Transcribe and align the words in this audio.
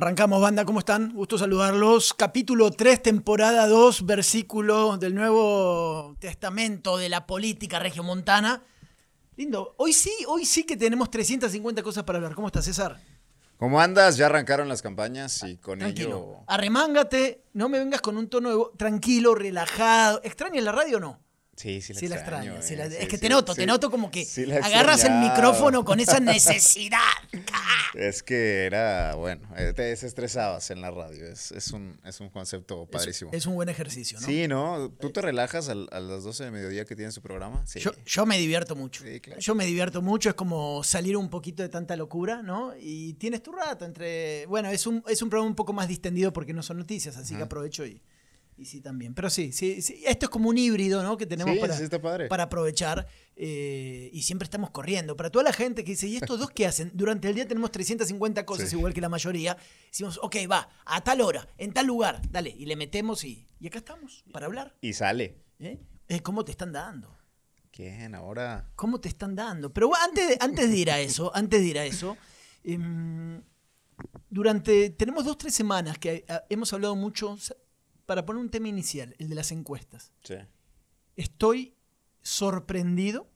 Arrancamos, 0.00 0.42
banda, 0.42 0.66
¿cómo 0.66 0.80
están? 0.80 1.14
Gusto 1.14 1.38
saludarlos. 1.38 2.12
Capítulo 2.12 2.70
3, 2.70 3.02
temporada 3.02 3.66
2, 3.66 4.04
versículo 4.04 4.98
del 4.98 5.14
Nuevo 5.14 6.14
Testamento 6.18 6.98
de 6.98 7.08
la 7.08 7.24
política 7.26 7.78
regiomontana. 7.78 8.62
Lindo. 9.36 9.74
Hoy 9.78 9.94
sí, 9.94 10.12
hoy 10.28 10.44
sí 10.44 10.64
que 10.64 10.76
tenemos 10.76 11.10
350 11.10 11.82
cosas 11.82 12.04
para 12.04 12.18
hablar. 12.18 12.34
¿Cómo 12.34 12.48
estás, 12.48 12.66
César? 12.66 13.00
¿Cómo 13.56 13.80
andas? 13.80 14.18
Ya 14.18 14.26
arrancaron 14.26 14.68
las 14.68 14.82
campañas 14.82 15.42
y 15.44 15.56
con 15.56 15.78
Tranquilo. 15.78 16.08
ello... 16.08 16.44
Arremángate, 16.46 17.44
no 17.54 17.70
me 17.70 17.78
vengas 17.78 18.02
con 18.02 18.18
un 18.18 18.28
tono 18.28 18.50
de- 18.50 18.64
tranquilo, 18.76 19.34
relajado. 19.34 20.20
¿Extrañas 20.24 20.62
la 20.62 20.72
radio 20.72 20.98
o 20.98 21.00
no? 21.00 21.20
Sí, 21.56 21.80
sí 21.80 21.94
la 21.94 22.00
Sí 22.00 22.08
la 22.08 22.16
extraño. 22.16 22.52
sí 22.60 22.74
eh, 22.74 22.88
sí, 22.90 22.96
es 23.00 23.08
que 23.08 23.16
te 23.18 23.28
noto, 23.30 23.54
te 23.54 23.64
noto 23.66 23.90
como 23.90 24.10
que 24.10 24.26
agarras 24.62 25.04
el 25.04 25.14
micrófono 25.14 25.84
con 25.84 26.00
esa 26.00 26.20
necesidad. 26.20 26.98
Es 27.94 28.22
que 28.22 28.64
era, 28.66 29.14
bueno, 29.14 29.40
eh, 29.56 29.72
te 29.74 29.82
desestresabas 29.82 30.70
en 30.70 30.80
la 30.82 30.90
radio. 30.90 31.26
Es, 31.26 31.52
es, 31.52 31.70
un, 31.72 31.98
es 32.04 32.20
un 32.20 32.28
concepto 32.28 32.86
padrísimo. 32.86 33.30
es 33.32 33.46
un 33.46 33.54
buen 33.54 33.68
ejercicio, 33.70 34.20
¿no? 34.20 34.26
Sí, 34.26 34.46
¿no? 34.48 34.90
¿Tú 35.00 35.10
te 35.10 35.22
relajas 35.22 35.68
al- 35.68 35.88
a 35.92 36.00
las 36.00 36.24
12 36.24 36.44
de 36.44 36.50
mediodía 36.50 36.84
que 36.84 36.94
tienes 36.94 37.14
tu 37.14 37.22
programa? 37.22 37.64
Yo, 37.74 37.92
yo 38.04 38.26
me 38.26 38.38
divierto 38.38 38.76
mucho. 38.76 39.02
Sí, 39.02 39.20
claro. 39.20 39.40
Yo 39.40 39.54
me 39.54 39.64
divierto 39.64 40.02
mucho, 40.02 40.28
es 40.28 40.34
como 40.34 40.84
salir 40.84 41.16
un 41.16 41.30
poquito 41.30 41.62
de 41.62 41.70
tanta 41.70 41.96
locura, 41.96 42.42
¿no? 42.42 42.74
Y 42.78 43.14
tienes 43.14 43.42
tu 43.42 43.52
rato 43.52 43.84
entre... 43.86 44.44
Bueno, 44.46 44.68
es 44.70 44.86
un, 44.86 45.02
es 45.08 45.22
un 45.22 45.30
programa 45.30 45.48
un 45.48 45.56
poco 45.56 45.72
más 45.72 45.88
distendido 45.88 46.32
porque 46.34 46.52
no 46.52 46.62
son 46.62 46.76
noticias, 46.78 47.16
así 47.16 47.34
que 47.34 47.42
aprovecho 47.42 47.86
y, 47.86 48.02
y 48.56 48.64
sí 48.64 48.80
también. 48.80 49.14
Pero 49.14 49.30
sí, 49.30 49.52
sí, 49.52 49.82
sí, 49.82 50.02
esto 50.06 50.26
es 50.26 50.30
como 50.30 50.48
un 50.48 50.58
híbrido, 50.58 51.02
¿no? 51.02 51.16
Que 51.16 51.26
tenemos 51.26 51.54
Sí, 51.54 51.60
para, 51.60 51.76
sí, 51.76 51.84
para 52.28 52.44
aprovechar 52.44 53.06
eh, 53.36 54.10
y 54.12 54.22
siempre 54.22 54.44
estamos 54.44 54.70
corriendo. 54.70 55.16
Para 55.16 55.30
toda 55.30 55.44
la 55.44 55.52
gente 55.52 55.84
que 55.84 55.92
dice, 55.92 56.06
¿y 56.06 56.16
estos 56.16 56.38
dos 56.38 56.50
qué 56.50 56.66
hacen? 56.66 56.90
Durante 56.94 57.28
el 57.28 57.34
día 57.34 57.46
tenemos 57.46 57.70
350 57.70 58.46
cosas, 58.46 58.72
igual 58.72 58.94
que 58.94 59.00
la 59.00 59.08
mayoría. 59.08 59.56
Decimos, 59.88 60.18
ok, 60.22 60.36
va, 60.50 60.68
a 60.84 61.04
tal 61.04 61.20
hora, 61.20 61.46
en 61.58 61.72
tal 61.72 61.86
lugar, 61.86 62.20
dale, 62.30 62.50
y 62.50 62.66
le 62.66 62.76
metemos 62.76 63.24
y, 63.24 63.46
y 63.60 63.66
acá 63.66 63.78
estamos, 63.78 64.24
para 64.32 64.46
hablar. 64.46 64.74
Y 64.80 64.92
sale. 64.94 65.42
¿eh? 65.58 65.78
¿Cómo 66.22 66.44
te 66.44 66.52
están 66.52 66.72
dando? 66.72 67.14
¿Quién 67.70 68.14
ahora? 68.14 68.70
¿Cómo 68.74 69.00
te 69.00 69.08
están 69.08 69.34
dando? 69.34 69.70
Pero 69.70 69.90
antes 69.94 70.28
de, 70.28 70.38
antes 70.40 70.70
de 70.70 70.76
ir 70.76 70.90
a 70.90 70.98
eso, 70.98 71.30
antes 71.34 71.60
de 71.60 71.66
ir 71.66 71.78
a 71.78 71.84
eso, 71.84 72.16
em, 72.64 73.42
durante, 74.30 74.90
tenemos 74.90 75.26
dos, 75.26 75.36
tres 75.36 75.54
semanas 75.54 75.98
que 75.98 76.24
eh, 76.26 76.40
hemos 76.48 76.72
hablado 76.72 76.96
mucho, 76.96 77.36
para 78.06 78.24
poner 78.24 78.40
un 78.40 78.50
tema 78.50 78.68
inicial, 78.68 79.14
el 79.18 79.28
de 79.28 79.34
las 79.34 79.50
encuestas. 79.52 80.12
Sí. 80.22 80.34
Estoy 81.16 81.74
sorprendido 82.22 83.28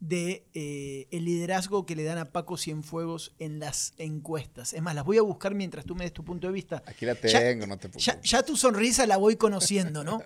de 0.00 0.46
eh, 0.52 1.06
el 1.12 1.24
liderazgo 1.24 1.86
que 1.86 1.96
le 1.96 2.04
dan 2.04 2.18
a 2.18 2.30
Paco 2.30 2.56
Cienfuegos 2.58 3.32
en 3.38 3.58
las 3.58 3.94
encuestas. 3.96 4.74
Es 4.74 4.82
más, 4.82 4.94
las 4.94 5.04
voy 5.04 5.16
a 5.18 5.22
buscar 5.22 5.54
mientras 5.54 5.86
tú 5.86 5.94
me 5.94 6.04
des 6.04 6.12
tu 6.12 6.24
punto 6.24 6.46
de 6.46 6.52
vista. 6.52 6.82
Aquí 6.86 7.06
la 7.06 7.14
Ya- 7.20 7.40
tengo, 7.40 7.66
no 7.66 7.78
te 7.78 7.88
Ya, 7.88 7.92
preocupes. 8.12 8.30
ya 8.30 8.42
tu 8.42 8.56
sonrisa 8.56 9.06
la 9.06 9.16
voy 9.16 9.36
conociendo, 9.36 10.04
¿no? 10.04 10.22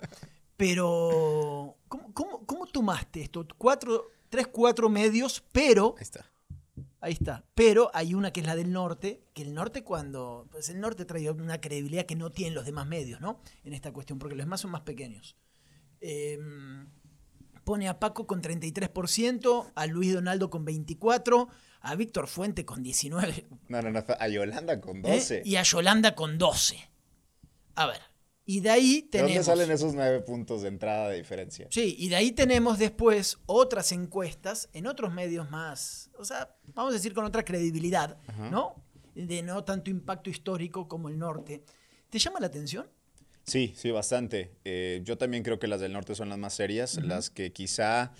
Pero, 0.56 1.76
¿cómo, 1.86 2.12
cómo, 2.12 2.44
cómo 2.44 2.66
tomaste 2.66 3.22
esto? 3.22 3.46
Cuatro, 3.56 4.06
tres, 4.28 4.48
cuatro 4.48 4.88
medios, 4.88 5.44
pero, 5.52 5.94
Ahí 5.96 6.02
está. 6.02 6.26
Ahí 7.00 7.12
está, 7.12 7.44
pero 7.54 7.90
hay 7.94 8.14
una 8.14 8.32
que 8.32 8.40
es 8.40 8.46
la 8.46 8.56
del 8.56 8.72
norte, 8.72 9.22
que 9.34 9.42
el 9.42 9.54
norte 9.54 9.84
cuando, 9.84 10.48
pues 10.50 10.68
el 10.68 10.80
norte 10.80 11.04
trae 11.04 11.30
una 11.30 11.60
credibilidad 11.60 12.06
que 12.06 12.16
no 12.16 12.30
tienen 12.30 12.54
los 12.54 12.64
demás 12.64 12.86
medios, 12.86 13.20
¿no? 13.20 13.40
En 13.64 13.72
esta 13.72 13.92
cuestión, 13.92 14.18
porque 14.18 14.34
los 14.34 14.44
demás 14.44 14.60
son 14.60 14.70
más 14.70 14.82
pequeños. 14.82 15.36
Em, 16.00 16.88
pone 17.64 17.88
a 17.88 17.98
Paco 17.98 18.26
con 18.26 18.40
33%, 18.40 19.72
a 19.74 19.86
Luis 19.86 20.14
Donaldo 20.14 20.50
con 20.50 20.64
24%, 20.64 21.48
a 21.80 21.94
Víctor 21.94 22.26
Fuente 22.26 22.64
con 22.64 22.82
19%, 22.82 23.46
No, 23.68 23.82
no, 23.82 23.90
no. 23.90 24.04
A 24.18 24.28
Yolanda 24.28 24.80
con 24.80 24.98
¿eh? 24.98 25.14
12. 25.14 25.42
y 25.44 25.56
a 25.56 25.62
Yolanda 25.62 26.14
con 26.14 26.38
12. 26.38 26.90
A 27.74 27.86
ver, 27.86 28.00
y 28.50 28.60
de 28.60 28.70
ahí 28.70 29.02
¿De 29.02 29.08
tenemos... 29.08 29.32
dónde 29.32 29.44
salen 29.44 29.70
esos 29.70 29.94
nueve 29.94 30.20
puntos 30.20 30.62
de 30.62 30.68
entrada 30.68 31.10
de 31.10 31.18
diferencia? 31.18 31.68
Sí, 31.70 31.96
y 31.98 32.08
de 32.08 32.16
ahí 32.16 32.32
tenemos 32.32 32.78
después 32.78 33.36
otras 33.44 33.92
encuestas 33.92 34.70
en 34.72 34.86
otros 34.86 35.12
medios 35.12 35.50
más, 35.50 36.10
o 36.18 36.24
sea, 36.24 36.56
vamos 36.74 36.92
a 36.92 36.94
decir 36.94 37.12
con 37.12 37.26
otra 37.26 37.44
credibilidad, 37.44 38.16
Ajá. 38.26 38.48
¿no? 38.48 38.82
De 39.14 39.42
no 39.42 39.64
tanto 39.64 39.90
impacto 39.90 40.30
histórico 40.30 40.88
como 40.88 41.10
el 41.10 41.18
norte. 41.18 41.62
¿Te 42.08 42.18
llama 42.18 42.40
la 42.40 42.46
atención? 42.46 42.88
Sí, 43.44 43.74
sí, 43.76 43.90
bastante. 43.90 44.54
Eh, 44.64 45.02
yo 45.04 45.18
también 45.18 45.42
creo 45.42 45.58
que 45.58 45.68
las 45.68 45.82
del 45.82 45.92
norte 45.92 46.14
son 46.14 46.30
las 46.30 46.38
más 46.38 46.54
serias, 46.54 46.96
las 47.02 47.28
que 47.28 47.52
quizá... 47.52 48.12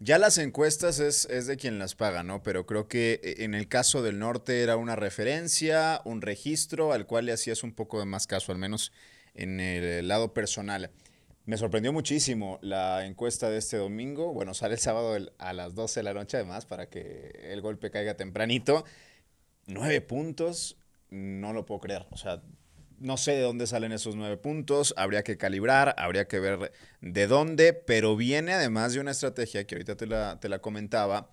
Ya 0.00 0.18
las 0.18 0.36
encuestas 0.36 0.98
es, 0.98 1.24
es 1.30 1.46
de 1.46 1.56
quien 1.56 1.78
las 1.78 1.94
paga, 1.94 2.22
¿no? 2.22 2.42
Pero 2.42 2.66
creo 2.66 2.86
que 2.88 3.18
eh, 3.22 3.44
en 3.44 3.54
el 3.54 3.68
caso 3.68 4.02
del 4.02 4.18
norte 4.18 4.62
era 4.62 4.76
una 4.76 4.96
referencia, 4.96 6.02
un 6.04 6.20
registro 6.20 6.92
al 6.92 7.06
cual 7.06 7.24
le 7.24 7.32
hacías 7.32 7.62
un 7.62 7.72
poco 7.72 7.98
de 7.98 8.04
más 8.04 8.26
caso, 8.26 8.52
al 8.52 8.58
menos 8.58 8.92
en 9.36 9.60
el 9.60 10.08
lado 10.08 10.34
personal. 10.34 10.90
Me 11.44 11.56
sorprendió 11.56 11.92
muchísimo 11.92 12.58
la 12.60 13.06
encuesta 13.06 13.48
de 13.48 13.58
este 13.58 13.76
domingo. 13.76 14.32
Bueno, 14.32 14.52
sale 14.52 14.74
el 14.74 14.80
sábado 14.80 15.16
a 15.38 15.52
las 15.52 15.74
12 15.76 16.00
de 16.00 16.04
la 16.04 16.14
noche 16.14 16.38
además 16.38 16.66
para 16.66 16.88
que 16.88 17.30
el 17.52 17.60
golpe 17.60 17.90
caiga 17.90 18.14
tempranito. 18.14 18.84
Nueve 19.66 20.00
puntos, 20.00 20.76
no 21.10 21.52
lo 21.52 21.64
puedo 21.64 21.80
creer. 21.80 22.06
O 22.10 22.16
sea, 22.16 22.42
no 22.98 23.16
sé 23.16 23.32
de 23.32 23.42
dónde 23.42 23.66
salen 23.66 23.92
esos 23.92 24.16
nueve 24.16 24.36
puntos, 24.36 24.94
habría 24.96 25.22
que 25.22 25.36
calibrar, 25.36 25.94
habría 25.98 26.26
que 26.26 26.40
ver 26.40 26.72
de 27.00 27.26
dónde, 27.26 27.72
pero 27.72 28.16
viene 28.16 28.54
además 28.54 28.94
de 28.94 29.00
una 29.00 29.10
estrategia 29.10 29.66
que 29.66 29.74
ahorita 29.74 29.96
te 29.96 30.06
la, 30.06 30.40
te 30.40 30.48
la 30.48 30.60
comentaba. 30.60 31.30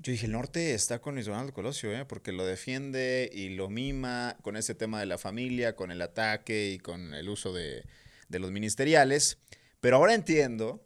Yo 0.00 0.12
dije, 0.12 0.26
el 0.26 0.32
norte 0.32 0.74
está 0.74 1.00
con 1.00 1.14
Luis 1.14 1.26
Donaldo 1.26 1.52
Colosio, 1.52 1.92
¿eh? 1.92 2.04
porque 2.04 2.30
lo 2.30 2.46
defiende 2.46 3.28
y 3.32 3.50
lo 3.50 3.68
mima 3.68 4.36
con 4.42 4.56
ese 4.56 4.76
tema 4.76 5.00
de 5.00 5.06
la 5.06 5.18
familia, 5.18 5.74
con 5.74 5.90
el 5.90 6.00
ataque 6.02 6.70
y 6.70 6.78
con 6.78 7.14
el 7.14 7.28
uso 7.28 7.52
de, 7.52 7.84
de 8.28 8.38
los 8.38 8.52
ministeriales. 8.52 9.38
Pero 9.80 9.96
ahora 9.96 10.14
entiendo 10.14 10.84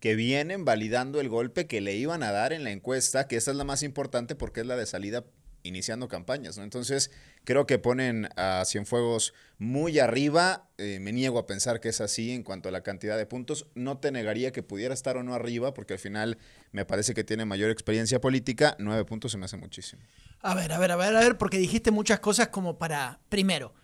que 0.00 0.14
vienen 0.14 0.64
validando 0.64 1.20
el 1.20 1.28
golpe 1.28 1.66
que 1.66 1.82
le 1.82 1.96
iban 1.96 2.22
a 2.22 2.32
dar 2.32 2.54
en 2.54 2.64
la 2.64 2.70
encuesta, 2.70 3.28
que 3.28 3.36
esa 3.36 3.50
es 3.50 3.58
la 3.58 3.64
más 3.64 3.82
importante 3.82 4.34
porque 4.34 4.60
es 4.60 4.66
la 4.66 4.76
de 4.76 4.86
salida 4.86 5.26
iniciando 5.62 6.08
campañas, 6.08 6.56
¿no? 6.56 6.64
Entonces, 6.64 7.10
creo 7.44 7.66
que 7.66 7.78
ponen 7.78 8.28
a 8.36 8.64
Cienfuegos 8.64 9.34
muy 9.58 9.98
arriba. 9.98 10.68
eh, 10.78 10.98
me 11.00 11.12
niego 11.12 11.38
a 11.38 11.46
pensar 11.46 11.80
que 11.80 11.90
es 11.90 12.00
así 12.00 12.32
en 12.32 12.42
cuanto 12.42 12.68
a 12.68 12.72
la 12.72 12.82
cantidad 12.82 13.16
de 13.16 13.26
puntos. 13.26 13.66
No 13.74 13.98
te 13.98 14.10
negaría 14.12 14.52
que 14.52 14.62
pudiera 14.62 14.94
estar 14.94 15.16
o 15.16 15.22
no 15.22 15.34
arriba, 15.34 15.74
porque 15.74 15.94
al 15.94 15.98
final 15.98 16.38
me 16.72 16.84
parece 16.84 17.14
que 17.14 17.24
tiene 17.24 17.44
mayor 17.44 17.70
experiencia 17.70 18.20
política. 18.20 18.76
Nueve 18.78 19.04
puntos 19.04 19.32
se 19.32 19.38
me 19.38 19.44
hace 19.44 19.56
muchísimo. 19.56 20.02
A 20.40 20.54
ver, 20.54 20.72
a 20.72 20.78
ver, 20.78 20.92
a 20.92 20.96
ver, 20.96 21.16
a 21.16 21.20
ver, 21.20 21.38
porque 21.38 21.58
dijiste 21.58 21.90
muchas 21.90 22.20
cosas 22.20 22.48
como 22.48 22.78
para, 22.78 23.20
primero, 23.28 23.74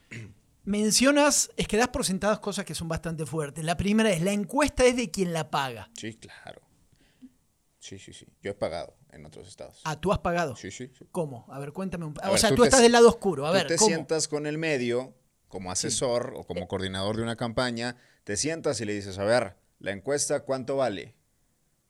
mencionas, 0.65 1.51
es 1.57 1.69
que 1.69 1.77
das 1.77 1.89
por 1.89 2.05
sentadas 2.05 2.39
cosas 2.39 2.65
que 2.65 2.75
son 2.75 2.89
bastante 2.89 3.27
fuertes. 3.27 3.65
La 3.65 3.77
primera 3.77 4.11
es, 4.11 4.23
la 4.23 4.33
encuesta 4.33 4.85
es 4.85 4.97
de 4.97 5.11
quien 5.11 5.33
la 5.33 5.51
paga. 5.51 5.91
Sí, 5.95 6.15
claro. 6.15 6.63
Sí, 7.87 8.01
sí, 8.01 8.13
sí. 8.13 8.27
Yo 8.43 8.51
he 8.51 8.55
pagado 8.55 8.97
en 9.13 9.25
otros 9.25 9.47
estados. 9.47 9.81
Ah, 9.85 10.01
tú 10.01 10.11
has 10.13 10.19
pagado. 10.19 10.57
Sí, 10.57 10.73
sí. 10.73 10.91
sí. 10.99 11.05
¿Cómo? 11.13 11.47
A 11.53 11.61
ver, 11.61 11.73
cuéntame 11.73 12.05
un 12.05 12.15
A 12.21 12.29
O 12.29 12.33
ver, 12.33 12.41
sea, 12.41 12.49
tú 12.51 12.57
tú, 12.57 12.63
te 12.63 12.69
estás 12.69 12.83
del 12.83 12.91
lado 12.91 13.09
oscuro. 13.09 13.47
A 13.47 13.51
Tú 13.51 13.55
ver, 13.55 13.67
te 13.69 13.77
¿cómo? 13.77 13.87
sientas 13.87 14.27
con 14.27 14.45
el 14.49 14.59
medio 14.59 15.15
como 15.47 15.71
asesor 15.71 16.35
o 16.37 16.43
como 16.45 16.67
coordinador 16.67 17.17
de 17.17 17.23
una 17.23 17.37
campaña, 17.37 17.97
te 18.25 18.37
sientas 18.37 18.81
y 18.81 18.87
le 18.87 18.93
dices, 18.93 19.19
a 19.19 19.25
ver, 19.25 19.55
la 19.79 19.93
encuesta, 19.93 20.41
¿cuánto 20.41 20.77
vale? 20.77 21.15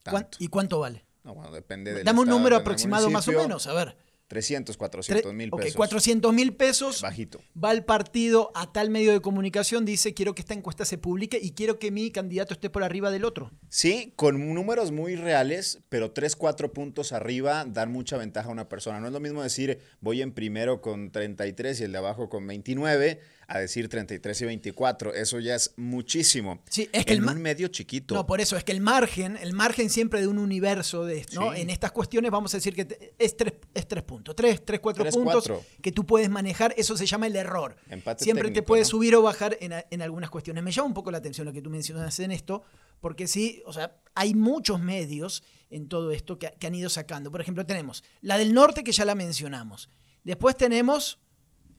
¿Cuán- 0.05 0.25
Tanto. 0.25 0.37
¿Y 0.39 0.49
cuánto 0.49 0.81
vale? 0.81 1.07
No, 1.25 1.35
bueno, 1.35 1.51
depende 1.51 1.95
del 1.95 2.05
Dame 2.05 2.21
un 2.21 2.27
estado, 2.27 2.39
número 2.39 2.57
aproximado 2.57 3.09
más 3.09 3.27
o 3.27 3.33
menos, 3.33 3.67
a 3.67 3.73
ver. 3.73 3.97
300, 4.29 4.77
Tre- 4.77 4.79
400 4.79 5.35
mil 5.35 5.51
pesos. 5.51 5.77
400 5.77 6.33
mil 6.33 6.55
pesos. 6.55 7.01
Bajito. 7.03 7.41
Va 7.63 7.73
el 7.73 7.85
partido 7.85 8.51
a 8.55 8.73
tal 8.73 8.91
medio 8.91 9.13
de 9.13 9.21
comunicación, 9.21 9.85
dice, 9.85 10.15
quiero 10.15 10.35
que 10.35 10.43
esta 10.43 10.55
encuesta 10.55 10.85
se 10.85 10.99
publique 10.99 11.39
y 11.41 11.53
quiero 11.53 11.79
que 11.79 11.91
mi 11.91 12.11
candidato 12.11 12.55
esté 12.55 12.69
por 12.71 12.83
arriba 12.83 13.11
del 13.11 13.25
otro. 13.25 13.51
Sí, 13.69 14.13
con 14.17 14.55
números 14.55 14.91
muy 14.93 15.17
reales, 15.17 15.81
pero 15.89 16.11
3, 16.11 16.35
4 16.37 16.73
puntos 16.73 17.13
arriba 17.13 17.65
dan 17.67 17.93
mucha 17.93 18.17
ventaja 18.17 18.49
a 18.49 18.53
una 18.53 18.69
persona. 18.69 19.01
No 19.01 19.07
es 19.07 19.13
lo 19.13 19.21
mismo 19.21 19.43
decir 19.43 19.79
voy 20.01 20.23
en 20.23 20.33
primero 20.33 20.81
con 20.81 21.11
33 21.11 21.81
y 21.81 21.85
el 21.85 21.93
de 21.93 21.99
abajo 21.99 22.29
con 22.29 22.47
29, 22.47 23.21
a 23.49 23.59
decir 23.61 23.89
33 23.89 24.41
y 24.41 24.45
24. 24.45 25.15
Eso 25.15 25.39
ya 25.39 25.55
es 25.55 25.73
muchísimo. 25.77 26.63
Sí, 26.69 26.89
es 26.93 27.05
que 27.05 27.13
en 27.15 27.23
el 27.23 27.29
un 27.29 27.41
medio 27.43 27.69
chiquito. 27.69 28.15
No, 28.15 28.27
por 28.27 28.41
eso 28.41 28.57
es 28.57 28.65
que 28.65 28.73
el 28.73 28.81
margen, 28.81 29.37
el 29.37 29.53
margen 29.53 29.89
siempre 29.91 30.21
de 30.21 30.27
un 30.27 30.39
universo 30.39 31.05
de 31.05 31.25
¿no? 31.33 31.53
Sí. 31.55 31.61
En 31.61 31.71
estas 31.71 31.93
cuestiones 31.93 32.31
vamos 32.31 32.53
a 32.55 32.57
decir 32.57 32.75
que 32.75 32.85
te- 32.85 33.15
es 33.19 33.37
tres, 33.37 33.55
es 33.75 33.87
tres 33.87 34.03
puntos. 34.03 34.35
Tres, 34.35 34.65
tres, 34.65 34.81
cuatro 34.81 35.05
Tres, 35.05 35.15
puntos 35.15 35.47
cuatro. 35.47 35.63
que 35.81 35.93
tú 35.93 36.05
puedes 36.05 36.29
manejar. 36.29 36.75
Eso 36.77 36.97
se 36.97 37.07
llama 37.07 37.27
el 37.29 37.37
error. 37.37 37.77
Empate 37.89 38.25
siempre 38.25 38.49
te 38.49 38.55
técnico, 38.55 38.67
puede 38.67 38.83
¿no? 38.83 38.89
subir 38.89 39.15
o 39.15 39.23
bajar 39.23 39.57
en, 39.61 39.73
en 39.91 40.03
algunas 40.03 40.29
cuestiones. 40.31 40.65
Me 40.65 40.73
llama 40.73 40.89
un 40.89 40.95
poco 40.95 41.11
la 41.11 41.19
atención 41.19 41.45
lo 41.47 41.53
que 41.53 41.63
tú 41.63 41.71
mencionas 41.71 42.19
en 42.21 42.33
esto, 42.33 42.63
porque 43.01 43.27
sí, 43.29 43.63
o 43.67 43.73
sea, 43.73 43.97
hay 44.15 44.35
muchos 44.35 44.81
medios 44.81 45.43
en 45.71 45.89
todo 45.89 46.11
esto 46.11 46.39
que, 46.39 46.53
que 46.59 46.67
han 46.67 46.75
ido 46.75 46.89
sacando. 46.91 47.31
Por 47.31 47.41
ejemplo, 47.41 47.65
tenemos 47.65 48.03
la 48.23 48.39
del 48.39 48.53
norte 48.55 48.83
que 48.83 48.93
ya 48.93 49.05
la 49.05 49.15
mencionamos. 49.15 49.89
Después 50.25 50.57
tenemos 50.57 51.21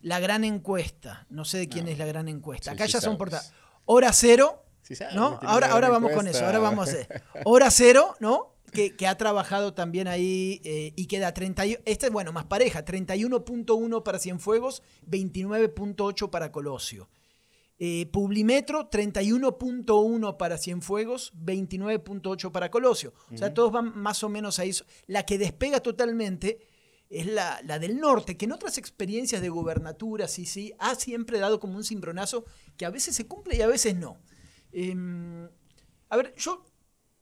la 0.02 0.20
gran 0.20 0.44
encuesta. 0.44 1.26
No 1.30 1.46
sé 1.46 1.58
de 1.60 1.70
quién 1.70 1.86
No. 1.86 1.92
es 1.92 1.98
la 1.98 2.06
gran 2.06 2.28
encuesta. 2.28 2.72
Sí, 2.72 2.76
Acá 2.76 2.86
sí 2.88 2.94
ya 2.94 3.02
son 3.02 3.18
portadas. 3.18 3.54
Hora 3.86 4.12
cero. 4.14 4.64
Sí 4.82 4.96
sabes 4.96 5.16
¿No? 5.16 5.40
Ahora, 5.44 5.72
ahora 5.72 5.90
vamos 5.90 6.12
con 6.12 6.28
eso, 6.28 6.46
ahora 6.46 6.60
vamos 6.60 6.88
a 6.88 6.92
hacer. 6.92 7.24
Hora 7.46 7.70
cero, 7.72 8.16
¿no? 8.20 8.54
que, 8.72 8.96
que 8.96 9.08
ha 9.08 9.16
trabajado 9.16 9.74
también 9.74 10.08
ahí 10.08 10.62
eh, 10.64 10.94
y 10.96 11.08
queda 11.08 11.34
30. 11.34 11.64
Este, 11.86 12.10
bueno, 12.10 12.32
más 12.32 12.46
pareja, 12.46 12.86
31.1 12.86 14.04
para 14.04 14.20
Cienfuegos, 14.20 14.84
29.8 15.10 16.30
para 16.30 16.52
Colosio. 16.52 17.10
Eh, 17.80 18.08
Publimetro, 18.12 18.90
31.1 18.90 20.38
para 20.38 20.58
Cienfuegos, 20.58 21.34
29.8 21.36 22.52
para 22.52 22.72
Colosio. 22.72 23.14
O 23.34 23.38
sea, 23.38 23.54
todos 23.54 23.72
van 23.72 23.98
más 23.98 24.24
o 24.24 24.30
menos 24.30 24.60
ahí. 24.60 24.72
La 25.06 25.26
que 25.26 25.38
despega 25.38 25.80
totalmente 25.80 26.60
es 27.09 27.25
la, 27.25 27.62
la, 27.63 27.80
del 27.80 28.00
norte, 28.00 28.38
que 28.38 28.45
en 28.45 28.51
otras 28.51 28.77
experiencias 28.77 29.42
de 29.42 29.50
gobernatura, 29.50 30.27
sí, 30.27 30.45
sí, 30.45 30.74
ha 30.80 30.95
siempre 30.95 31.39
dado 31.39 31.59
como 31.59 31.77
un 31.77 31.83
cimbronazo 31.83 32.45
que 32.75 32.86
a 32.86 32.89
veces 32.89 33.15
se 33.15 33.27
cumple 33.27 33.56
y 33.56 33.62
a 33.62 33.68
veces 33.68 33.95
no. 33.95 34.18
Em, 34.71 35.48
a 36.09 36.18
ver, 36.18 36.33
yo 36.36 36.65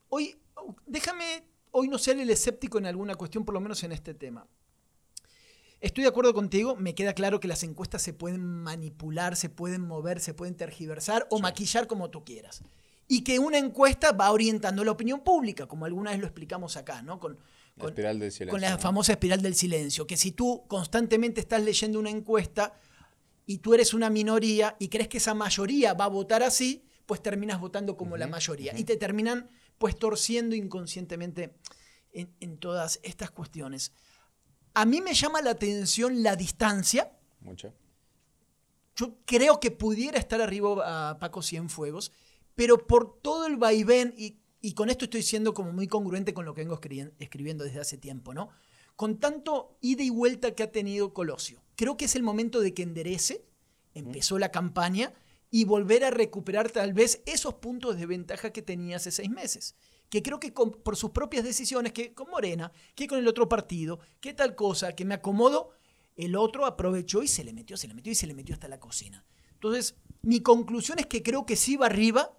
hoy, 0.10 0.40
déjame 0.86 1.48
hoy 1.72 1.88
no 1.88 1.98
ser 1.98 2.20
el 2.20 2.30
escéptico 2.30 2.78
en 2.78 2.86
alguna 2.88 3.16
cuestión, 3.16 3.46
por 3.46 3.54
lo 3.54 3.60
menos 3.60 3.84
en 3.84 3.92
este 3.92 4.14
tema. 4.14 4.48
Estoy 5.82 6.04
de 6.04 6.10
acuerdo 6.10 6.34
contigo, 6.34 6.76
me 6.76 6.96
queda 6.96 7.14
claro 7.14 7.40
que 7.40 7.48
las 7.48 7.62
encuestas 7.64 8.02
se 8.02 8.14
pueden 8.14 8.44
manipular, 8.44 9.36
se 9.36 9.50
pueden 9.50 9.82
mover, 9.82 10.20
se 10.20 10.34
pueden 10.34 10.56
tergiversar 10.56 11.28
o 11.30 11.38
sí. 11.38 11.44
maquillar 11.44 11.86
como 11.86 12.10
tú 12.10 12.24
quieras. 12.24 12.64
Y 13.08 13.24
que 13.24 13.38
una 13.38 13.60
encuesta 13.60 14.12
va 14.14 14.32
orientando 14.32 14.84
la 14.84 14.92
opinión 14.92 15.24
pública, 15.24 15.68
como 15.68 15.86
alguna 15.86 16.12
vez 16.12 16.20
lo 16.20 16.26
explicamos 16.26 16.76
acá, 16.76 17.04
¿no? 17.04 17.20
Con, 17.20 17.38
la 17.76 17.82
con, 17.82 17.90
espiral 17.90 18.20
del 18.20 18.32
silencio, 18.32 18.52
con 18.52 18.62
la 18.62 18.78
famosa 18.78 19.14
espiral 19.14 19.42
del 19.42 19.56
silencio, 19.56 20.08
que 20.08 20.18
si 20.18 20.32
tú 20.32 20.64
constantemente 20.68 21.42
estás 21.42 21.62
leyendo 21.62 22.00
una 22.00 22.10
encuesta 22.10 22.74
y 23.46 23.60
tú 23.60 23.74
eres 23.74 23.94
una 23.94 24.10
minoría 24.10 24.76
y 24.80 24.88
crees 24.88 25.08
que 25.08 25.18
esa 25.18 25.34
mayoría 25.34 25.94
va 25.94 26.06
a 26.06 26.10
votar 26.10 26.42
así, 26.44 26.84
pues 27.06 27.22
terminas 27.22 27.60
votando 27.60 27.96
como 27.96 28.12
uh 28.12 28.16
-huh, 28.16 28.20
la 28.20 28.28
mayoría. 28.28 28.72
Uh 28.72 28.76
-huh. 28.76 28.82
Y 28.82 28.84
te 28.86 28.98
terminan 28.98 29.50
pues 29.78 29.98
torciendo 29.98 30.56
inconscientemente 30.56 31.56
en, 32.14 32.34
en 32.40 32.58
todas 32.58 33.00
estas 33.04 33.30
cuestiones. 33.32 33.92
A 34.74 34.86
mí 34.86 35.02
me 35.02 35.14
llama 35.14 35.42
la 35.42 35.52
atención 35.52 36.24
la 36.24 36.36
distancia. 36.36 37.12
Mucho. 37.42 37.74
Yo 38.96 39.18
creo 39.26 39.60
que 39.60 39.72
pudiera 39.72 40.18
estar 40.18 40.42
arriba 40.42 41.10
a 41.12 41.20
Paco 41.20 41.42
Cienfuegos, 41.42 42.12
pero 42.56 42.88
por 42.88 43.20
todo 43.22 43.46
el 43.48 43.58
vaivén, 43.58 44.14
y, 44.18 44.38
y, 44.68 44.74
con 44.74 44.90
esto 44.90 45.06
estoy 45.06 45.24
siendo 45.24 45.54
como 45.54 45.72
muy 45.72 45.88
congruente 45.88 46.34
con 46.34 46.46
lo 46.46 46.54
que 46.54 46.62
vengo 46.62 46.80
escribiendo 47.20 47.64
desde 47.64 47.80
hace 47.80 47.98
tiempo, 47.98 48.34
¿no? 48.34 48.50
Con 48.96 49.20
tanto 49.20 49.78
ida 49.82 50.04
y 50.04 50.10
vuelta 50.10 50.56
que 50.56 50.64
ha 50.64 50.72
tenido 50.72 51.14
Colosio. 51.14 51.62
Creo 51.76 51.98
que 51.98 52.06
es 52.06 52.16
el 52.16 52.24
momento 52.24 52.62
de 52.62 52.74
que 52.74 52.84
enderece, 52.84 53.46
empezó 53.94 54.40
la 54.40 54.52
campaña, 54.52 55.14
y 55.52 55.64
volver 55.64 56.04
a 56.04 56.12
recuperar 56.12 56.72
tal 56.72 56.94
vez 56.94 57.22
esos 57.26 57.54
puntos 57.56 57.98
de 57.98 58.06
ventaja 58.06 58.52
que 58.52 58.62
tenía 58.62 58.98
hace 58.98 59.12
seis 59.12 59.30
meses 59.30 59.76
que 60.10 60.22
creo 60.22 60.40
que 60.40 60.54
con, 60.54 60.72
por 60.72 60.96
sus 60.96 61.12
propias 61.12 61.44
decisiones, 61.44 61.92
que 61.92 62.14
con 62.14 62.30
Morena, 62.30 62.72
que 62.94 63.08
con 63.08 63.20
el 63.20 63.28
otro 63.28 63.50
partido, 63.50 64.00
que 64.20 64.34
tal 64.34 64.56
cosa, 64.56 64.94
que 64.94 65.06
me 65.06 65.16
acomodo, 65.16 65.72
el 66.16 66.36
otro 66.36 66.66
aprovechó 66.66 67.24
y 67.24 67.28
se 67.28 67.44
le 67.44 67.54
metió, 67.54 67.76
se 67.78 67.88
le 67.88 67.94
metió 67.94 68.12
y 68.12 68.16
se 68.16 68.28
le 68.28 68.34
metió 68.34 68.54
hasta 68.54 68.68
la 68.68 68.80
cocina. 68.80 69.26
Entonces, 69.54 69.96
mi 70.22 70.42
conclusión 70.42 71.00
es 71.00 71.08
que 71.08 71.24
creo 71.24 71.46
que 71.46 71.56
sí 71.56 71.76
va 71.76 71.88
arriba. 71.88 72.38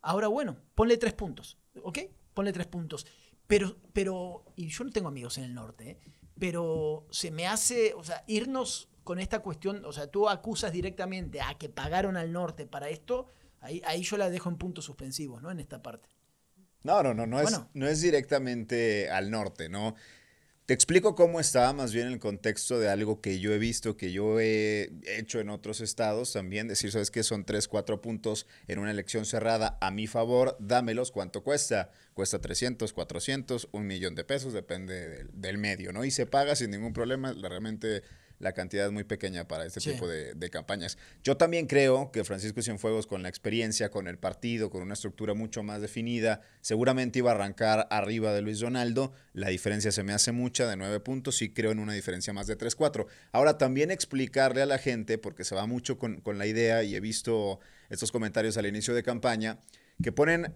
Ahora, 0.00 0.28
bueno, 0.28 0.56
ponle 0.74 0.96
tres 0.96 1.14
puntos, 1.14 1.58
¿ok? 1.82 1.98
Ponle 2.34 2.52
tres 2.52 2.66
puntos. 2.66 3.06
Pero, 3.46 3.78
pero, 3.92 4.44
y 4.56 4.68
yo 4.68 4.84
no 4.84 4.90
tengo 4.90 5.08
amigos 5.08 5.38
en 5.38 5.44
el 5.44 5.54
norte, 5.54 5.90
¿eh? 5.90 5.98
pero 6.38 7.06
se 7.10 7.30
me 7.30 7.46
hace, 7.46 7.94
o 7.94 8.04
sea, 8.04 8.24
irnos 8.26 8.88
con 9.04 9.18
esta 9.18 9.40
cuestión, 9.40 9.84
o 9.84 9.92
sea, 9.92 10.06
tú 10.08 10.28
acusas 10.28 10.70
directamente 10.70 11.40
a 11.40 11.54
que 11.54 11.68
pagaron 11.68 12.16
al 12.16 12.30
norte 12.30 12.66
para 12.66 12.90
esto, 12.90 13.26
ahí, 13.60 13.82
ahí 13.86 14.02
yo 14.02 14.18
la 14.18 14.28
dejo 14.28 14.50
en 14.50 14.58
puntos 14.58 14.84
suspensivos, 14.84 15.42
¿no? 15.42 15.50
En 15.50 15.60
esta 15.60 15.82
parte. 15.82 16.10
No, 16.82 17.02
no, 17.02 17.14
no, 17.14 17.26
no, 17.26 17.40
bueno. 17.40 17.48
es, 17.48 17.74
no 17.74 17.88
es 17.88 18.00
directamente 18.02 19.10
al 19.10 19.30
norte, 19.30 19.68
¿no? 19.68 19.94
Te 20.68 20.74
explico 20.74 21.14
cómo 21.14 21.40
está 21.40 21.72
más 21.72 21.94
bien 21.94 22.08
el 22.08 22.18
contexto 22.18 22.78
de 22.78 22.90
algo 22.90 23.22
que 23.22 23.40
yo 23.40 23.54
he 23.54 23.58
visto, 23.58 23.96
que 23.96 24.12
yo 24.12 24.38
he 24.38 24.92
hecho 25.06 25.40
en 25.40 25.48
otros 25.48 25.80
estados 25.80 26.34
también, 26.34 26.68
decir, 26.68 26.92
¿sabes 26.92 27.10
qué? 27.10 27.22
Son 27.22 27.46
3, 27.46 27.66
4 27.68 28.02
puntos 28.02 28.46
en 28.66 28.78
una 28.78 28.90
elección 28.90 29.24
cerrada 29.24 29.78
a 29.80 29.90
mi 29.90 30.06
favor, 30.06 30.58
dámelos, 30.60 31.10
¿cuánto 31.10 31.42
cuesta? 31.42 31.90
Cuesta 32.12 32.42
300, 32.42 32.92
400, 32.92 33.68
un 33.72 33.86
millón 33.86 34.14
de 34.14 34.24
pesos, 34.24 34.52
depende 34.52 35.08
del, 35.08 35.30
del 35.32 35.56
medio, 35.56 35.90
¿no? 35.94 36.04
Y 36.04 36.10
se 36.10 36.26
paga 36.26 36.54
sin 36.54 36.70
ningún 36.70 36.92
problema, 36.92 37.32
realmente 37.32 38.02
la 38.38 38.52
cantidad 38.52 38.86
es 38.86 38.92
muy 38.92 39.04
pequeña 39.04 39.48
para 39.48 39.66
este 39.66 39.80
sí. 39.80 39.92
tipo 39.92 40.06
de, 40.06 40.34
de, 40.34 40.50
campañas. 40.50 40.96
Yo 41.24 41.36
también 41.36 41.66
creo 41.66 42.10
que 42.12 42.24
Francisco 42.24 42.62
Cienfuegos, 42.62 43.06
con 43.06 43.22
la 43.22 43.28
experiencia, 43.28 43.90
con 43.90 44.06
el 44.06 44.18
partido, 44.18 44.70
con 44.70 44.82
una 44.82 44.94
estructura 44.94 45.34
mucho 45.34 45.62
más 45.62 45.80
definida, 45.80 46.40
seguramente 46.60 47.18
iba 47.18 47.32
a 47.32 47.34
arrancar 47.34 47.88
arriba 47.90 48.32
de 48.32 48.42
Luis 48.42 48.60
Donaldo. 48.60 49.12
La 49.32 49.48
diferencia 49.48 49.90
se 49.90 50.02
me 50.02 50.12
hace 50.12 50.32
mucha, 50.32 50.68
de 50.68 50.76
nueve 50.76 51.00
puntos, 51.00 51.42
y 51.42 51.52
creo 51.52 51.72
en 51.72 51.80
una 51.80 51.92
diferencia 51.92 52.32
más 52.32 52.46
de 52.46 52.56
3-4. 52.56 53.06
Ahora, 53.32 53.58
también 53.58 53.90
explicarle 53.90 54.62
a 54.62 54.66
la 54.66 54.78
gente, 54.78 55.18
porque 55.18 55.44
se 55.44 55.54
va 55.54 55.66
mucho 55.66 55.98
con, 55.98 56.20
con 56.20 56.38
la 56.38 56.46
idea, 56.46 56.82
y 56.82 56.94
he 56.94 57.00
visto 57.00 57.60
estos 57.88 58.12
comentarios 58.12 58.56
al 58.56 58.66
inicio 58.66 58.94
de 58.94 59.02
campaña, 59.02 59.58
que 60.02 60.12
ponen 60.12 60.54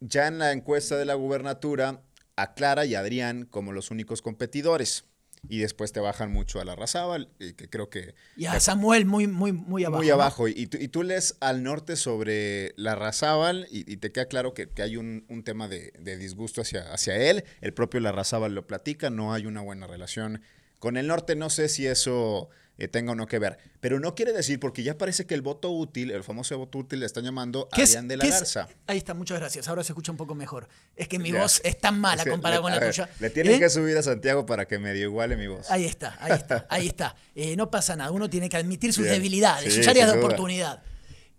ya 0.00 0.26
en 0.26 0.38
la 0.38 0.52
encuesta 0.52 0.96
de 0.96 1.06
la 1.06 1.14
gubernatura 1.14 2.02
a 2.36 2.54
Clara 2.54 2.84
y 2.84 2.94
a 2.94 3.00
Adrián 3.00 3.46
como 3.46 3.72
los 3.72 3.90
únicos 3.90 4.20
competidores 4.20 5.04
y 5.48 5.58
después 5.58 5.92
te 5.92 6.00
bajan 6.00 6.32
mucho 6.32 6.60
a 6.60 6.64
la 6.64 6.74
Razábal, 6.74 7.28
que 7.38 7.68
creo 7.68 7.90
que... 7.90 8.14
Y 8.36 8.46
a 8.46 8.58
Samuel 8.60 9.04
muy, 9.06 9.26
muy, 9.26 9.52
muy 9.52 9.84
abajo. 9.84 10.02
Muy 10.02 10.10
abajo. 10.10 10.42
¿no? 10.44 10.48
Y, 10.48 10.66
tú, 10.66 10.78
y, 10.80 10.88
tú, 10.88 11.02
lees 11.02 11.36
al 11.40 11.62
norte 11.62 11.96
sobre 11.96 12.72
la 12.76 12.94
Razábal 12.94 13.66
y, 13.70 13.90
y, 13.90 13.96
te 13.96 14.12
queda 14.12 14.26
claro 14.26 14.54
que, 14.54 14.68
que 14.68 14.82
hay 14.82 14.96
un, 14.96 15.24
un 15.28 15.44
tema 15.44 15.68
de, 15.68 15.92
de, 15.98 16.16
disgusto 16.16 16.60
hacia, 16.60 16.92
hacia 16.92 17.16
él. 17.16 17.44
El 17.60 17.74
propio 17.74 18.00
la 18.00 18.12
Razábal 18.12 18.54
lo 18.54 18.66
platica, 18.66 19.10
no 19.10 19.32
hay 19.32 19.46
una 19.46 19.60
buena 19.60 19.86
relación 19.86 20.42
con 20.84 20.96
el 20.96 21.08
norte. 21.08 21.34
No 21.34 21.50
sé 21.50 21.68
si 21.68 21.86
eso 21.86 22.50
eh, 22.76 22.88
tenga 22.88 23.12
o 23.12 23.14
no 23.14 23.26
que 23.26 23.38
ver. 23.38 23.58
Pero 23.80 24.00
no 24.00 24.14
quiere 24.14 24.32
decir, 24.32 24.60
porque 24.60 24.82
ya 24.82 24.98
parece 24.98 25.26
que 25.26 25.34
el 25.34 25.42
voto 25.42 25.70
útil, 25.70 26.10
el 26.10 26.22
famoso 26.22 26.56
voto 26.58 26.78
útil, 26.78 27.00
le 27.00 27.06
están 27.06 27.24
llamando 27.24 27.68
a 27.72 27.80
Adrián 27.80 28.06
de 28.06 28.16
la 28.16 28.26
Garza. 28.26 28.68
Es? 28.68 28.76
Ahí 28.86 28.98
está, 28.98 29.14
muchas 29.14 29.38
gracias. 29.38 29.66
Ahora 29.68 29.82
se 29.82 29.92
escucha 29.92 30.12
un 30.12 30.18
poco 30.18 30.34
mejor. 30.34 30.68
Es 30.94 31.08
que 31.08 31.18
mi 31.18 31.32
ya. 31.32 31.40
voz 31.40 31.60
es 31.64 31.78
tan 31.78 31.98
mala 31.98 32.24
comparada 32.24 32.60
le, 32.60 32.62
con 32.62 32.70
la 32.72 32.78
ver, 32.78 32.90
tuya. 32.90 33.08
Le 33.18 33.30
tienen 33.30 33.54
¿Eh? 33.54 33.58
que 33.58 33.70
subir 33.70 33.96
a 33.96 34.02
Santiago 34.02 34.44
para 34.44 34.66
que 34.66 34.78
medio 34.78 35.04
iguale 35.04 35.36
mi 35.36 35.46
voz. 35.46 35.70
Ahí 35.70 35.84
está, 35.84 36.18
ahí 36.20 36.32
está, 36.32 36.66
ahí 36.70 36.86
está. 36.86 37.16
Eh, 37.34 37.56
no 37.56 37.70
pasa 37.70 37.96
nada, 37.96 38.10
uno 38.10 38.28
tiene 38.28 38.48
que 38.48 38.56
admitir 38.56 38.92
sus 38.92 39.04
Bien. 39.04 39.14
debilidades, 39.16 39.72
sí, 39.72 39.80
sus 39.80 39.88
áreas 39.88 40.12
de 40.12 40.18
oportunidad. 40.18 40.82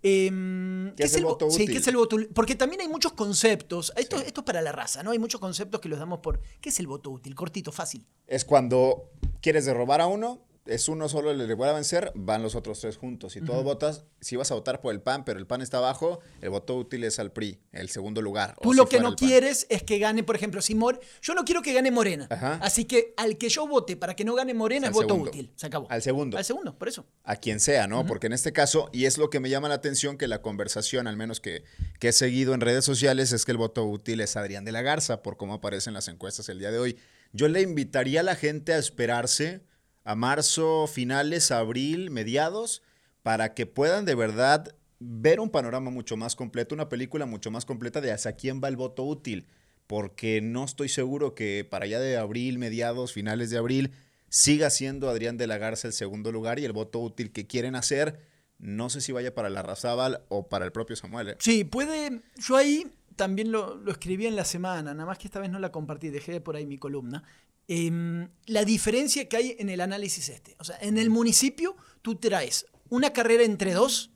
Eh, 0.02 0.30
¿Qué, 0.30 0.94
¿qué, 0.96 1.04
es 1.04 1.16
el, 1.16 1.24
voto 1.24 1.46
útil? 1.46 1.58
Sí, 1.58 1.66
¿qué 1.66 1.78
es 1.78 1.86
el 1.88 1.96
voto 1.96 2.16
Porque 2.32 2.54
también 2.54 2.80
hay 2.80 2.88
muchos 2.88 3.12
conceptos. 3.12 3.92
Esto, 3.96 4.18
sí. 4.18 4.24
esto 4.26 4.40
es 4.40 4.44
para 4.44 4.62
la 4.62 4.72
raza, 4.72 5.02
¿no? 5.02 5.10
Hay 5.10 5.18
muchos 5.18 5.40
conceptos 5.40 5.80
que 5.80 5.88
los 5.88 5.98
damos 5.98 6.20
por. 6.20 6.40
¿Qué 6.60 6.68
es 6.68 6.78
el 6.80 6.86
voto 6.86 7.10
útil? 7.10 7.34
Cortito, 7.34 7.72
fácil. 7.72 8.06
Es 8.26 8.44
cuando 8.44 9.10
quieres 9.46 9.64
derrobar 9.64 10.00
a 10.00 10.08
uno, 10.08 10.44
es 10.66 10.88
uno 10.88 11.08
solo 11.08 11.30
el 11.30 11.38
que 11.38 11.70
a 11.70 11.72
vencer, 11.72 12.10
van 12.16 12.42
los 12.42 12.56
otros 12.56 12.80
tres 12.80 12.96
juntos. 12.96 13.34
Si 13.34 13.38
uh 13.38 13.42
-huh. 13.42 13.46
todos 13.46 13.62
votas, 13.62 14.04
si 14.20 14.34
vas 14.34 14.50
a 14.50 14.54
votar 14.54 14.80
por 14.80 14.92
el 14.92 15.00
PAN, 15.00 15.24
pero 15.24 15.38
el 15.38 15.46
PAN 15.46 15.62
está 15.62 15.78
abajo, 15.78 16.18
el 16.40 16.50
voto 16.50 16.74
útil 16.76 17.04
es 17.04 17.20
al 17.20 17.30
PRI, 17.30 17.60
el 17.70 17.88
segundo 17.88 18.22
lugar. 18.22 18.56
Tú 18.60 18.74
lo 18.74 18.82
si 18.82 18.88
que 18.88 19.00
no 19.00 19.14
quieres 19.14 19.68
es 19.70 19.84
que 19.84 20.00
gane, 20.00 20.24
por 20.24 20.34
ejemplo, 20.34 20.60
si 20.60 20.74
yo 21.22 21.34
no 21.36 21.44
quiero 21.44 21.62
que 21.62 21.72
gane 21.72 21.92
Morena. 21.92 22.26
Ajá. 22.28 22.58
Así 22.60 22.86
que 22.86 23.14
al 23.16 23.38
que 23.38 23.48
yo 23.48 23.68
vote 23.68 23.96
para 23.96 24.16
que 24.16 24.24
no 24.24 24.34
gane 24.34 24.52
Morena 24.52 24.88
es 24.88 24.92
voto 24.92 25.06
segundo. 25.10 25.30
útil. 25.30 25.52
Se 25.54 25.68
acabó. 25.68 25.86
Al 25.90 26.02
segundo. 26.02 26.36
Al 26.38 26.44
segundo, 26.44 26.76
por 26.76 26.88
eso. 26.88 27.06
A 27.22 27.36
quien 27.36 27.60
sea, 27.60 27.86
¿no? 27.86 28.00
Uh 28.00 28.02
-huh. 28.02 28.08
Porque 28.08 28.26
en 28.26 28.32
este 28.32 28.52
caso, 28.52 28.90
y 28.92 29.04
es 29.04 29.16
lo 29.16 29.30
que 29.30 29.38
me 29.38 29.48
llama 29.48 29.68
la 29.68 29.76
atención, 29.76 30.18
que 30.18 30.26
la 30.26 30.42
conversación, 30.42 31.06
al 31.06 31.16
menos 31.16 31.38
que, 31.38 31.62
que 32.00 32.08
he 32.08 32.12
seguido 32.12 32.52
en 32.52 32.60
redes 32.60 32.84
sociales, 32.84 33.30
es 33.30 33.44
que 33.44 33.52
el 33.52 33.58
voto 33.58 33.84
útil 33.84 34.20
es 34.20 34.36
Adrián 34.36 34.64
de 34.64 34.72
la 34.72 34.82
Garza, 34.82 35.22
por 35.22 35.36
cómo 35.36 35.54
aparecen 35.54 35.94
las 35.94 36.08
encuestas 36.08 36.48
el 36.48 36.58
día 36.58 36.72
de 36.72 36.80
hoy. 36.80 36.98
Yo 37.32 37.48
le 37.48 37.62
invitaría 37.62 38.20
a 38.20 38.24
la 38.24 38.36
gente 38.36 38.72
a 38.72 38.78
esperarse 38.78 39.62
a 40.04 40.14
marzo, 40.14 40.86
finales, 40.86 41.50
abril, 41.50 42.10
mediados, 42.10 42.82
para 43.22 43.54
que 43.54 43.66
puedan 43.66 44.04
de 44.04 44.14
verdad 44.14 44.74
ver 45.00 45.40
un 45.40 45.50
panorama 45.50 45.90
mucho 45.90 46.16
más 46.16 46.36
completo, 46.36 46.74
una 46.74 46.88
película 46.88 47.26
mucho 47.26 47.50
más 47.50 47.64
completa 47.64 48.00
de 48.00 48.12
hacia 48.12 48.36
quién 48.36 48.60
va 48.62 48.68
el 48.68 48.76
voto 48.76 49.02
útil, 49.02 49.46
porque 49.86 50.40
no 50.40 50.64
estoy 50.64 50.88
seguro 50.88 51.34
que 51.34 51.66
para 51.68 51.84
allá 51.84 51.98
de 51.98 52.16
abril, 52.16 52.58
mediados, 52.58 53.12
finales 53.12 53.50
de 53.50 53.58
abril, 53.58 53.92
siga 54.28 54.70
siendo 54.70 55.08
Adrián 55.08 55.36
de 55.36 55.46
la 55.46 55.58
Garza 55.58 55.88
el 55.88 55.92
segundo 55.92 56.32
lugar 56.32 56.58
y 56.58 56.64
el 56.64 56.72
voto 56.72 57.00
útil 57.00 57.32
que 57.32 57.46
quieren 57.46 57.74
hacer, 57.74 58.20
no 58.58 58.88
sé 58.90 59.00
si 59.00 59.12
vaya 59.12 59.34
para 59.34 59.50
la 59.50 59.62
Razábal 59.62 60.22
o 60.28 60.48
para 60.48 60.64
el 60.64 60.72
propio 60.72 60.96
Samuel. 60.96 61.30
¿eh? 61.30 61.36
Sí, 61.40 61.64
puede, 61.64 62.22
yo 62.38 62.56
ahí 62.56 62.86
también 63.16 63.50
lo, 63.50 63.76
lo, 63.76 63.90
escribí 63.90 64.26
en 64.26 64.36
la 64.36 64.44
semana, 64.44 64.94
nada 64.94 65.06
más 65.06 65.18
que 65.18 65.26
esta 65.26 65.40
vez 65.40 65.50
no 65.50 65.58
la 65.58 65.72
compartí, 65.72 66.10
dejé 66.10 66.40
por 66.40 66.56
ahí 66.56 66.66
mi 66.66 66.78
columna. 66.78 67.24
Eh, 67.68 68.28
la 68.46 68.64
diferencia 68.64 69.28
que 69.28 69.36
hay 69.36 69.56
en 69.58 69.68
el 69.70 69.80
análisis 69.80 70.28
este. 70.28 70.54
O 70.58 70.64
sea, 70.64 70.78
en 70.80 70.98
el 70.98 71.10
municipio 71.10 71.76
tú 72.02 72.14
traes 72.14 72.66
una 72.88 73.12
carrera 73.12 73.42
entre 73.42 73.72
dos, 73.72 74.10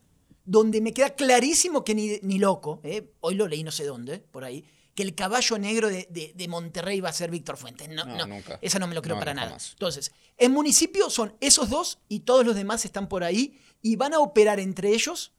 donde 0.45 0.80
me 0.80 0.92
queda 0.92 1.11
clarísimo 1.11 1.85
que 1.85 1.95
ni, 1.95 2.19
ni 2.23 2.38
loco, 2.38 2.80
eh, 2.85 3.12
hoy 3.21 3.35
lo 3.35 3.49
leí 3.49 3.64
no 3.64 3.73
sé 3.73 3.85
dónde, 3.85 4.19
por 4.19 4.45
ahí, 4.45 4.64
que 4.95 5.02
el 5.02 5.14
caballo 5.14 5.59
negro 5.59 5.88
de, 5.88 6.07
de, 6.11 6.33
de 6.35 6.49
Monterrey 6.49 7.00
va 7.00 7.09
a 7.09 7.12
ser 7.12 7.30
Víctor 7.30 7.57
Fuentes. 7.57 7.88
No, 7.88 8.04
no, 8.04 8.16
no 8.16 8.26
nunca. 8.26 8.59
esa 8.62 8.78
no 8.78 8.87
me 8.87 8.95
lo 8.95 9.02
creo 9.02 9.16
no, 9.16 9.21
para 9.21 9.35
nada. 9.35 9.50
Más. 9.50 9.73
Entonces, 9.73 10.12
en 10.38 10.52
municipio 10.52 11.11
son 11.11 11.35
esos 11.40 11.71
dos 11.71 11.99
y 12.09 12.21
todos 12.21 12.45
los 12.45 12.54
demás 12.54 12.85
están 12.85 13.09
por 13.09 13.25
ahí 13.25 13.59
y 13.83 13.97
van 13.97 14.14
a 14.14 14.21
operar 14.21 14.61
entre 14.61 14.90
ellos 14.90 15.33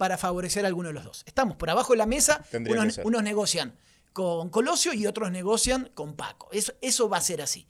para 0.00 0.16
favorecer 0.16 0.64
a 0.64 0.68
alguno 0.68 0.88
de 0.88 0.94
los 0.94 1.04
dos. 1.04 1.22
Estamos 1.26 1.56
por 1.56 1.68
abajo 1.68 1.92
de 1.92 1.98
la 1.98 2.06
mesa, 2.06 2.42
unos, 2.54 2.98
unos 3.04 3.22
negocian 3.22 3.76
con 4.14 4.48
Colosio 4.48 4.94
y 4.94 5.06
otros 5.06 5.30
negocian 5.30 5.90
con 5.92 6.16
Paco. 6.16 6.48
Eso, 6.52 6.72
eso 6.80 7.10
va 7.10 7.18
a 7.18 7.20
ser 7.20 7.42
así. 7.42 7.66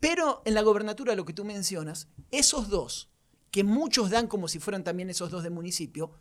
Pero 0.00 0.40
en 0.46 0.54
la 0.54 0.62
gobernatura, 0.62 1.14
lo 1.14 1.26
que 1.26 1.34
tú 1.34 1.44
mencionas, 1.44 2.08
esos 2.30 2.70
dos, 2.70 3.10
que 3.50 3.64
muchos 3.64 4.08
dan 4.08 4.28
como 4.28 4.48
si 4.48 4.60
fueran 4.60 4.82
también 4.82 5.10
esos 5.10 5.30
dos 5.30 5.42
de 5.42 5.50
municipio, 5.50 6.12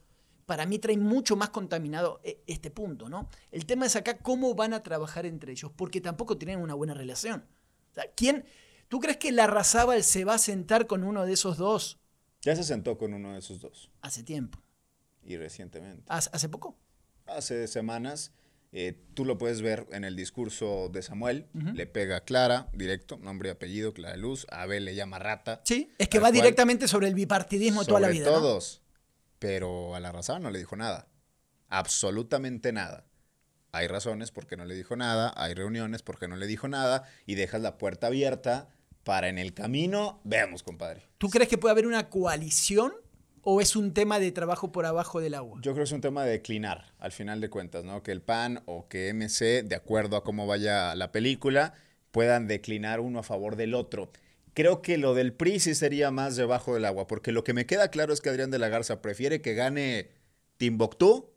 para 0.45 0.65
mí 0.65 0.79
traen 0.79 1.01
mucho 1.01 1.37
más 1.37 1.49
contaminado 1.51 2.19
eh, 2.25 2.43
este 2.45 2.69
punto, 2.69 3.07
¿no? 3.07 3.29
El 3.53 3.65
tema 3.65 3.85
es 3.85 3.95
acá 3.95 4.17
cómo 4.17 4.53
van 4.53 4.73
a 4.73 4.83
trabajar 4.83 5.25
entre 5.25 5.53
ellos, 5.53 5.71
porque 5.73 6.01
tampoco 6.01 6.37
tienen 6.37 6.59
una 6.59 6.73
buena 6.73 6.93
relación. 6.93 7.45
O 7.91 7.93
sea, 7.93 8.03
¿quién, 8.17 8.43
¿Tú 8.89 8.99
crees 8.99 9.15
que 9.15 9.31
la 9.31 9.47
Razábal 9.47 10.03
se 10.03 10.25
va 10.25 10.33
a 10.33 10.39
sentar 10.39 10.87
con 10.87 11.05
uno 11.05 11.25
de 11.25 11.31
esos 11.31 11.55
dos? 11.55 12.01
Ya 12.41 12.53
se 12.53 12.65
sentó 12.65 12.97
con 12.97 13.13
uno 13.13 13.31
de 13.31 13.39
esos 13.39 13.61
dos. 13.61 13.89
Hace 14.01 14.23
tiempo. 14.23 14.61
Y 15.23 15.37
recientemente. 15.37 16.03
¿Hace 16.07 16.49
poco? 16.49 16.77
Hace 17.27 17.67
semanas. 17.67 18.31
Eh, 18.73 18.97
tú 19.13 19.25
lo 19.25 19.37
puedes 19.37 19.61
ver 19.61 19.85
en 19.91 20.05
el 20.05 20.15
discurso 20.15 20.89
de 20.89 21.01
Samuel. 21.01 21.47
Le 21.53 21.85
pega 21.87 22.17
a 22.17 22.21
Clara, 22.21 22.69
directo, 22.73 23.17
nombre 23.17 23.49
y 23.49 23.51
apellido, 23.51 23.93
Clara 23.93 24.15
Luz. 24.15 24.47
Abel 24.49 24.85
le 24.85 24.95
llama 24.95 25.19
rata. 25.19 25.61
Sí, 25.65 25.91
es 25.97 26.07
que 26.07 26.19
va 26.19 26.31
directamente 26.31 26.87
sobre 26.87 27.07
el 27.07 27.15
bipartidismo 27.15 27.83
toda 27.85 27.99
la 27.99 28.07
vida. 28.09 28.25
Todos. 28.25 28.81
Pero 29.39 29.95
a 29.95 29.99
la 29.99 30.11
Razábal 30.11 30.43
no 30.43 30.51
le 30.51 30.59
dijo 30.59 30.75
nada. 30.75 31.07
Absolutamente 31.67 32.71
nada. 32.71 33.05
Hay 33.73 33.87
razones 33.87 34.31
por 34.31 34.47
qué 34.47 34.57
no 34.57 34.65
le 34.65 34.75
dijo 34.75 34.95
nada, 34.97 35.33
hay 35.37 35.53
reuniones 35.53 36.01
por 36.01 36.19
qué 36.19 36.27
no 36.27 36.35
le 36.35 36.45
dijo 36.45 36.67
nada, 36.67 37.03
y 37.25 37.35
dejas 37.35 37.61
la 37.61 37.77
puerta 37.77 38.07
abierta 38.07 38.67
para 39.03 39.29
en 39.29 39.37
el 39.37 39.53
camino, 39.53 40.19
veamos, 40.25 40.61
compadre. 40.61 41.07
¿Tú 41.17 41.29
crees 41.29 41.49
que 41.49 41.57
puede 41.57 41.71
haber 41.71 41.87
una 41.87 42.09
coalición 42.09 42.93
o 43.43 43.61
es 43.61 43.75
un 43.75 43.93
tema 43.93 44.19
de 44.19 44.31
trabajo 44.31 44.71
por 44.71 44.85
abajo 44.85 45.19
del 45.19 45.33
agua? 45.33 45.59
Yo 45.61 45.73
creo 45.73 45.83
que 45.83 45.89
es 45.89 45.91
un 45.91 46.01
tema 46.01 46.23
de 46.23 46.31
declinar, 46.31 46.93
al 46.99 47.11
final 47.11 47.41
de 47.41 47.49
cuentas, 47.49 47.83
¿no? 47.83 48.03
Que 48.03 48.11
el 48.11 48.21
PAN 48.21 48.61
o 48.65 48.87
que 48.87 49.13
MC, 49.13 49.63
de 49.63 49.75
acuerdo 49.75 50.17
a 50.17 50.23
cómo 50.23 50.47
vaya 50.47 50.95
la 50.95 51.11
película, 51.11 51.73
puedan 52.11 52.47
declinar 52.47 52.99
uno 52.99 53.19
a 53.19 53.23
favor 53.23 53.55
del 53.55 53.73
otro. 53.73 54.11
Creo 54.53 54.81
que 54.81 54.97
lo 54.97 55.13
del 55.13 55.33
PRI 55.33 55.59
sí 55.59 55.75
sería 55.75 56.11
más 56.11 56.35
debajo 56.35 56.73
del 56.73 56.85
agua, 56.85 57.07
porque 57.07 57.31
lo 57.31 57.43
que 57.43 57.53
me 57.53 57.65
queda 57.65 57.89
claro 57.89 58.13
es 58.13 58.21
que 58.21 58.29
Adrián 58.29 58.51
de 58.51 58.59
la 58.59 58.67
Garza 58.67 59.01
prefiere 59.01 59.41
que 59.41 59.53
gane 59.53 60.09
Timbuktu 60.57 61.30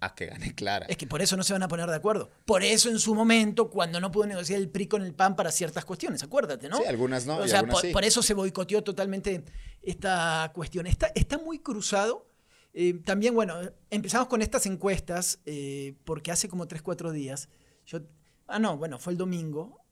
a 0.00 0.14
que 0.14 0.26
gane 0.26 0.54
Clara. 0.54 0.86
Es 0.86 0.96
que 0.96 1.06
por 1.06 1.22
eso 1.22 1.36
no 1.36 1.42
se 1.42 1.52
van 1.52 1.62
a 1.62 1.68
poner 1.68 1.88
de 1.88 1.96
acuerdo. 1.96 2.30
Por 2.44 2.62
eso 2.62 2.88
en 2.88 2.98
su 2.98 3.14
momento, 3.14 3.70
cuando 3.70 4.00
no 4.00 4.10
pudo 4.10 4.26
negociar 4.26 4.60
el 4.60 4.68
PRI 4.68 4.86
con 4.86 5.02
el 5.02 5.14
PAN 5.14 5.36
para 5.36 5.50
ciertas 5.50 5.84
cuestiones, 5.84 6.22
acuérdate, 6.22 6.68
¿no? 6.68 6.78
Sí, 6.78 6.84
algunas 6.86 7.26
no. 7.26 7.38
O 7.38 7.48
sea, 7.48 7.64
por, 7.64 8.04
eso 8.04 8.22
se 8.22 8.34
boicoteó 8.34 8.82
totalmente 8.82 9.44
esta 9.82 10.50
cuestión. 10.54 10.86
Está, 10.86 11.12
está 11.14 11.38
muy 11.38 11.58
cruzado. 11.58 12.26
Eh, 12.72 12.94
también, 13.04 13.34
bueno, 13.34 13.54
empezamos 13.90 14.28
con 14.28 14.42
estas 14.42 14.66
encuestas, 14.66 15.40
eh, 15.46 15.94
porque 16.04 16.30
hace 16.30 16.48
como 16.48 16.66
3, 16.66 16.82
4 16.82 17.10
días, 17.10 17.48
yo, 17.86 18.00
ah, 18.48 18.58
no, 18.58 18.76
bueno, 18.76 18.98
fue 18.98 19.14
el 19.14 19.18
domingo, 19.18 19.82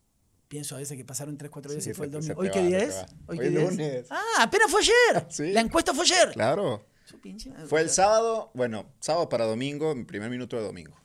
pienso 0.48 0.74
a 0.74 0.78
veces 0.78 0.96
que 0.98 1.04
pasaron 1.04 1.38
3, 1.38 1.50
4 1.50 1.72
días 1.72 1.86
y 1.86 1.94
fue 1.94 2.06
el 2.06 2.12
domingo. 2.12 2.34
¿Hoy 2.36 2.50
qué 2.50 2.62
día 2.62 2.78
es? 2.78 3.06
Hoy, 3.26 3.38
qué 3.38 3.50
lunes. 3.50 4.06
Ah, 4.10 4.42
apenas 4.42 4.70
fue 4.70 4.80
ayer. 4.80 5.26
La 5.54 5.60
encuesta 5.60 5.94
fue 5.94 6.04
ayer. 6.04 6.32
Claro. 6.32 6.84
Fue 7.66 7.80
el 7.80 7.90
sábado, 7.90 8.50
bueno, 8.54 8.92
sábado 9.00 9.28
para 9.28 9.44
domingo, 9.44 9.94
mi 9.94 10.04
primer 10.04 10.30
minuto 10.30 10.56
de 10.56 10.62
domingo. 10.62 10.96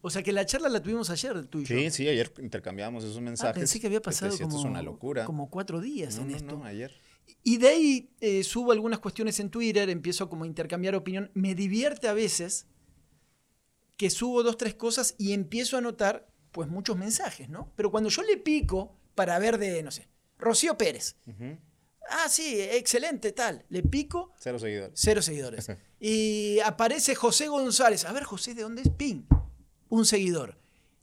O 0.00 0.10
sea 0.10 0.22
que 0.22 0.32
la 0.32 0.46
charla 0.46 0.68
la 0.68 0.80
tuvimos 0.80 1.10
ayer, 1.10 1.46
tú 1.46 1.60
y 1.60 1.64
yo. 1.64 1.76
Sí, 1.76 1.90
sí, 1.90 2.08
ayer 2.08 2.32
intercambiamos 2.38 3.02
esos 3.02 3.20
mensajes. 3.20 3.56
Ah, 3.56 3.58
pensé 3.58 3.80
que 3.80 3.88
había 3.88 4.00
pasado 4.00 4.36
como, 4.38 4.60
una 4.62 4.82
locura. 4.82 5.24
como 5.24 5.50
cuatro 5.50 5.80
días 5.80 6.18
en 6.18 6.30
esto. 6.30 6.56
No, 6.58 6.64
ayer. 6.64 6.92
Y 7.42 7.58
de 7.58 7.68
ahí 7.68 8.10
eh, 8.20 8.44
subo 8.44 8.72
algunas 8.72 9.00
cuestiones 9.00 9.40
en 9.40 9.50
Twitter, 9.50 9.90
empiezo 9.90 10.28
como 10.28 10.44
a 10.44 10.46
intercambiar 10.46 10.94
opinión. 10.94 11.30
Me 11.34 11.54
divierte 11.54 12.08
a 12.08 12.12
veces 12.12 12.66
que 13.96 14.10
subo 14.10 14.42
dos, 14.42 14.56
tres 14.56 14.74
cosas 14.74 15.14
y 15.18 15.32
empiezo 15.32 15.76
a 15.76 15.80
notar 15.80 16.28
pues 16.52 16.68
muchos 16.68 16.96
mensajes, 16.96 17.48
¿no? 17.48 17.72
Pero 17.76 17.90
cuando 17.90 18.08
yo 18.08 18.22
le 18.22 18.36
pico 18.36 18.96
para 19.14 19.38
ver 19.38 19.58
de, 19.58 19.82
no 19.82 19.90
sé, 19.90 20.08
Rocío 20.38 20.78
Pérez. 20.78 21.16
Ah, 22.10 22.28
sí, 22.28 22.60
excelente, 22.60 23.32
tal. 23.32 23.64
Le 23.68 23.82
pico. 23.82 24.32
Cero 24.38 24.58
seguidores. 24.58 24.92
Cero 24.94 25.22
seguidores. 25.22 25.68
y 26.00 26.58
aparece 26.60 27.14
José 27.14 27.48
González. 27.48 28.04
A 28.04 28.12
ver, 28.12 28.24
José, 28.24 28.54
¿de 28.54 28.62
dónde 28.62 28.82
es? 28.82 28.90
Ping. 28.90 29.22
Un 29.88 30.04
seguidor. 30.04 30.56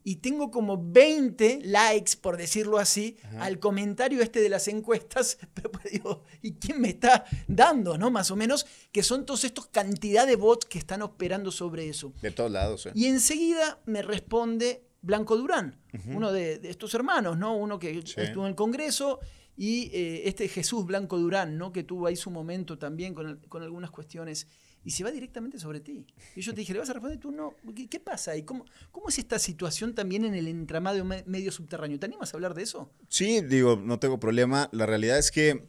Y 0.08 0.18
tengo 0.18 0.52
como 0.52 0.80
20 0.80 1.62
likes, 1.64 2.12
por 2.22 2.38
decirlo 2.38 2.78
así, 2.78 3.18
al 3.40 3.58
comentario 3.58 4.22
este 4.22 4.40
de 4.40 4.50
las 4.50 4.68
encuestas. 4.68 5.40
Pero 5.56 5.72
pues, 5.72 5.92
digo, 5.92 6.24
¿y 6.44 6.54
quién 6.54 6.80
me 6.80 6.90
está 6.90 7.26
dando, 7.48 7.98
no? 7.98 8.12
Más 8.12 8.30
o 8.30 8.36
menos, 8.36 8.68
que 8.92 9.02
son 9.02 9.26
todos 9.26 9.44
estos 9.46 9.66
cantidad 9.66 10.28
de 10.28 10.36
bots 10.36 10.68
que 10.68 10.78
están 10.78 11.02
operando 11.02 11.52
sobre 11.52 11.90
eso. 11.90 12.14
De 12.22 12.30
todos 12.30 12.52
lados, 12.52 12.86
¿eh? 12.86 12.92
Y 12.94 13.08
enseguida 13.08 13.80
me 13.86 14.04
responde 14.04 14.86
Blanco 15.02 15.38
Durán, 15.38 15.80
uno 16.08 16.32
de, 16.32 16.60
estos 16.64 16.94
hermanos, 16.94 17.38
¿no? 17.38 17.56
Uno 17.58 17.80
que 17.80 17.98
estuvo 17.98 18.44
en 18.44 18.50
el 18.50 18.56
Congreso 18.56 19.20
y 19.58 19.90
eh, 19.94 20.24
este 20.26 20.48
Jesús 20.48 20.86
Blanco 20.86 21.18
Durán, 21.18 21.58
¿no? 21.58 21.72
que 21.72 21.84
tuvo 21.84 22.08
ahí 22.08 22.16
su 22.16 22.30
momento 22.30 22.78
también 22.78 23.14
con, 23.14 23.40
algunas 23.62 23.92
cuestiones, 23.92 24.48
y 24.84 24.92
se 24.92 25.04
va 25.04 25.12
directamente 25.12 25.58
sobre 25.58 25.80
ti. 25.80 26.06
Y 26.36 26.42
yo 26.42 26.54
te 26.54 26.60
dije, 26.60 26.74
¿le 26.74 26.80
vas 26.80 26.90
a 26.92 26.94
responder? 26.94 27.20
Tú 27.20 27.32
no. 27.32 27.56
¿Qué, 27.90 28.00
pasa 28.00 28.32
ahí? 28.32 28.44
¿Cómo, 28.44 28.66
¿Cómo 28.92 29.10
es 29.10 29.18
esta 29.18 29.40
situación 29.40 29.96
también 29.96 30.26
en 30.26 30.36
el 30.36 30.48
entramado 30.48 31.04
medio 31.04 31.52
subterráneo? 31.52 31.98
¿Te 31.98 32.06
animas 32.06 32.32
a 32.32 32.38
hablar 32.38 32.54
de 32.54 32.62
eso? 32.62 32.92
Sí, 33.08 33.42
digo, 33.42 33.82
no 33.84 33.98
tengo 33.98 34.20
problema. 34.20 34.70
La 34.72 34.86
realidad 34.86 35.18
es 35.18 35.32
que 35.32 35.66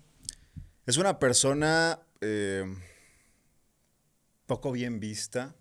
es 0.84 0.98
una 0.98 1.18
persona 1.18 2.00
eh, 2.20 2.64
poco 4.46 4.70
bien 4.70 5.00
vista 5.00 5.56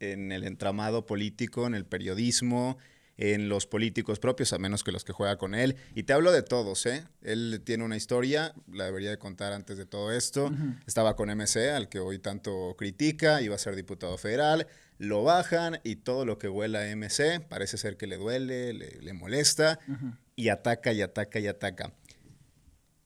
en 0.00 0.32
el 0.32 0.42
entramado 0.42 1.06
político, 1.06 1.66
en 1.68 1.74
el 1.76 1.86
periodismo, 1.86 2.78
en 3.16 3.48
los 3.48 3.66
políticos 3.66 4.18
propios, 4.18 4.52
a 4.52 4.58
menos 4.58 4.82
que 4.82 4.92
los 4.92 5.04
que 5.04 5.12
juega 5.12 5.36
con 5.36 5.54
él. 5.54 5.76
Y 5.94 6.04
te 6.04 6.12
hablo 6.12 6.32
de 6.32 6.42
todos, 6.42 6.86
¿eh? 6.86 7.04
Él 7.22 7.62
tiene 7.64 7.84
una 7.84 7.96
historia, 7.96 8.54
la 8.72 8.86
debería 8.86 9.10
de 9.10 9.18
contar 9.18 9.52
antes 9.52 9.78
de 9.78 9.86
todo 9.86 10.12
esto. 10.12 10.50
Estaba 10.86 11.14
con 11.16 11.28
MC, 11.28 11.70
al 11.70 11.88
que 11.88 11.98
hoy 11.98 12.18
tanto 12.18 12.74
critica, 12.76 13.42
iba 13.42 13.54
a 13.54 13.58
ser 13.58 13.76
diputado 13.76 14.16
federal, 14.18 14.66
lo 14.98 15.24
bajan 15.24 15.80
y 15.82 15.96
todo 15.96 16.24
lo 16.24 16.38
que 16.38 16.48
huela 16.48 16.80
a 16.80 16.96
MC 16.96 17.40
parece 17.48 17.76
ser 17.76 17.96
que 17.96 18.06
le 18.06 18.16
duele, 18.16 18.72
le, 18.72 19.12
molesta, 19.12 19.78
y 20.36 20.48
ataca 20.48 20.92
y 20.92 21.02
ataca 21.02 21.40
y 21.40 21.46
ataca. 21.46 21.92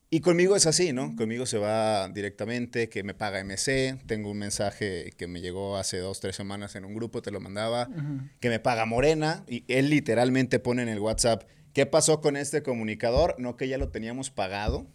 Y 0.09 0.21
conmigo 0.21 0.55
es 0.55 0.67
así, 0.67 0.93
¿no? 0.93 1.17
Conmigo 1.17 1.47
se 1.47 1.59
va 1.59 2.09
directamente, 2.09 2.89
que 2.89 3.03
me 3.03 3.13
paga 3.13 3.43
MC. 3.43 3.99
Tengo 4.07 4.31
un 4.31 4.39
mensaje 4.39 5.13
que 5.17 5.27
me 5.27 5.41
llegó 5.41 5.77
hace 5.77 5.99
dos, 5.99 6.21
tres 6.21 6.37
semanas 6.37 6.77
en 6.77 6.85
un 6.85 6.95
grupo, 6.95 7.23
te 7.23 7.33
lo 7.33 7.41
mandaba, 7.41 7.89
que 8.39 8.49
me 8.49 8.61
paga 8.61 8.87
Morena. 8.87 9.45
Y 9.49 9.65
él 9.67 9.91
literalmente 9.91 10.61
pone 10.61 10.83
en 10.83 10.89
el 10.89 11.01
WhatsApp, 11.01 11.43
¿qué 11.73 11.87
pasó 11.87 12.21
con 12.21 12.37
este 12.37 12.63
comunicador? 12.63 13.35
No 13.39 13.57
que 13.57 13.67
ya 13.67 13.79
lo 13.79 13.89
teníamos 13.89 14.31
pagado. 14.31 14.87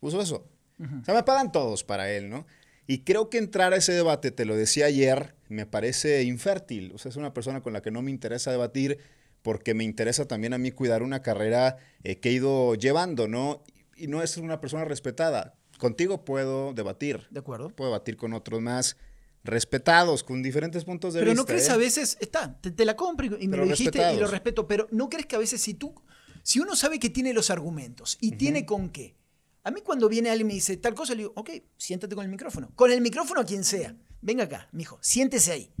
Puso 0.00 0.22
eso. 0.22 0.48
O 0.78 1.04
sea, 1.04 1.14
me 1.14 1.22
pagan 1.22 1.52
todos 1.52 1.84
para 1.84 2.10
él, 2.10 2.30
¿no? 2.30 2.46
Y 2.86 3.04
creo 3.04 3.28
que 3.28 3.36
entrar 3.36 3.74
a 3.74 3.76
ese 3.76 3.92
debate, 3.92 4.30
te 4.30 4.46
lo 4.46 4.56
decía 4.56 4.86
ayer, 4.86 5.34
me 5.48 5.66
parece 5.66 6.22
infértil. 6.22 6.92
O 6.94 6.98
sea, 6.98 7.10
es 7.10 7.16
una 7.16 7.34
persona 7.34 7.60
con 7.60 7.74
la 7.74 7.82
que 7.82 7.90
no 7.90 8.00
me 8.00 8.10
interesa 8.10 8.50
debatir 8.50 8.98
porque 9.42 9.74
me 9.74 9.84
interesa 9.84 10.26
también 10.26 10.54
a 10.54 10.58
mí 10.58 10.70
cuidar 10.70 11.02
una 11.02 11.22
carrera 11.22 11.76
eh, 12.02 12.18
que 12.18 12.30
he 12.30 12.32
ido 12.32 12.74
llevando, 12.74 13.28
¿no? 13.28 13.62
Y 14.00 14.08
no 14.08 14.22
es 14.22 14.36
una 14.36 14.60
persona 14.60 14.84
respetada. 14.84 15.54
Contigo 15.78 16.24
puedo 16.24 16.72
debatir. 16.72 17.26
De 17.30 17.40
acuerdo. 17.40 17.70
Puedo 17.70 17.90
debatir 17.90 18.16
con 18.16 18.32
otros 18.32 18.60
más 18.60 18.96
respetados, 19.44 20.24
con 20.24 20.42
diferentes 20.42 20.84
puntos 20.84 21.14
de 21.14 21.20
vista. 21.20 21.30
Pero 21.30 21.40
no 21.40 21.46
crees 21.46 21.68
¿eh? 21.68 21.72
a 21.72 21.76
veces, 21.76 22.18
está, 22.20 22.60
te, 22.60 22.84
la 22.84 22.96
compro 22.96 23.26
y, 23.38 23.48
me 23.48 23.56
lo 23.56 23.66
dijiste 23.66 24.12
y 24.12 24.18
lo 24.18 24.26
respeto, 24.26 24.66
pero 24.66 24.86
no 24.90 25.08
crees 25.08 25.26
que 25.26 25.36
a 25.36 25.38
veces 25.38 25.60
si 25.62 25.74
tú, 25.74 25.94
si 26.42 26.60
uno 26.60 26.76
sabe 26.76 26.98
que 26.98 27.08
tiene 27.08 27.32
los 27.32 27.48
argumentos 27.50 28.18
y 28.20 28.32
tiene 28.32 28.66
con 28.66 28.90
qué, 28.90 29.16
a 29.62 29.70
mí 29.70 29.80
cuando 29.80 30.08
viene 30.08 30.28
alguien 30.30 30.46
y 30.46 30.48
me 30.48 30.54
dice 30.54 30.76
tal 30.76 30.94
cosa, 30.94 31.14
le 31.14 31.20
digo, 31.20 31.32
ok, 31.36 31.50
siéntate 31.76 32.14
con 32.14 32.24
el 32.24 32.30
micrófono. 32.30 32.70
Con 32.74 32.90
el 32.90 33.00
micrófono 33.00 33.44
quien 33.44 33.64
sea. 33.64 33.96
Venga 34.20 34.44
acá, 34.44 34.68
mijo, 34.72 34.98
siéntese 35.00 35.52
ahí 35.52 35.72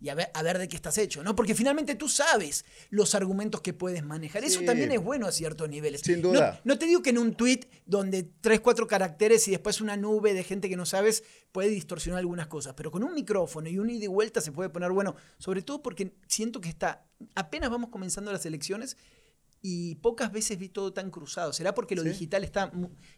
y 0.00 0.08
a 0.08 0.14
ver, 0.14 0.30
a 0.34 0.42
ver, 0.42 0.58
de 0.58 0.68
qué 0.68 0.76
estás 0.76 0.98
hecho, 0.98 1.22
¿no? 1.22 1.34
Porque 1.34 1.54
finalmente 1.54 1.94
tú 1.94 2.08
sabes 2.08 2.64
los 2.90 3.14
argumentos 3.14 3.60
que 3.60 3.72
puedes 3.72 4.04
manejar. 4.04 4.44
Eso 4.44 4.62
también 4.62 4.92
es 4.92 5.02
bueno 5.02 5.26
a 5.26 5.32
ciertos 5.32 5.68
niveles. 5.68 6.02
Sin 6.02 6.22
duda. 6.22 6.60
No, 6.64 6.78
te 6.78 6.86
digo 6.86 7.02
que 7.02 7.10
en 7.10 7.18
un 7.18 7.34
tweet 7.34 7.60
donde 7.86 8.22
tres, 8.40 8.60
cuatro 8.60 8.86
caracteres 8.86 9.46
y 9.48 9.50
después 9.50 9.80
una 9.80 9.96
nube 9.96 10.34
de 10.34 10.44
gente 10.44 10.68
que 10.68 10.76
no 10.76 10.86
sabes 10.86 11.24
puede 11.52 11.68
distorsionar 11.70 12.20
algunas 12.20 12.46
cosas, 12.46 12.74
pero 12.74 12.90
con 12.90 13.02
un 13.02 13.14
micrófono 13.14 13.68
y 13.68 13.78
un 13.78 13.90
ida 13.90 14.04
y 14.04 14.08
vuelta 14.08 14.40
se 14.40 14.52
puede 14.52 14.68
poner 14.68 14.92
bueno, 14.92 15.16
sobre 15.38 15.62
todo 15.62 15.82
porque 15.82 16.14
siento 16.26 16.60
que 16.60 16.68
está, 16.68 17.06
apenas 17.34 17.70
vamos 17.70 17.90
comenzando 17.90 18.30
las 18.30 18.44
elecciones 18.46 18.96
y 19.60 19.96
pocas 19.96 20.30
veces 20.32 20.58
vi 20.58 20.68
todo 20.68 20.92
tan 20.92 21.10
cruzado. 21.10 21.52
¿Será 21.52 21.74
porque 21.74 21.96
lo 21.96 22.02
digital 22.02 22.44
está 22.44 22.70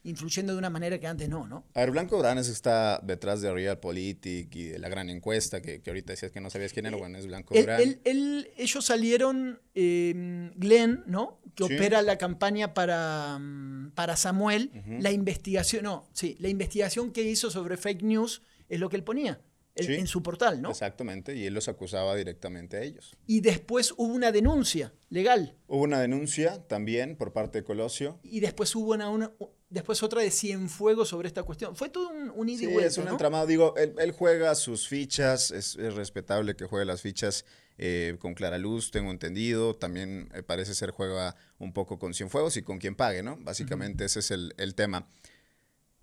influyendo 0.05 0.53
de 0.53 0.59
una 0.59 0.71
manera 0.71 0.99
que 0.99 1.07
antes 1.07 1.29
no, 1.29 1.47
no? 1.47 1.67
A 1.75 1.81
ver, 1.81 1.91
Blanco 1.91 2.19
Branes 2.19 2.49
está 2.49 3.01
detrás 3.03 3.41
de 3.43 3.53
Realpolitik 3.53 4.55
y 4.55 4.65
de 4.65 4.79
la 4.79 4.89
gran 4.89 5.11
encuesta 5.11 5.61
que, 5.61 5.83
que 5.83 5.91
ahorita 5.91 6.13
decías 6.13 6.33
que 6.33 6.41
no 6.41 6.51
sabías 6.51 6.73
quién 6.73 6.87
era, 6.87 6.97
bueno, 6.97 7.19
es 7.19 7.27
Blanco 7.27 7.55
él, 7.55 8.51
ellos 8.57 8.85
salieron, 8.85 9.61
eh, 9.75 10.51
Glenn, 10.57 11.05
¿no? 11.07 11.41
Que 11.55 11.65
opera 11.65 12.03
la 12.03 12.17
campaña 12.17 12.75
para, 12.75 13.39
mm, 13.39 13.93
para 13.95 14.17
Samuel, 14.17 14.71
la 15.01 15.11
investigación, 15.11 15.85
no, 15.85 16.09
sí, 16.13 16.37
la 16.41 16.49
investigación 16.49 17.13
que 17.13 17.23
hizo 17.23 17.51
sobre 17.51 17.77
fake 17.77 18.03
news 18.03 18.43
es 18.69 18.81
lo 18.81 18.89
que 18.89 18.97
él 18.97 19.05
ponía. 19.05 19.41
En, 19.81 20.07
su 20.07 20.23
portal, 20.23 20.61
¿no? 20.61 20.71
Exactamente, 20.71 21.37
y 21.37 21.47
él 21.47 21.55
los 21.55 21.69
acusaba 21.69 22.15
directamente 22.17 22.77
a 22.77 22.83
ellos. 22.83 23.17
Y 23.27 23.41
después 23.41 23.93
hubo 23.97 24.13
una 24.13 24.33
denuncia 24.33 24.93
legal. 25.09 25.57
Hubo 25.67 25.83
una 25.83 26.01
denuncia 26.01 26.63
también 26.67 27.17
por 27.17 27.33
parte 27.33 27.59
de 27.59 27.65
Colosio. 27.65 28.19
Y 28.23 28.41
después 28.41 28.75
hubo 28.75 28.93
una, 28.93 29.33
después 29.71 30.03
otra 30.03 30.21
de 30.21 30.31
Cienfuegos 30.31 31.09
sobre 31.09 31.29
esta 31.29 31.43
cuestión. 31.43 31.77
Fue 31.77 31.89
todo 31.89 32.11
un, 32.11 32.31
un 32.35 32.49
ida 32.49 32.65
y 32.65 32.67
vuelta, 32.67 32.89
es 32.89 32.99
un 32.99 33.09
entramado. 33.09 33.47
Digo, 33.47 33.75
él, 33.77 34.13
juega 34.13 34.55
sus 34.55 34.89
fichas, 34.89 35.51
es, 35.51 35.77
respetable 35.77 36.57
que 36.57 36.67
juegue 36.67 36.85
las 36.85 37.01
fichas 37.01 37.45
eh, 37.79 38.17
con 38.19 38.35
Clara 38.35 38.59
Luz, 38.59 38.91
tengo 38.91 39.11
entendido. 39.11 39.77
También 39.77 40.29
eh, 40.35 40.43
parece 40.43 40.75
ser 40.75 40.91
juega 40.91 41.37
un 41.59 41.73
poco 41.73 41.99
con 41.99 42.13
Cienfuegos 42.13 42.57
y 42.57 42.63
con 42.63 42.79
quien 42.79 42.95
pague, 42.95 43.23
¿no? 43.23 43.39
Básicamente 43.41 44.05
ese 44.05 44.19
es 44.19 44.31
el, 44.31 44.55
el 44.59 44.75
tema 44.75 45.07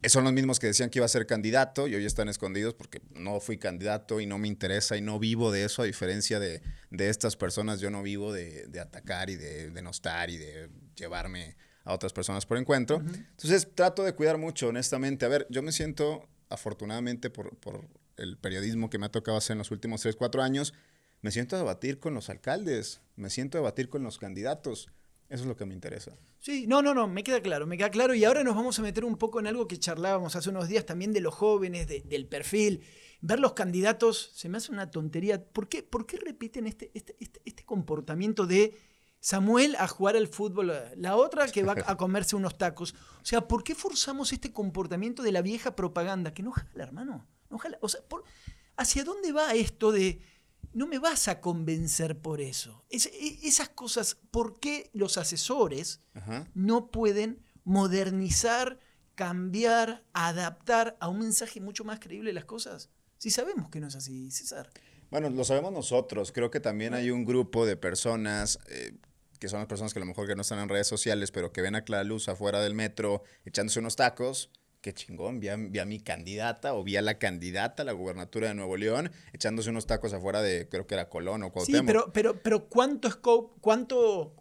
son 0.04 0.24
los 0.24 0.34
mismos 0.34 0.60
que 0.60 0.68
decían 0.68 0.90
que 0.90 1.00
iba 1.00 1.06
a 1.06 1.10
ser 1.10 1.26
candidato 1.26 1.88
y 1.88 1.96
hoy 1.96 2.06
están 2.06 2.30
escondidos 2.30 2.74
porque 2.74 3.02
no 3.16 3.40
fui 3.40 3.58
candidato 3.58 4.22
y 4.22 4.26
no 4.26 4.38
me 4.38 4.48
interesa 4.48 4.96
y 4.96 5.02
no 5.02 5.20
vivo 5.20 5.52
de 5.52 5.66
eso, 5.66 5.82
a 5.82 5.86
diferencia 5.86 6.40
de, 6.40 6.62
estas 6.92 7.36
personas, 7.36 7.80
yo 7.80 7.90
no 7.90 8.04
vivo 8.04 8.32
de, 8.32 8.70
atacar 8.80 9.30
y 9.30 9.36
de 9.36 9.72
denostar 9.72 10.30
y 10.30 10.38
de 10.38 10.70
llevarme 10.96 11.58
a 11.84 11.94
otras 11.94 12.14
personas 12.14 12.46
por 12.46 12.58
encuentro. 12.58 12.98
Entonces 12.98 13.68
trato 13.74 14.04
de 14.04 14.14
cuidar 14.14 14.38
mucho, 14.38 14.68
honestamente. 14.68 15.26
A 15.26 15.30
ver, 15.30 15.48
yo 15.50 15.62
me 15.64 15.72
siento, 15.72 16.28
afortunadamente, 16.50 17.30
por, 17.30 17.56
por 17.58 17.88
el 18.18 18.38
periodismo 18.38 18.90
que 18.90 18.98
me 18.98 19.08
ha 19.08 19.12
tocado 19.12 19.38
hacer 19.38 19.54
en 19.54 19.60
los 19.60 19.72
últimos 19.72 20.02
3, 20.02 20.16
4 20.16 20.44
años, 20.44 20.74
me 21.22 21.32
siento 21.32 21.56
a 21.56 21.60
debatir 21.60 22.00
con 22.00 22.14
los 22.14 22.30
alcaldes, 22.30 23.02
me 23.16 23.30
siento 23.30 23.58
a 23.58 23.62
debatir 23.62 23.90
con 23.90 24.04
los 24.04 24.20
candidatos. 24.20 24.90
Eso 25.30 25.44
es 25.44 25.48
lo 25.48 25.58
que 25.58 25.66
me 25.66 25.74
interesa. 25.74 26.18
Sí, 26.40 26.68
no, 26.68 26.82
no, 26.82 26.94
no, 26.94 27.08
me 27.08 27.24
queda 27.24 27.42
claro, 27.42 27.68
me 27.68 27.78
queda 27.78 27.90
claro. 27.90 28.14
Y 28.14 28.24
ahora 28.24 28.44
nos 28.44 28.56
vamos 28.56 28.80
a 28.80 28.82
meter 28.82 29.04
un 29.04 29.18
poco 29.18 29.40
en 29.40 29.48
algo 29.48 29.68
que 29.68 29.78
charlábamos 29.78 30.36
hace 30.36 30.50
unos 30.50 30.70
días 30.70 30.86
también 30.86 31.12
de 31.12 31.20
los 31.20 31.34
jóvenes, 31.34 31.88
del 31.88 32.28
perfil. 32.28 32.84
Ver 33.20 33.40
los 33.40 33.54
candidatos 33.54 34.32
se 34.36 34.48
me 34.48 34.58
hace 34.58 34.72
una 34.72 34.90
tontería. 34.90 35.44
¿Por 35.44 35.68
qué, 35.68 35.84
por 35.84 36.06
qué 36.06 36.18
repiten 36.18 36.66
este, 36.66 36.92
este, 36.94 37.18
este, 37.20 37.42
este 37.44 37.66
comportamiento 37.66 38.46
de 38.46 38.78
Samuel 39.20 39.76
a 39.80 39.88
jugar 39.88 40.16
al 40.16 40.28
fútbol, 40.28 40.72
la 40.96 41.16
otra 41.18 41.48
que 41.48 41.64
va 41.64 41.76
a 41.86 41.98
comerse 41.98 42.38
unos 42.38 42.58
tacos? 42.58 42.96
O 43.22 43.26
sea, 43.26 43.48
¿por 43.50 43.66
qué 43.66 43.76
forzamos 43.76 44.32
este 44.32 44.54
comportamiento 44.54 45.24
de 45.24 45.34
la 45.34 45.42
vieja 45.42 45.76
propaganda? 45.76 46.34
Que 46.34 46.44
no 46.44 46.52
jala, 46.52 46.84
hermano. 46.84 47.28
No 47.50 47.58
jala. 47.58 47.78
O 47.82 47.90
sea, 47.90 48.02
¿hacia 48.78 49.04
dónde 49.04 49.34
va 49.34 49.54
esto 49.56 49.92
de 49.92 50.22
no 50.74 50.88
me 50.88 51.00
vas 51.00 51.28
a 51.28 51.42
convencer 51.42 52.20
por 52.20 52.42
eso. 52.42 52.86
E, 52.90 52.98
esas 53.44 53.70
cosas, 53.70 54.16
¿por 54.32 54.60
qué 54.60 54.90
los 54.94 55.18
asesores 55.18 56.02
no 56.54 56.92
pueden 56.92 57.44
modernizar, 57.64 58.80
cambiar, 59.16 60.04
adaptar 60.14 60.98
a 61.00 61.08
un 61.08 61.20
mensaje 61.20 61.62
mucho 61.62 61.84
más 61.84 62.00
creíble 62.00 62.34
las 62.34 62.46
cosas? 62.46 62.90
Si 63.18 63.32
sabemos 63.32 63.70
que 63.70 63.80
no 63.80 63.88
es 63.88 63.96
así, 63.96 64.30
César. 64.30 64.70
Bueno, 65.10 65.30
lo 65.30 65.44
sabemos 65.44 65.72
nosotros. 65.72 66.32
Creo 66.32 66.52
que 66.52 66.60
también 66.60 66.94
hay 66.94 67.10
un 67.10 67.26
grupo 67.26 67.66
de 67.66 67.78
personas 67.78 68.60
eh, 68.70 68.98
que 69.40 69.48
son 69.48 69.60
las 69.60 69.68
personas 69.68 69.94
que 69.94 70.00
a 70.00 70.02
lo 70.02 70.06
mejor 70.06 70.28
que 70.28 70.36
no 70.36 70.42
están 70.42 70.60
en 70.60 70.70
redes 70.70 70.88
sociales, 70.88 71.32
pero 71.32 71.52
que 71.52 71.62
ven 71.62 71.76
a 71.76 71.84
Clara 71.84 72.04
Luz 72.04 72.28
afuera 72.28 72.62
del 72.62 72.74
metro 72.74 73.24
echándose 73.46 73.80
unos 73.80 73.96
tacos 73.96 74.52
qué 74.82 74.94
chingón, 74.94 75.40
vi 75.40 75.50
a, 75.50 75.58
mi 75.58 76.00
candidata 76.00 76.74
o 76.74 76.84
vi 76.84 76.98
a 76.98 77.02
la 77.02 77.18
candidata 77.18 77.84
a 77.84 77.86
la 77.86 77.92
gubernatura 77.92 78.50
de 78.50 78.56
Nuevo 78.56 78.78
León 78.78 79.12
echándose 79.34 79.70
unos 79.70 79.86
tacos 79.86 80.14
afuera 80.14 80.42
de, 80.42 80.68
creo 80.70 80.88
que 80.88 80.96
era 80.96 81.10
Colón 81.10 81.44
o 81.44 81.52
Cuauhtémoc. 81.52 81.82
Sí, 81.82 81.86
pero, 81.86 82.12
pero, 82.14 82.42
pero 82.42 82.68
¿cuánto 82.68 83.10
scope, 83.10 83.56
cuánto, 83.62 84.34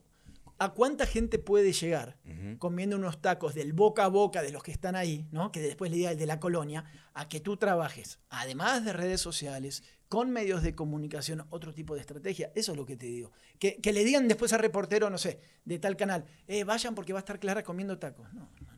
a 0.58 0.72
cuánta 0.72 1.06
gente 1.06 1.38
puede 1.38 1.72
llegar 1.72 2.16
comiendo 2.58 2.96
unos 2.96 3.20
tacos 3.20 3.54
del 3.54 3.72
boca 3.72 4.04
a 4.04 4.08
boca 4.08 4.42
de 4.42 4.52
los 4.52 4.62
que 4.62 4.70
están 4.70 4.96
ahí, 4.96 5.26
¿no? 5.30 5.52
que 5.52 5.60
después 5.60 5.90
le 5.90 5.96
diga 5.98 6.12
el 6.12 6.18
de 6.18 6.26
la 6.26 6.40
colonia, 6.40 6.84
a 7.12 7.28
que 7.28 7.40
tú 7.40 7.56
trabajes, 7.56 8.20
además 8.30 8.84
de 8.84 8.92
redes 8.92 9.20
sociales, 9.20 9.82
con 10.08 10.30
medios 10.30 10.62
de 10.62 10.74
comunicación, 10.74 11.44
otro 11.50 11.74
tipo 11.74 11.94
de 11.94 12.00
estrategia. 12.00 12.52
Eso 12.54 12.72
es 12.72 12.78
lo 12.78 12.86
que 12.86 12.96
te 12.96 13.06
digo. 13.06 13.32
Que, 13.58 13.80
le 13.82 14.04
digan 14.04 14.28
después 14.28 14.52
al 14.52 14.60
reportero, 14.60 15.10
no 15.10 15.18
sé, 15.18 15.40
de 15.64 15.78
tal 15.78 15.96
canal, 15.96 16.24
eh, 16.46 16.64
vayan 16.64 16.94
porque 16.94 17.12
va 17.12 17.18
a 17.18 17.20
estar 17.20 17.40
Clara 17.40 17.64
comiendo 17.64 17.98
tacos. 17.98 18.32
No, 18.32 18.48
no. 18.60 18.75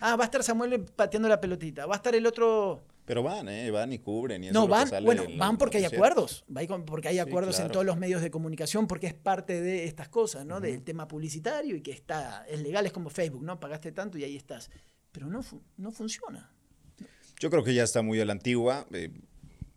Ah, 0.00 0.16
va 0.16 0.24
a 0.24 0.26
estar 0.26 0.42
Samuel 0.42 0.84
pateando 0.84 1.28
la 1.28 1.40
pelotita, 1.40 1.86
va 1.86 1.94
a 1.94 1.96
estar 1.96 2.14
el 2.14 2.26
otro... 2.26 2.82
Pero 3.06 3.22
van, 3.22 3.48
¿eh? 3.48 3.70
Van 3.70 3.92
y 3.92 4.00
cubren. 4.00 4.42
Y 4.42 4.50
no, 4.50 4.66
van, 4.66 4.88
bueno, 5.04 5.22
van 5.36 5.58
porque 5.58 5.78
hay 5.78 5.84
acuerdos. 5.84 6.44
Porque 6.84 7.08
hay 7.08 7.20
acuerdos 7.20 7.60
en 7.60 7.68
todos 7.68 7.86
los 7.86 7.96
medios 7.96 8.20
de 8.20 8.32
comunicación, 8.32 8.88
porque 8.88 9.06
es 9.06 9.14
parte 9.14 9.60
de 9.60 9.84
estas 9.84 10.08
cosas, 10.08 10.44
¿no? 10.44 10.60
Del 10.60 10.82
tema 10.82 11.06
publicitario 11.06 11.76
y 11.76 11.82
que 11.82 11.92
está, 11.92 12.44
es 12.48 12.60
legal, 12.60 12.84
es 12.84 12.92
como 12.92 13.08
Facebook, 13.08 13.44
¿no? 13.44 13.60
Pagaste 13.60 13.92
tanto 13.92 14.18
y 14.18 14.24
ahí 14.24 14.36
estás. 14.36 14.70
Pero 15.12 15.28
no, 15.28 15.44
no 15.76 15.92
funciona. 15.92 16.50
Yo 17.38 17.48
creo 17.48 17.62
que 17.62 17.74
ya 17.74 17.84
está 17.84 18.02
muy 18.02 18.20
a 18.20 18.24
la 18.24 18.32
antigua. 18.32 18.86
Eh, 18.92 19.10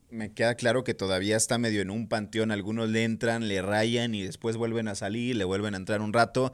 me 0.10 0.34
queda 0.34 0.56
claro 0.56 0.84
que 0.84 0.96
todavía 0.96 1.38
está 1.38 1.60
medio 1.60 1.82
en 1.82 1.92
un 1.92 2.08
panteón. 2.08 2.50
Algunos 2.50 2.90
le 2.90 3.04
entran, 3.04 3.48
le 3.48 3.62
rayan 3.62 4.16
y 4.16 4.24
después 4.24 4.58
vuelven 4.58 4.88
a 4.88 4.96
salir, 4.96 5.36
le 5.36 5.44
vuelven 5.44 5.76
a 5.76 5.78
entrar 5.78 6.02
un 6.02 6.14
rato 6.14 6.52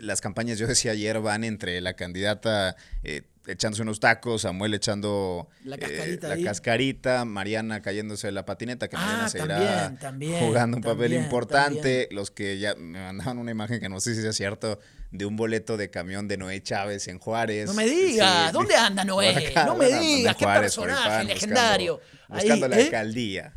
las 0.00 0.20
campañas, 0.20 0.58
yo 0.58 0.66
decía 0.66 0.92
ayer, 0.92 1.20
van 1.20 1.44
entre 1.44 1.80
la 1.80 1.94
candidata 1.94 2.76
eh, 3.02 3.22
echándose 3.48 3.82
unos 3.82 3.98
tacos, 3.98 4.42
Samuel 4.42 4.74
echando 4.74 5.48
la 5.64 5.76
eh, 5.76 6.18
cascarita, 6.44 7.24
Mariana 7.24 7.80
cayéndose 7.80 8.30
la 8.30 8.44
patineta, 8.44 8.88
que 8.88 8.96
Mariana 8.96 9.28
seguirá 9.28 9.96
jugando 10.38 10.76
un 10.76 10.82
papel 10.82 11.14
importante. 11.14 12.08
Los 12.10 12.30
que 12.30 12.58
ya 12.58 12.74
me 12.74 13.00
mandaban 13.00 13.38
una 13.38 13.50
imagen 13.50 13.80
que 13.80 13.88
no 13.88 14.00
sé 14.00 14.14
si 14.14 14.26
es 14.26 14.36
cierto, 14.36 14.78
de 15.10 15.24
un 15.24 15.36
boleto 15.36 15.76
de 15.76 15.90
camión 15.90 16.28
de 16.28 16.36
Noé 16.36 16.62
Chávez 16.62 17.08
en 17.08 17.18
Juárez. 17.18 17.66
No 17.66 17.74
me 17.74 17.86
digas, 17.86 18.52
¿dónde 18.52 18.76
anda 18.76 19.04
Noé? 19.04 19.52
no 19.66 19.76
me 19.76 19.86
digas, 19.86 20.36
qué 20.36 20.44
personaje 20.44 21.24
legendario. 21.24 22.00
Buscando, 22.28 22.68
la 22.68 22.78
¿eh? 22.78 22.84
alcaldía. 22.84 23.54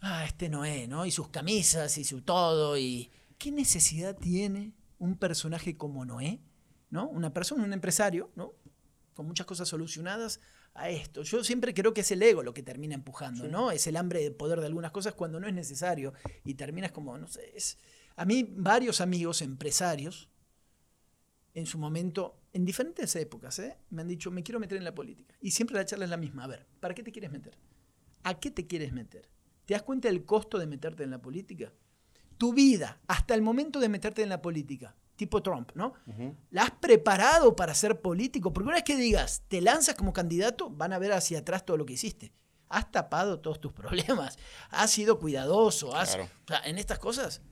Ah, 0.00 0.24
este 0.26 0.48
Noé, 0.48 0.88
¿no? 0.88 1.06
Y 1.06 1.10
sus 1.12 1.28
camisas 1.28 1.96
y 1.98 2.04
su 2.04 2.22
todo. 2.22 2.76
y 2.76 3.10
¿Qué 3.38 3.52
necesidad 3.52 4.16
tiene 4.16 4.72
un 4.98 5.16
personaje 5.16 5.76
como 5.76 6.04
Noé, 6.04 6.40
¿no? 6.90 7.08
Una 7.08 7.32
persona, 7.32 7.64
un 7.64 7.72
empresario, 7.72 8.30
¿no? 8.34 8.54
Con 9.14 9.26
muchas 9.26 9.46
cosas 9.46 9.68
solucionadas 9.68 10.40
a 10.74 10.90
esto. 10.90 11.22
Yo 11.22 11.42
siempre 11.42 11.74
creo 11.74 11.92
que 11.92 12.02
es 12.02 12.10
el 12.10 12.22
ego 12.22 12.42
lo 12.42 12.54
que 12.54 12.62
termina 12.62 12.94
empujando, 12.94 13.48
¿no? 13.48 13.70
Es 13.70 13.86
el 13.86 13.96
hambre 13.96 14.22
de 14.22 14.30
poder 14.30 14.60
de 14.60 14.66
algunas 14.66 14.90
cosas 14.90 15.14
cuando 15.14 15.40
no 15.40 15.48
es 15.48 15.54
necesario 15.54 16.12
y 16.44 16.54
terminas 16.54 16.92
como, 16.92 17.16
no 17.18 17.26
sé, 17.26 17.52
es... 17.54 17.78
A 18.16 18.24
mí 18.24 18.42
varios 18.56 19.00
amigos 19.00 19.42
empresarios 19.42 20.28
en 21.54 21.66
su 21.66 21.78
momento, 21.78 22.40
en 22.52 22.64
diferentes 22.64 23.14
épocas, 23.16 23.58
¿eh? 23.58 23.78
me 23.90 24.02
han 24.02 24.08
dicho, 24.08 24.30
me 24.30 24.42
quiero 24.42 24.60
meter 24.60 24.78
en 24.78 24.84
la 24.84 24.94
política. 24.94 25.34
Y 25.40 25.52
siempre 25.52 25.76
la 25.76 25.84
charla 25.84 26.04
es 26.04 26.10
la 26.10 26.16
misma. 26.16 26.44
A 26.44 26.48
ver, 26.48 26.66
¿para 26.80 26.94
qué 26.94 27.02
te 27.02 27.12
quieres 27.12 27.30
meter? 27.30 27.58
¿A 28.24 28.38
qué 28.38 28.50
te 28.50 28.66
quieres 28.66 28.92
meter? 28.92 29.28
¿Te 29.64 29.74
das 29.74 29.82
cuenta 29.82 30.08
del 30.08 30.24
costo 30.24 30.58
de 30.58 30.66
meterte 30.66 31.04
en 31.04 31.10
la 31.10 31.20
política? 31.20 31.72
Tu 32.38 32.54
vida 32.54 33.00
hasta 33.08 33.34
el 33.34 33.42
momento 33.42 33.80
de 33.80 33.88
meterte 33.88 34.22
en 34.22 34.28
la 34.28 34.40
política, 34.40 34.94
tipo 35.16 35.42
Trump, 35.42 35.72
¿no? 35.74 35.92
¿La 36.50 36.62
has 36.62 36.70
preparado 36.70 37.54
para 37.56 37.74
ser 37.74 38.00
político? 38.00 38.52
Porque 38.52 38.68
una 38.68 38.76
vez 38.76 38.84
que 38.84 38.96
digas, 38.96 39.42
te 39.48 39.60
lanzas 39.60 39.96
como 39.96 40.12
candidato, 40.12 40.70
van 40.70 40.92
a 40.92 40.98
ver 40.98 41.12
hacia 41.12 41.40
atrás 41.40 41.66
todo 41.66 41.76
lo 41.76 41.84
que 41.84 41.94
hiciste. 41.94 42.32
Has 42.68 42.90
tapado 42.90 43.40
todos 43.40 43.60
tus 43.60 43.72
problemas, 43.74 44.38
has 44.70 44.90
sido 44.90 45.18
cuidadoso, 45.18 45.94
has, 45.94 46.16
en 46.64 46.78
estas 46.78 46.98
cosas. 46.98 47.42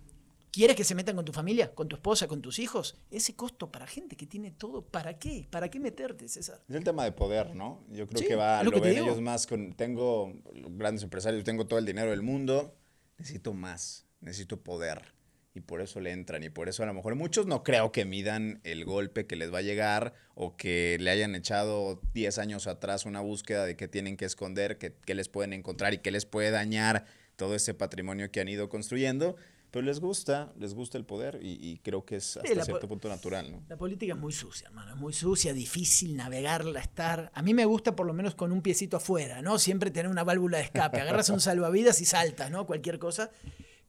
¿Quieres 0.53 0.75
que 0.75 0.85
se 0.85 0.94
metan 0.94 1.16
con 1.16 1.25
tu 1.27 1.35
familia, 1.35 1.75
con 1.75 1.87
tu 1.87 1.96
esposa, 1.96 2.27
con 2.29 2.40
tus 2.40 2.59
hijos? 2.61 2.96
Ese 3.11 3.37
costo 3.37 3.70
para 3.70 3.87
gente 3.87 4.16
que 4.16 4.27
tiene 4.27 4.53
todo, 4.53 4.81
¿para 4.87 5.18
qué? 5.18 5.46
¿Para 5.51 5.68
qué 5.68 5.79
meterte, 5.79 6.29
César? 6.29 6.62
Es 6.66 6.75
el 6.75 6.83
tema 6.83 7.05
de 7.05 7.12
poder, 7.12 7.55
¿no? 7.55 7.85
Yo 7.90 8.07
creo 8.07 8.27
que 8.27 8.37
va, 8.37 8.62
lo, 8.62 8.70
lo 8.70 8.81
ven 8.81 8.96
ellos 8.96 9.20
más 9.20 9.46
con, 9.46 9.75
tengo 9.75 10.33
grandes 10.70 11.03
empresarios, 11.03 11.44
tengo 11.44 11.66
todo 11.66 11.79
el 11.79 11.85
dinero 11.85 12.11
del 12.11 12.22
mundo, 12.22 12.75
necesito 13.18 13.53
más 13.53 14.06
necesito 14.27 14.61
poder. 14.61 15.15
Y 15.55 15.61
por 15.61 15.81
eso 15.81 16.01
le 16.01 16.12
entran. 16.12 16.43
Y 16.43 16.51
por 16.51 16.69
eso 16.69 16.83
a 16.83 16.87
lo 16.87 16.93
mejor 16.93 17.15
muchos 17.15 17.47
no 17.47 17.62
creo 17.62 17.91
que 17.91 18.05
midan 18.05 18.61
el 18.65 18.85
golpe 18.85 19.27
que 19.27 19.37
les 19.37 19.55
va 19.55 19.59
a 19.59 19.62
llegar 19.62 20.12
o 20.35 20.55
que 20.55 20.99
le 21.01 21.11
hayan 21.11 21.35
echado 21.35 22.03
10 22.12 22.37
años 22.37 22.67
atrás 22.67 23.07
una 23.07 23.21
búsqueda 23.21 23.65
de 23.65 23.75
qué 23.75 23.89
tienen 23.89 24.19
que 24.19 24.27
esconder, 24.27 24.77
qué, 24.77 25.15
les 25.15 25.31
pueden 25.31 25.55
encontrar 25.55 25.95
y 25.95 25.99
qué 25.99 26.11
les 26.11 26.27
puede 26.27 26.51
dañar 26.51 27.07
todo 27.37 27.55
ese 27.55 27.73
patrimonio 27.73 28.31
que 28.31 28.41
han 28.41 28.49
ido 28.49 28.69
construyendo. 28.69 29.37
Pero 29.71 29.87
les 29.87 30.01
gusta, 30.01 30.53
les 30.59 30.75
gusta 30.75 30.99
el 30.99 31.05
poder 31.05 31.39
y, 31.43 31.79
creo 31.83 32.05
que 32.05 32.17
es 32.17 32.37
hasta 32.37 32.65
cierto 32.65 32.89
punto 32.89 33.09
natural. 33.09 33.51
¿no? 33.51 33.62
La 33.69 33.77
política 33.77 34.15
es 34.15 34.19
muy 34.19 34.33
sucia, 34.33 34.69
hermano, 34.69 34.93
es 34.93 34.97
muy 34.97 35.12
sucia, 35.12 35.53
difícil 35.53 36.17
navegarla, 36.17 36.81
estar. 36.81 37.31
A 37.35 37.43
mí 37.43 37.55
me 37.55 37.65
gusta 37.65 37.97
por 37.97 38.07
lo 38.07 38.12
menos 38.12 38.35
con 38.35 38.53
un 38.53 38.62
piecito 38.62 38.97
afuera, 38.99 39.43
¿no? 39.43 39.59
Siempre 39.59 39.91
tener 39.91 40.11
una 40.11 40.25
válvula 40.25 40.59
de 40.59 40.65
escape. 40.65 41.01
Agarras 41.01 41.31
un 41.31 41.41
salvavidas 41.41 42.01
y 42.01 42.05
saltas, 42.05 42.51
¿no? 42.51 42.67
Cualquier 42.67 42.99
cosa. 42.99 43.31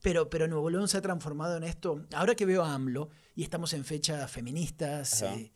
Pero, 0.02 0.30
pero 0.30 0.48
Nuevo 0.48 0.70
León 0.70 0.88
se 0.88 0.98
ha 0.98 1.02
transformado 1.02 1.58
en 1.58 1.64
esto. 1.64 2.06
Ahora 2.14 2.36
que 2.36 2.46
veo 2.46 2.64
a 2.64 2.74
AMLO 2.74 3.10
y 3.36 3.44
estamos 3.44 3.74
en 3.74 3.84
fechas 3.84 4.30
feministas, 4.32 5.22
eh, 5.24 5.52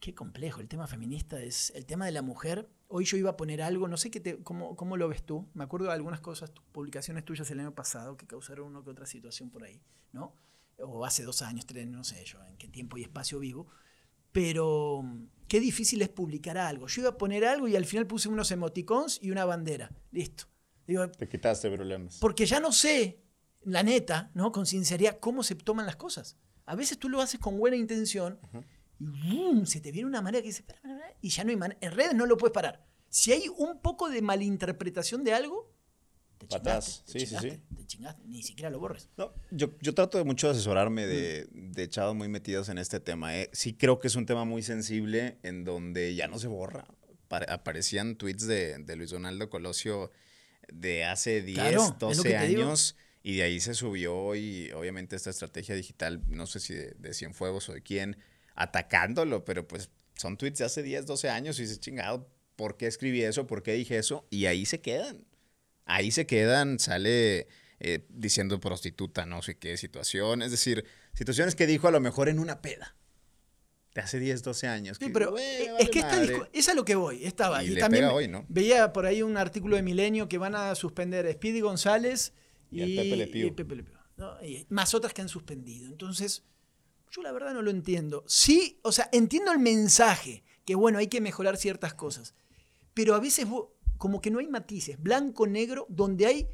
qué 0.00 0.14
complejo. 0.14 0.60
El 0.60 0.68
tema 0.68 0.86
feminista 0.86 1.40
es 1.40 1.70
el 1.74 1.86
tema 1.86 2.06
de 2.06 2.12
la 2.12 2.22
mujer. 2.22 2.68
Hoy 2.88 3.04
yo 3.04 3.16
iba 3.16 3.30
a 3.30 3.36
poner 3.36 3.62
algo, 3.62 3.88
no 3.88 3.96
sé 3.96 4.10
qué 4.10 4.20
te, 4.20 4.42
cómo, 4.42 4.76
cómo 4.76 4.96
lo 4.96 5.08
ves 5.08 5.24
tú. 5.24 5.48
Me 5.54 5.64
acuerdo 5.64 5.86
de 5.86 5.92
algunas 5.92 6.20
cosas, 6.20 6.52
publicaciones 6.72 7.24
tuyas 7.24 7.50
el 7.50 7.60
año 7.60 7.74
pasado 7.74 8.16
que 8.16 8.26
causaron 8.26 8.66
una 8.68 8.82
que 8.82 8.90
otra 8.90 9.06
situación 9.06 9.50
por 9.50 9.64
ahí, 9.64 9.80
¿no? 10.12 10.34
O 10.78 11.04
hace 11.04 11.24
dos 11.24 11.42
años, 11.42 11.66
tres, 11.66 11.86
no 11.86 12.04
sé 12.04 12.24
yo 12.24 12.38
en 12.44 12.56
qué 12.56 12.68
tiempo 12.68 12.96
y 12.98 13.02
espacio 13.02 13.38
vivo. 13.40 13.66
Pero 14.32 15.02
qué 15.48 15.58
difícil 15.58 16.02
es 16.02 16.08
publicar 16.10 16.58
algo. 16.58 16.86
Yo 16.86 17.02
iba 17.02 17.10
a 17.10 17.18
poner 17.18 17.44
algo 17.44 17.66
y 17.66 17.76
al 17.76 17.86
final 17.86 18.06
puse 18.06 18.28
unos 18.28 18.50
emoticons 18.50 19.18
y 19.22 19.30
una 19.30 19.44
bandera. 19.44 19.90
Listo 20.12 20.44
Digo, 20.86 21.10
Te 21.10 21.28
quitaste 21.28 21.70
problemas. 21.70 22.18
porque 22.18 22.46
ya 22.46 22.60
no 22.60 22.72
sé, 22.72 23.22
la 23.62 23.82
neta, 23.82 24.30
¿no? 24.34 24.52
Con 24.52 24.66
sinceridad, 24.66 25.18
cómo 25.18 25.42
se 25.42 25.54
toman 25.54 25.86
las 25.86 25.96
cosas. 25.96 26.36
A 26.66 26.74
veces 26.74 26.98
tú 26.98 27.08
lo 27.08 27.20
haces 27.20 27.40
con 27.40 27.58
buena 27.58 27.76
intención 27.76 28.38
y 29.00 29.04
¡bum! 29.04 29.64
se 29.66 29.80
te 29.80 29.90
viene 29.92 30.06
una 30.08 30.20
manera 30.22 30.42
que 30.42 30.48
dice, 30.48 30.64
y 31.22 31.28
ya 31.30 31.44
no 31.44 31.50
hay 31.50 31.56
manera. 31.56 31.78
En 31.82 31.92
redes 31.92 32.14
no 32.14 32.26
lo 32.26 32.36
puedes 32.36 32.52
parar. 32.52 32.84
Si 33.08 33.32
hay 33.32 33.44
un 33.56 33.80
poco 33.80 34.10
de 34.10 34.20
malinterpretación 34.22 35.24
de 35.24 35.32
algo, 35.32 35.72
te 36.36 36.46
Pa' 36.46 36.56
chingaste. 36.58 37.12
te 37.12 37.18
Sí, 37.20 37.26
sí, 37.26 37.26
sí. 37.26 37.40
chingaste, 37.40 37.62
Te 37.76 37.86
chingaste, 37.86 38.22
ni 38.26 38.42
siquiera 38.42 38.70
lo 38.70 38.78
borres. 38.78 39.08
No, 39.16 39.32
yo, 39.50 39.70
yo 39.80 39.94
trato 39.94 40.18
de 40.18 40.24
mucho 40.24 40.46
de 40.48 40.52
asesorarme 40.52 41.06
Mm. 41.06 41.08
de, 41.08 41.48
de 41.52 41.88
chavos 41.88 42.14
muy 42.14 42.28
metidos 42.28 42.68
en 42.68 42.78
este 42.78 43.00
tema. 43.00 43.36
¿eh? 43.36 43.48
Sí 43.52 43.74
creo 43.74 43.98
que 43.98 44.08
es 44.08 44.14
un 44.16 44.26
tema 44.26 44.44
muy 44.44 44.62
sensible 44.62 45.38
en 45.42 45.64
donde 45.64 46.14
ya 46.14 46.28
no 46.28 46.38
se 46.38 46.48
borra. 46.48 46.86
Pare- 47.28 47.50
aparecían 47.50 48.16
tweets 48.16 48.46
de, 48.46 48.78
de 48.78 48.96
Luis 48.96 49.10
Donaldo 49.10 49.48
Colosio 49.50 50.10
de 50.72 51.04
hace 51.04 51.42
10, 51.42 51.58
Claro, 51.58 51.82
es 51.84 51.88
lo 51.90 51.96
12 52.08 52.22
que 52.22 52.28
te 52.38 52.46
digo. 52.46 52.74
Y 53.28 53.36
de 53.36 53.42
ahí 53.42 53.60
se 53.60 53.74
subió 53.74 54.34
y 54.34 54.70
obviamente 54.72 55.14
esta 55.14 55.28
estrategia 55.28 55.74
digital, 55.74 56.22
no 56.28 56.46
sé 56.46 56.60
si 56.60 56.72
de, 56.72 56.94
de 56.98 57.12
Cienfuegos 57.12 57.68
o 57.68 57.74
de 57.74 57.82
quién, 57.82 58.16
atacándolo, 58.54 59.44
pero 59.44 59.68
pues 59.68 59.90
son 60.16 60.38
tweets 60.38 60.60
de 60.60 60.64
hace 60.64 60.82
10, 60.82 61.04
12 61.04 61.28
años 61.28 61.58
y 61.58 61.62
dices, 61.62 61.78
chingado, 61.78 62.26
¿por 62.56 62.78
qué 62.78 62.86
escribí 62.86 63.22
eso? 63.22 63.46
¿Por 63.46 63.62
qué 63.62 63.74
dije 63.74 63.98
eso? 63.98 64.26
Y 64.30 64.46
ahí 64.46 64.64
se 64.64 64.80
quedan. 64.80 65.26
Ahí 65.84 66.10
se 66.10 66.26
quedan, 66.26 66.78
sale 66.78 67.48
eh, 67.80 68.06
diciendo 68.08 68.60
prostituta, 68.60 69.26
no 69.26 69.42
sé 69.42 69.58
qué 69.58 69.76
situación. 69.76 70.40
Es 70.40 70.50
decir, 70.50 70.86
situaciones 71.12 71.54
que 71.54 71.66
dijo 71.66 71.86
a 71.86 71.90
lo 71.90 72.00
mejor 72.00 72.30
en 72.30 72.38
una 72.38 72.62
peda. 72.62 72.96
De 73.94 74.00
hace 74.00 74.18
10, 74.18 74.42
12 74.42 74.66
años. 74.68 74.96
Sí, 74.98 75.06
que, 75.06 75.12
pero 75.12 75.32
güey, 75.32 75.44
eh, 75.44 75.70
vale 75.72 75.84
es 75.84 75.90
que 75.90 75.98
esta 75.98 76.22
discu- 76.22 76.48
es 76.52 76.68
a 76.68 76.74
lo 76.74 76.84
que 76.84 76.94
voy. 76.94 77.24
Estaba. 77.26 77.62
Y 77.62 77.68
Y, 77.68 77.70
le 77.74 77.80
también 77.80 78.04
pega 78.04 78.14
hoy, 78.14 78.26
¿no? 78.28 78.46
veía 78.48 78.92
por 78.92 79.04
ahí 79.04 79.22
un 79.22 79.36
artículo 79.36 79.76
de 79.76 79.82
Milenio 79.82 80.28
que 80.28 80.38
van 80.38 80.54
a 80.54 80.74
suspender 80.74 81.26
a 81.26 81.32
Speedy 81.32 81.60
González 81.60 82.32
Y 82.70 82.80
y, 82.80 82.82
al 82.82 83.04
Pepe 83.04 83.16
Le 83.16 83.26
Pew. 83.28 83.46
y 83.46 83.50
Pepe 83.52 83.76
Le 83.76 83.82
Pew, 83.84 83.94
¿no? 84.16 84.44
Y 84.44 84.66
más 84.70 84.94
otras 84.94 85.12
que 85.14 85.22
han 85.22 85.28
suspendido. 85.28 85.86
Entonces, 85.88 86.44
yo 87.10 87.22
la 87.22 87.32
verdad 87.32 87.54
no 87.54 87.62
lo 87.62 87.70
entiendo. 87.70 88.24
Sí, 88.26 88.78
o 88.82 88.92
sea, 88.92 89.08
entiendo 89.12 89.52
el 89.52 89.58
mensaje, 89.58 90.44
que 90.64 90.74
bueno, 90.74 90.98
hay 90.98 91.06
que 91.08 91.20
mejorar 91.20 91.56
ciertas 91.56 91.94
cosas. 91.94 92.34
Pero 92.94 93.14
a 93.14 93.20
veces 93.20 93.46
como 93.96 94.20
que 94.20 94.30
no 94.30 94.38
hay 94.38 94.46
matices, 94.48 95.00
blanco, 95.02 95.46
negro, 95.46 95.86
donde 95.88 96.26
hay 96.26 96.48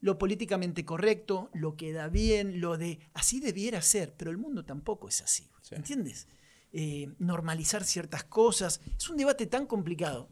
lo 0.00 0.18
políticamente 0.18 0.84
correcto, 0.84 1.48
lo 1.54 1.76
que 1.76 1.92
da 1.92 2.08
bien, 2.08 2.60
lo 2.60 2.76
de 2.76 2.98
así 3.14 3.38
debiera 3.40 3.80
ser, 3.82 4.14
pero 4.16 4.30
el 4.30 4.36
mundo 4.38 4.64
tampoco 4.64 5.08
es 5.08 5.22
así, 5.22 5.48
Sí. 5.62 5.76
¿entiendes? 5.76 6.26
Eh, 6.72 7.12
normalizar 7.18 7.84
ciertas 7.84 8.24
cosas, 8.24 8.80
es 8.96 9.08
un 9.10 9.16
debate 9.16 9.46
tan 9.46 9.66
complicado 9.66 10.28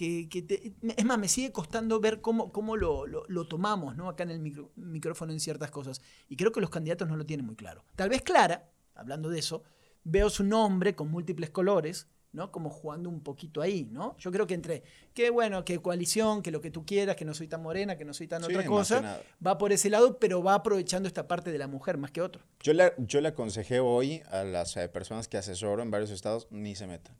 que, 0.00 0.30
que 0.30 0.40
te- 0.40 0.72
es 0.96 1.04
más, 1.04 1.18
me 1.18 1.28
sigue 1.28 1.52
costando 1.52 2.00
ver 2.00 2.22
cómo, 2.22 2.50
cómo 2.52 2.74
lo, 2.78 3.06
lo- 3.06 3.24
lo 3.28 3.44
tomamos 3.46 3.96
¿no? 3.96 4.08
acá 4.08 4.22
en 4.22 4.30
el 4.30 4.40
micro- 4.40 4.70
micrófono 4.76 5.30
en 5.30 5.40
ciertas 5.40 5.70
cosas. 5.70 6.00
Y 6.26 6.36
creo 6.36 6.52
que 6.52 6.60
los 6.62 6.70
candidatos 6.70 7.06
no 7.06 7.16
lo 7.18 7.26
tienen 7.26 7.44
muy 7.44 7.54
claro. 7.54 7.84
Tal 7.96 8.08
vez 8.08 8.22
Clara, 8.22 8.70
hablando 8.94 9.28
de 9.28 9.38
eso, 9.40 9.62
veo 10.04 10.30
su 10.30 10.42
nombre 10.42 10.94
con 10.94 11.10
múltiples 11.10 11.50
colores, 11.50 12.06
¿no? 12.32 12.50
Como 12.50 12.70
jugando 12.70 13.10
un 13.10 13.20
poquito 13.22 13.60
ahí, 13.60 13.88
¿no? 13.92 14.16
Yo 14.16 14.32
creo 14.32 14.46
que 14.46 14.54
entre, 14.54 14.84
que 15.12 15.28
bueno, 15.28 15.66
que 15.66 15.80
coalición, 15.82 16.40
que 16.40 16.50
lo 16.50 16.62
que 16.62 16.70
tú 16.70 16.86
quieras, 16.86 17.16
que 17.16 17.26
no 17.26 17.34
soy 17.34 17.48
tan 17.48 17.60
morena, 17.62 17.98
que 17.98 18.06
no 18.06 18.14
soy 18.14 18.26
tan 18.26 18.40
Sí, 18.42 18.54
otra 18.54 18.64
cosa, 18.64 19.20
va 19.46 19.58
por 19.58 19.70
ese 19.72 19.90
lado, 19.90 20.18
pero 20.18 20.42
va 20.42 20.54
aprovechando 20.54 21.08
esta 21.08 21.28
parte 21.28 21.52
de 21.52 21.58
la 21.58 21.66
mujer 21.66 21.98
más 21.98 22.10
que 22.10 22.22
otro. 22.22 22.42
Yo 22.62 22.72
le, 22.72 22.94
yo 22.96 23.20
le 23.20 23.28
aconsejé 23.28 23.80
hoy 23.80 24.22
a 24.30 24.44
las 24.44 24.76
eh, 24.78 24.88
personas 24.88 25.28
que 25.28 25.36
asesoro 25.36 25.82
en 25.82 25.90
varios 25.90 26.10
estados, 26.10 26.46
ni 26.50 26.74
se 26.74 26.86
metan. 26.86 27.14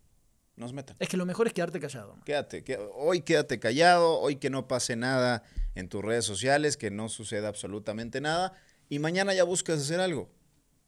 No 0.60 0.68
se 0.68 0.74
metan. 0.74 0.94
Es 0.98 1.08
que 1.08 1.16
lo 1.16 1.24
mejor 1.26 1.46
es 1.46 1.52
quedarte 1.54 1.80
callado. 1.80 2.16
¿no? 2.16 2.22
Quédate, 2.24 2.62
que- 2.62 2.78
hoy 2.94 3.22
quédate 3.22 3.58
callado, 3.58 4.20
hoy 4.20 4.36
que 4.36 4.50
no 4.50 4.68
pase 4.68 4.94
nada 4.94 5.42
en 5.74 5.88
tus 5.88 6.04
redes 6.04 6.24
sociales, 6.26 6.76
que 6.76 6.90
no 6.90 7.08
suceda 7.08 7.48
absolutamente 7.48 8.20
nada, 8.20 8.52
y 8.90 8.98
mañana 8.98 9.32
ya 9.32 9.44
buscas 9.44 9.80
hacer 9.80 10.00
algo. 10.00 10.28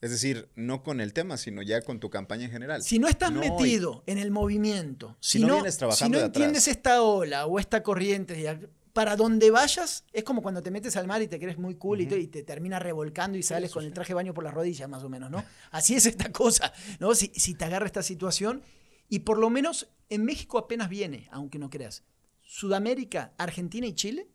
Es 0.03 0.11
decir, 0.11 0.49
no 0.57 0.83
con 0.83 1.01
el 1.01 1.13
tema, 1.13 1.37
sino 1.39 1.63
ya 1.63 1.81
con 1.81 2.01
tu 2.01 2.11
campaña 2.11 2.45
en 2.45 2.51
general. 2.51 2.83
Si 2.83 2.99
no 2.99 3.09
estás 3.09 3.31
No, 3.33 3.41
metido 3.41 4.03
en 4.07 4.19
el 4.19 4.31
movimiento, 4.31 5.17
si, 5.21 5.39
Si 5.39 5.43
no 5.43 5.49
no, 5.49 5.55
vienes 5.55 5.75
si 5.75 5.79
trabajando 5.79 6.17
no 6.17 6.19
de 6.19 6.25
atrás. 6.27 6.37
entiendes 6.43 6.69
esta 6.69 7.01
ola 7.03 7.47
o 7.47 7.59
esta 7.59 7.83
corriente, 7.83 8.69
para 8.93 9.17
donde 9.17 9.51
vayas, 9.51 10.05
es 10.13 10.23
como 10.25 10.43
cuando 10.43 10.61
te 10.63 10.71
metes 10.71 10.97
al 10.97 11.07
mar 11.07 11.23
y 11.23 11.29
te 11.29 11.39
crees 11.39 11.57
muy 11.57 11.77
cool 11.77 12.03
y, 12.03 12.07
te, 12.07 12.19
y 12.19 12.27
te 12.27 12.43
termina 12.43 12.79
revolcando 12.79 13.39
y 13.39 13.43
sales 13.43 13.71
con 13.71 13.85
el 13.85 13.95
traje 13.95 14.09
de 14.11 14.17
baño 14.17 14.35
por 14.35 14.45
las 14.45 14.53
rodillas, 14.53 14.87
más 14.89 15.03
o 15.03 15.09
menos, 15.09 15.31
¿no? 15.31 15.43
Así 15.71 15.95
es 15.95 16.05
esta 16.05 16.31
cosa, 16.31 16.73
¿no? 16.99 17.15
Si, 17.15 17.33
si 17.35 17.55
te 17.55 17.65
agarra 17.65 17.87
esta 17.87 18.03
situación, 18.03 18.61
y 19.09 19.21
por 19.21 19.39
lo 19.39 19.51
menos 19.51 19.89
en 20.09 20.25
México 20.25 20.59
apenas 20.59 20.89
viene, 20.89 21.29
aunque 21.31 21.59
no 21.59 21.71
creas. 21.71 22.03
Sudamérica, 22.43 23.33
Argentina 23.39 23.87
y 23.87 23.95
Chile 23.95 24.29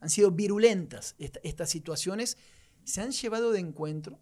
han 0.00 0.10
sido 0.10 0.30
virulentas 0.30 1.14
esta- 1.18 1.40
estas 1.42 1.70
situaciones, 1.70 2.36
se 2.84 3.00
han 3.00 3.12
llevado 3.12 3.52
de 3.52 3.60
encuentro 3.60 4.18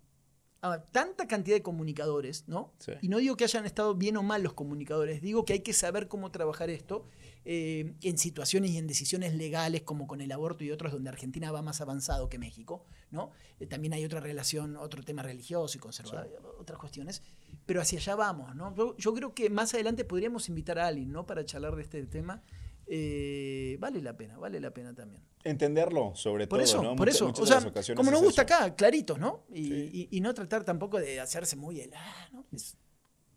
a 0.63 0.79
tanta 0.85 1.27
cantidad 1.27 1.57
de 1.57 1.63
comunicadores, 1.63 2.45
¿no? 2.47 2.75
Sí. 2.79 2.93
Y 3.01 3.09
no 3.09 3.17
digo 3.17 3.35
que 3.35 3.45
hayan 3.45 3.65
estado 3.65 3.95
bien 3.95 4.19
o 4.19 4.23
mal 4.23 4.43
los 4.43 4.53
comunicadores, 4.53 5.23
digo 5.23 5.47
que 5.47 5.55
hay 5.55 5.61
que 5.61 5.73
saber 5.73 6.07
cómo 6.07 6.31
trabajar 6.31 6.69
esto 6.69 7.07
eh, 7.47 7.95
en 8.03 8.19
situaciones 8.19 8.71
y 8.73 8.77
en 8.77 8.87
decisiones 8.87 9.35
legales 9.35 9.81
como 9.83 10.07
con 10.07 10.21
el 10.21 10.31
aborto 10.31 10.63
y 10.63 10.71
otros 10.71 10.93
donde 10.93 11.09
Argentina 11.09 11.51
va 11.51 11.63
más 11.63 11.81
avanzado 11.81 12.29
que 12.29 12.39
México, 12.39 12.85
¿no? 13.11 13.31
Eh, 13.59 13.67
también 13.67 13.95
hay 13.95 14.05
otra 14.05 14.21
relación, 14.21 14.77
otro 14.77 15.03
tema 15.03 15.23
religioso 15.23 15.79
y 15.79 15.81
conservador, 15.81 16.57
otras 16.59 16.79
cuestiones, 16.79 17.23
pero 17.71 17.81
hacia 17.83 18.01
allá 18.01 18.17
vamos, 18.17 18.53
¿no? 18.57 18.75
Yo, 18.75 18.97
yo 18.97 19.15
creo 19.15 19.33
que 19.33 19.49
más 19.49 19.73
adelante 19.75 20.05
podríamos 20.05 20.49
invitar 20.49 20.81
a 20.81 20.89
alguien, 20.89 21.13
¿no? 21.13 21.25
Para 21.25 21.45
charlar 21.47 21.77
de 21.77 21.83
este 21.83 22.05
tema. 22.05 22.43
Eh, 22.89 23.77
vale 23.79 24.03
la 24.03 24.17
pena, 24.17 24.37
vale 24.39 24.59
la 24.59 24.73
pena 24.75 24.93
también. 24.93 25.23
Entenderlo, 25.45 26.11
sobre 26.17 26.49
Por 26.49 26.59
todo, 26.59 26.65
eso, 26.65 26.83
¿no? 26.83 26.97
por 26.97 27.09
eso. 27.09 27.27
muchas 27.27 27.65
O 27.65 27.71
de 27.71 27.83
sea, 27.85 27.95
como 27.95 28.11
nos 28.11 28.23
gusta 28.25 28.43
eso. 28.43 28.53
acá, 28.57 28.75
claritos, 28.75 29.21
¿no? 29.21 29.45
Y, 29.55 29.65
Sí. 29.69 29.91
y- 30.11 30.17
y 30.17 30.21
no 30.21 30.35
tratar 30.35 30.65
tampoco 30.65 30.99
de 30.99 31.21
hacerse 31.21 31.55
muy 31.55 31.81
el. 31.81 31.95
ah, 31.95 32.29
¿no? 32.33 32.45
Es- 32.51 32.77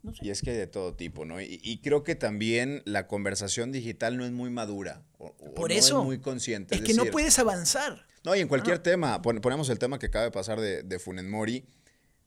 no 0.02 0.12
sé. 0.12 0.26
Y 0.26 0.30
es 0.30 0.42
que 0.42 0.50
hay 0.50 0.56
de 0.56 0.66
todo 0.66 0.96
tipo, 0.96 1.24
¿no? 1.24 1.40
Y, 1.40 1.60
y 1.62 1.78
creo 1.80 2.02
que 2.02 2.16
también 2.16 2.82
la 2.86 3.06
conversación 3.06 3.70
digital 3.70 4.16
no 4.16 4.24
es 4.24 4.32
muy 4.32 4.50
madura. 4.50 5.04
O, 5.18 5.26
o 5.38 5.54
Por 5.54 5.70
no 5.70 5.76
eso. 5.76 6.00
es 6.00 6.04
muy 6.06 6.18
consciente. 6.18 6.74
Es 6.74 6.80
que 6.82 6.94
no 6.94 7.04
puedes 7.04 7.38
avanzar. 7.38 8.04
No, 8.24 8.34
y 8.34 8.40
en 8.40 8.48
cualquier 8.48 8.80
tema, 8.80 9.22
pon- 9.22 9.40
ponemos 9.40 9.68
el 9.70 9.78
tema 9.78 10.00
que 10.00 10.06
acaba 10.06 10.24
de 10.24 10.32
pasar 10.32 10.60
de, 10.60 10.82
de 10.82 10.98
Funenmori, 10.98 11.64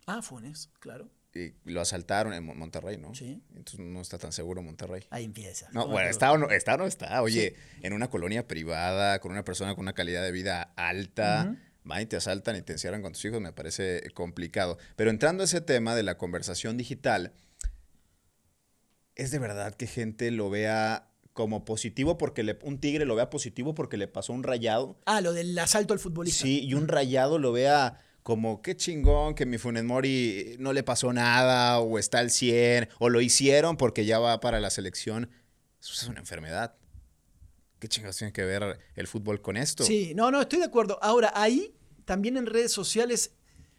Ah, 0.09 0.21
Funes, 0.21 0.69
claro. 0.79 1.09
Y 1.33 1.53
lo 1.65 1.81
asaltaron 1.81 2.33
en 2.33 2.43
Mon- 2.43 2.57
Monterrey, 2.57 2.97
¿no? 2.97 3.13
Sí. 3.13 3.41
Entonces 3.49 3.79
no 3.79 4.01
está 4.01 4.17
tan 4.17 4.31
seguro 4.31 4.61
Monterrey. 4.63 5.03
Ahí 5.09 5.23
empieza. 5.25 5.67
No, 5.71 5.81
¿Cómo 5.81 5.93
bueno, 5.93 6.09
está 6.09 6.31
o 6.31 6.37
no 6.37 6.49
está. 6.49 6.75
O 6.75 6.77
no 6.77 6.85
está. 6.87 7.21
Oye, 7.21 7.55
en 7.81 7.93
una 7.93 8.09
colonia 8.09 8.47
privada, 8.47 9.19
con 9.19 9.31
una 9.31 9.43
persona 9.43 9.75
con 9.75 9.83
una 9.83 9.93
calidad 9.93 10.23
de 10.23 10.31
vida 10.31 10.73
alta, 10.75 11.55
van 11.83 12.01
y 12.01 12.05
te 12.05 12.15
asaltan 12.15 12.55
y 12.55 12.61
te 12.63 12.73
encierran 12.73 13.01
con 13.01 13.13
tus 13.13 13.23
hijos, 13.25 13.39
me 13.39 13.53
parece 13.53 14.01
complicado. 14.13 14.77
Pero 14.95 15.09
entrando 15.09 15.43
a 15.43 15.45
ese 15.45 15.61
tema 15.61 15.95
de 15.95 16.03
la 16.03 16.17
conversación 16.17 16.75
digital, 16.77 17.33
es 19.15 19.31
de 19.31 19.39
verdad 19.39 19.73
que 19.75 19.87
gente 19.87 20.31
lo 20.31 20.49
vea 20.49 21.09
como 21.33 21.65
positivo 21.65 22.17
porque 22.17 22.41
le, 22.43 22.57
un 22.63 22.79
tigre 22.79 23.05
lo 23.05 23.15
vea 23.15 23.29
positivo 23.29 23.75
porque 23.75 23.97
le 23.97 24.07
pasó 24.07 24.33
un 24.33 24.43
rayado. 24.43 24.99
Ah, 25.05 25.21
lo 25.21 25.33
del 25.33 25.57
asalto 25.59 25.93
al 25.93 25.99
futbolista. 25.99 26.43
Sí, 26.43 26.63
y 26.63 26.73
un 26.73 26.87
rayado 26.87 27.37
lo 27.39 27.51
vea 27.51 27.99
como 28.27 28.61
qué 28.61 28.75
chingón 28.75 29.35
que 29.35 29.45
mi 29.45 29.57
Funes 29.57 29.85
Mori 29.85 30.57
no 30.59 30.73
le 30.73 30.83
pasó 30.83 31.13
nada 31.13 31.79
o 31.79 31.97
está 31.97 32.19
al 32.19 32.29
100 32.29 32.89
o 32.99 33.07
lo 33.07 33.21
hicieron 33.21 33.77
porque 33.77 34.03
ya 34.03 34.19
va 34.19 34.41
para 34.41 34.59
la 34.59 34.69
selección. 34.69 35.31
Eso 35.79 35.93
es 35.93 36.09
una 36.09 36.19
enfermedad. 36.19 36.75
¿Qué 37.79 37.87
chingados 37.87 38.17
tiene 38.17 38.33
que 38.33 38.43
ver 38.43 38.79
el 38.95 39.07
fútbol 39.07 39.41
con 39.41 39.55
esto? 39.55 39.85
Sí, 39.85 40.11
no, 40.13 40.29
no, 40.29 40.41
estoy 40.41 40.59
de 40.59 40.65
acuerdo. 40.65 40.99
Ahora, 41.01 41.31
ahí 41.35 41.73
también 42.03 42.35
en 42.35 42.47
redes 42.47 42.73
sociales 42.73 43.31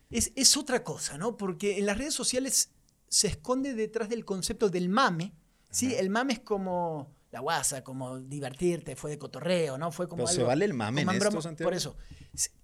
es, 0.09 0.33
es 0.35 0.57
otra 0.57 0.83
cosa, 0.83 1.19
¿no? 1.19 1.37
Porque 1.37 1.77
en 1.77 1.85
las 1.85 1.99
redes 1.99 2.15
sociales 2.15 2.71
se 3.07 3.27
esconde 3.27 3.75
detrás 3.75 4.09
del 4.09 4.25
concepto 4.25 4.71
del 4.71 4.89
mame. 4.89 5.35
Sí, 5.71 5.95
el 5.95 6.09
mame 6.09 6.33
es 6.33 6.41
como 6.41 7.15
la 7.31 7.41
guasa, 7.41 7.85
como 7.85 8.21
divertirte, 8.21 8.97
fue 8.97 9.11
de 9.11 9.19
cotorreo, 9.19 9.77
¿no? 9.79 9.93
Fue 9.93 10.09
como 10.09 10.25
Pero 10.25 10.35
se 10.35 10.43
vale 10.43 10.64
el 10.64 10.75
mame 10.75 11.03
en 11.03 11.11
esto, 11.11 11.43
Santiago. 11.43 11.69
Por 11.69 11.77
eso. 11.77 11.97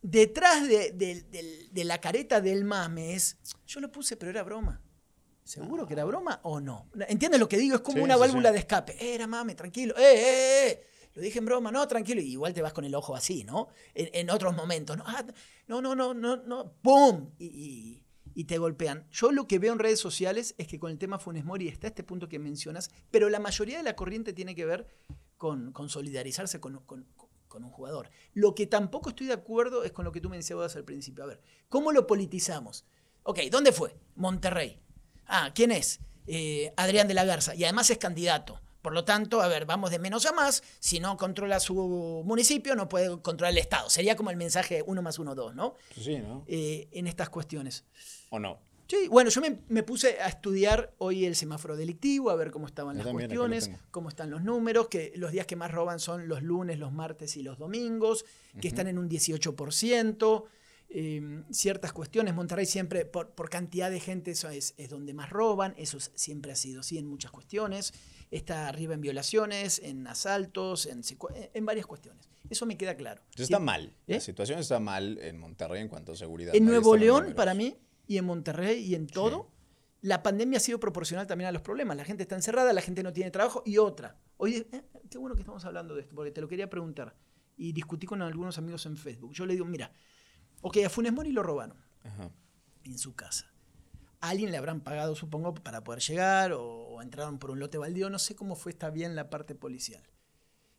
Detrás 0.02 0.66
de, 0.68 0.92
de- 0.92 1.22
del- 1.22 1.68
de 1.72 1.84
la 1.84 2.00
careta 2.00 2.40
del 2.40 2.64
mame 2.64 3.14
es, 3.14 3.36
yo 3.66 3.80
lo 3.80 3.90
puse, 3.92 4.16
pero 4.16 4.30
era 4.30 4.42
broma. 4.42 4.80
¿Seguro 5.42 5.86
que 5.86 5.92
era 5.92 6.04
broma 6.04 6.40
o 6.44 6.58
no? 6.60 6.88
¿Entiendes 7.08 7.38
lo 7.38 7.48
que 7.48 7.58
digo? 7.58 7.76
Es 7.76 7.82
como 7.82 7.98
Sí, 7.98 8.02
una 8.02 8.14
sí, 8.14 8.20
válvula 8.20 8.48
sí. 8.48 8.52
de 8.54 8.58
escape. 8.60 8.92
Eh, 8.98 9.14
era 9.14 9.26
mame, 9.26 9.54
tranquilo. 9.54 9.94
Eh, 9.98 10.02
eh, 10.02 10.68
eh. 10.70 10.86
Lo 11.12 11.20
dije 11.22 11.38
en 11.38 11.44
broma, 11.44 11.70
no, 11.70 11.86
tranquilo. 11.86 12.22
Y 12.22 12.32
igual 12.32 12.54
te 12.54 12.62
vas 12.62 12.72
con 12.72 12.84
el 12.86 12.94
ojo 12.94 13.14
así, 13.14 13.44
¿no? 13.44 13.68
En, 13.94 14.08
en 14.14 14.30
otros 14.30 14.56
momentos, 14.56 14.96
¿no? 14.96 15.04
Ah, 15.06 15.22
no, 15.66 15.82
no, 15.82 15.94
no, 15.94 16.14
no, 16.14 16.36
no. 16.38 16.72
¡Pum! 16.80 17.30
Y, 17.38 17.44
y- 17.46 18.03
y 18.34 18.44
te 18.44 18.58
golpean. 18.58 19.06
Yo 19.10 19.32
lo 19.32 19.46
que 19.46 19.58
veo 19.58 19.72
en 19.72 19.78
redes 19.78 20.00
sociales 20.00 20.54
es 20.58 20.66
que 20.66 20.78
con 20.78 20.90
el 20.90 20.98
tema 20.98 21.18
Funes 21.18 21.44
Mori 21.44 21.68
está 21.68 21.86
este 21.86 22.02
punto 22.02 22.28
que 22.28 22.38
mencionas, 22.38 22.90
pero 23.10 23.28
la 23.30 23.38
mayoría 23.40 23.76
de 23.78 23.82
la 23.84 23.96
corriente 23.96 24.32
tiene 24.32 24.54
que 24.54 24.64
ver 24.66 24.86
con, 25.36 25.72
con 25.72 25.88
solidarizarse 25.88 26.60
con, 26.60 26.78
con- 26.84 27.06
un 27.56 27.70
jugador. 27.70 28.10
Lo 28.32 28.52
que 28.56 28.66
tampoco 28.66 29.10
estoy 29.10 29.28
de 29.28 29.34
acuerdo 29.34 29.84
es 29.84 29.92
con 29.92 30.04
lo 30.04 30.10
que 30.10 30.20
tú 30.20 30.28
mencionabas 30.28 30.74
al 30.74 30.82
principio. 30.84 31.22
A 31.22 31.28
ver, 31.28 31.40
¿cómo 31.68 31.92
lo 31.92 32.04
politizamos? 32.08 32.84
Ok, 33.22 33.38
¿dónde 33.48 33.70
fue? 33.70 33.96
Monterrey. 34.16 34.80
Ah, 35.26 35.52
¿quién 35.54 35.70
es? 35.70 36.00
Eh, 36.26 36.72
Adrián 36.76 37.06
de 37.06 37.14
la 37.14 37.24
Garza. 37.24 37.54
Y 37.54 37.62
además 37.62 37.88
es 37.90 37.98
candidato. 37.98 38.60
Por 38.84 38.92
lo 38.92 39.02
tanto, 39.02 39.40
a 39.40 39.48
ver, 39.48 39.64
vamos 39.64 39.90
de 39.90 39.98
menos 39.98 40.26
a 40.26 40.32
más. 40.32 40.62
Si 40.78 41.00
no 41.00 41.16
controla 41.16 41.58
su 41.58 42.22
municipio, 42.26 42.76
no 42.76 42.86
puede 42.86 43.18
controlar 43.22 43.52
el 43.52 43.56
Estado. 43.56 43.88
Sería 43.88 44.14
como 44.14 44.28
el 44.28 44.36
mensaje 44.36 44.84
1 44.86 45.00
más 45.00 45.18
1, 45.18 45.34
2, 45.34 45.54
¿no? 45.54 45.74
Sí, 45.98 46.18
¿no? 46.18 46.44
Eh, 46.46 46.88
en 46.92 47.06
estas 47.06 47.30
cuestiones. 47.30 47.86
¿O 48.28 48.38
no? 48.38 48.58
Sí, 48.86 49.08
bueno, 49.08 49.30
yo 49.30 49.40
me, 49.40 49.60
me, 49.68 49.84
puse 49.84 50.20
a 50.20 50.28
estudiar 50.28 50.92
hoy 50.98 51.24
el 51.24 51.34
semáforo 51.34 51.76
delictivo, 51.76 52.28
a 52.28 52.34
ver 52.34 52.50
cómo 52.50 52.66
estaban 52.66 52.98
Yo 52.98 53.04
las 53.04 53.12
cuestiones, 53.14 53.70
cómo 53.90 54.10
están 54.10 54.28
los 54.28 54.42
números, 54.42 54.88
que 54.88 55.14
los 55.16 55.32
días 55.32 55.46
que 55.46 55.56
más 55.56 55.70
roban 55.70 55.98
son 55.98 56.28
los 56.28 56.42
lunes, 56.42 56.78
los 56.78 56.92
martes 56.92 57.38
y 57.38 57.42
los 57.42 57.58
domingos, 57.58 58.26
que 58.60 58.68
están 58.68 58.86
en 58.86 58.98
un 58.98 59.08
18%. 59.08 60.44
Eh, 60.88 61.42
ciertas 61.50 61.92
cuestiones, 61.92 62.34
Monterrey 62.34 62.66
siempre, 62.66 63.04
por, 63.04 63.30
por 63.30 63.50
cantidad 63.50 63.90
de 63.90 64.00
gente, 64.00 64.30
eso 64.32 64.48
es, 64.48 64.74
es 64.76 64.88
donde 64.90 65.12
más 65.14 65.30
roban, 65.30 65.74
eso 65.76 65.96
es- 65.96 66.12
siempre 66.14 66.52
ha 66.52 66.56
sido 66.56 66.80
así 66.80 66.98
en 66.98 67.06
muchas 67.06 67.30
cuestiones. 67.30 67.92
Está 68.30 68.68
arriba 68.68 68.94
en 68.94 69.00
violaciones, 69.00 69.78
en 69.80 70.06
asaltos, 70.06 70.86
en, 70.86 71.02
en 71.52 71.66
varias 71.66 71.86
cuestiones. 71.86 72.28
Eso 72.50 72.66
me 72.66 72.76
queda 72.76 72.96
claro. 72.96 73.22
Entonces 73.30 73.44
está 73.44 73.58
mal. 73.58 73.94
¿Eh? 74.06 74.14
La 74.14 74.20
situación 74.20 74.58
está 74.58 74.78
mal 74.80 75.18
en 75.18 75.38
Monterrey 75.38 75.80
en 75.82 75.88
cuanto 75.88 76.12
a 76.12 76.16
seguridad. 76.16 76.54
En 76.54 76.64
Nuevo 76.64 76.96
León, 76.96 77.32
para 77.36 77.54
mí, 77.54 77.76
y 78.06 78.18
en 78.18 78.24
Monterrey 78.26 78.80
y 78.84 78.94
en 78.94 79.06
todo, 79.06 79.50
la 80.02 80.22
pandemia 80.22 80.58
ha 80.58 80.60
sido 80.60 80.78
proporcional 80.78 81.26
también 81.26 81.48
a 81.48 81.52
los 81.52 81.62
problemas. 81.62 81.96
La 81.96 82.04
gente 82.04 82.22
está 82.24 82.34
encerrada, 82.34 82.72
la 82.72 82.82
gente 82.82 83.02
no 83.02 83.12
tiene 83.12 83.30
trabajo 83.30 83.62
y 83.64 83.78
otra. 83.78 84.18
Oye, 84.36 84.66
eh, 84.72 84.82
qué 85.10 85.16
bueno 85.18 85.34
que 85.34 85.40
estamos 85.42 85.64
hablando 85.64 85.94
de 85.94 86.02
esto, 86.02 86.14
porque 86.14 86.30
te 86.30 86.40
lo 86.40 86.48
quería 86.48 86.68
preguntar. 86.68 87.16
Y 87.56 87.72
discutí 87.72 88.06
con 88.06 88.20
algunos 88.20 88.58
amigos 88.58 88.84
en 88.86 88.96
Facebook. 88.96 89.32
Yo 89.32 89.46
le 89.46 89.54
digo, 89.54 89.64
mira, 89.64 89.90
ok, 90.64 90.78
a 90.86 90.88
Funes 90.90 91.12
Mori 91.12 91.30
lo 91.30 91.42
robaron 91.42 91.76
Ajá. 92.02 92.30
en 92.84 92.98
su 92.98 93.14
casa. 93.14 93.52
A 94.20 94.30
alguien 94.30 94.50
le 94.50 94.56
habrán 94.56 94.80
pagado, 94.80 95.14
supongo, 95.14 95.52
para 95.54 95.84
poder 95.84 96.00
llegar 96.00 96.52
o, 96.52 96.62
o 96.64 97.02
entraron 97.02 97.38
por 97.38 97.50
un 97.50 97.60
lote 97.60 97.76
baldío. 97.76 98.08
No 98.08 98.18
sé 98.18 98.34
cómo 98.34 98.56
fue, 98.56 98.72
está 98.72 98.88
bien 98.90 99.14
la 99.14 99.28
parte 99.28 99.54
policial. 99.54 100.02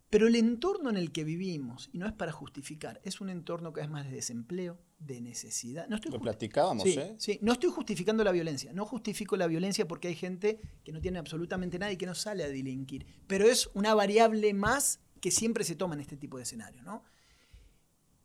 Pero 0.09 0.27
el 0.27 0.35
entorno 0.35 0.89
en 0.89 0.97
el 0.97 1.11
que 1.11 1.23
vivimos, 1.23 1.89
y 1.93 1.97
no 1.99 2.07
es 2.07 2.13
para 2.13 2.31
justificar, 2.31 3.01
es 3.03 3.21
un 3.21 3.29
entorno 3.29 3.73
que 3.73 3.81
es 3.81 3.89
más 3.89 4.05
de 4.05 4.11
desempleo, 4.11 4.79
de 4.97 5.21
necesidad. 5.21 5.87
No 5.87 5.95
estoy 5.97 6.11
Lo 6.11 6.19
platicábamos, 6.19 6.83
Sí, 6.83 6.97
¿eh? 6.97 7.15
sí, 7.19 7.37
no 7.41 7.53
estoy 7.53 7.69
justificando 7.69 8.23
la 8.23 8.31
violencia. 8.31 8.71
No 8.73 8.85
justifico 8.85 9.35
la 9.37 9.45
violencia 9.45 9.87
porque 9.87 10.07
hay 10.07 10.15
gente 10.15 10.59
que 10.83 10.91
no 10.91 11.01
tiene 11.01 11.19
absolutamente 11.19 11.77
nada 11.77 11.91
y 11.91 11.97
que 11.97 12.05
no 12.07 12.15
sale 12.15 12.43
a 12.43 12.47
delinquir. 12.47 13.05
Pero 13.27 13.45
es 13.45 13.69
una 13.73 13.93
variable 13.93 14.53
más 14.53 15.01
que 15.21 15.31
siempre 15.31 15.63
se 15.63 15.75
toma 15.75 15.95
en 15.95 16.01
este 16.01 16.17
tipo 16.17 16.37
de 16.37 16.43
escenarios, 16.43 16.83
¿no? 16.83 17.03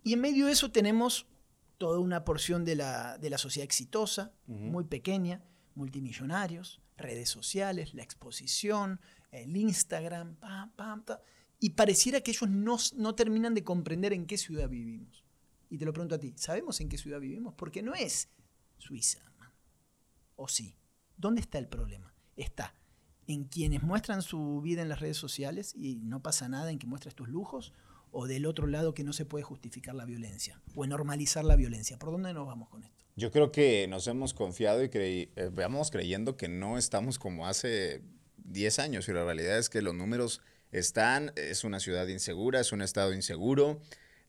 Y 0.02 0.14
en 0.14 0.20
medio 0.20 0.46
de 0.46 0.52
eso 0.52 0.70
tenemos 0.70 1.26
toda 1.80 1.98
una 1.98 2.26
porción 2.26 2.66
de 2.66 2.76
la, 2.76 3.16
de 3.16 3.30
la 3.30 3.38
sociedad 3.38 3.64
exitosa, 3.64 4.34
muy 4.46 4.84
pequeña, 4.84 5.42
multimillonarios, 5.74 6.82
redes 6.98 7.30
sociales, 7.30 7.94
la 7.94 8.02
exposición, 8.02 9.00
el 9.32 9.56
Instagram, 9.56 10.36
pam, 10.36 10.70
pam, 10.72 11.02
ta, 11.06 11.22
y 11.58 11.70
pareciera 11.70 12.20
que 12.20 12.32
ellos 12.32 12.50
no, 12.50 12.76
no 12.96 13.14
terminan 13.14 13.54
de 13.54 13.64
comprender 13.64 14.12
en 14.12 14.26
qué 14.26 14.36
ciudad 14.36 14.68
vivimos. 14.68 15.24
Y 15.70 15.78
te 15.78 15.86
lo 15.86 15.94
pregunto 15.94 16.16
a 16.16 16.18
ti, 16.18 16.34
¿sabemos 16.36 16.78
en 16.82 16.90
qué 16.90 16.98
ciudad 16.98 17.18
vivimos? 17.18 17.54
Porque 17.54 17.80
no 17.80 17.94
es 17.94 18.28
Suiza, 18.76 19.20
man. 19.38 19.50
¿o 20.36 20.48
sí? 20.48 20.76
¿Dónde 21.16 21.40
está 21.40 21.56
el 21.56 21.66
problema? 21.66 22.12
Está 22.36 22.74
en 23.26 23.44
quienes 23.44 23.82
muestran 23.82 24.20
su 24.20 24.60
vida 24.60 24.82
en 24.82 24.90
las 24.90 25.00
redes 25.00 25.16
sociales 25.16 25.74
y 25.74 25.96
no 25.96 26.20
pasa 26.20 26.46
nada 26.50 26.70
en 26.70 26.78
que 26.78 26.86
muestres 26.86 27.14
tus 27.14 27.30
lujos, 27.30 27.72
o 28.12 28.26
del 28.26 28.46
otro 28.46 28.66
lado 28.66 28.94
que 28.94 29.04
no 29.04 29.12
se 29.12 29.24
puede 29.24 29.44
justificar 29.44 29.94
la 29.94 30.04
violencia, 30.04 30.60
o 30.74 30.86
normalizar 30.86 31.44
la 31.44 31.56
violencia. 31.56 31.98
¿Por 31.98 32.10
dónde 32.10 32.32
nos 32.34 32.46
vamos 32.46 32.68
con 32.68 32.82
esto? 32.84 33.04
Yo 33.16 33.30
creo 33.30 33.52
que 33.52 33.86
nos 33.88 34.06
hemos 34.06 34.34
confiado 34.34 34.82
y 34.82 34.88
creí, 34.88 35.30
eh, 35.36 35.50
vamos 35.52 35.90
creyendo 35.90 36.36
que 36.36 36.48
no 36.48 36.78
estamos 36.78 37.18
como 37.18 37.46
hace 37.46 38.02
10 38.38 38.78
años 38.78 39.08
y 39.08 39.12
la 39.12 39.24
realidad 39.24 39.58
es 39.58 39.68
que 39.68 39.82
los 39.82 39.94
números 39.94 40.40
están, 40.72 41.32
es 41.36 41.64
una 41.64 41.80
ciudad 41.80 42.06
insegura, 42.08 42.60
es 42.60 42.72
un 42.72 42.80
estado 42.82 43.12
inseguro, 43.12 43.80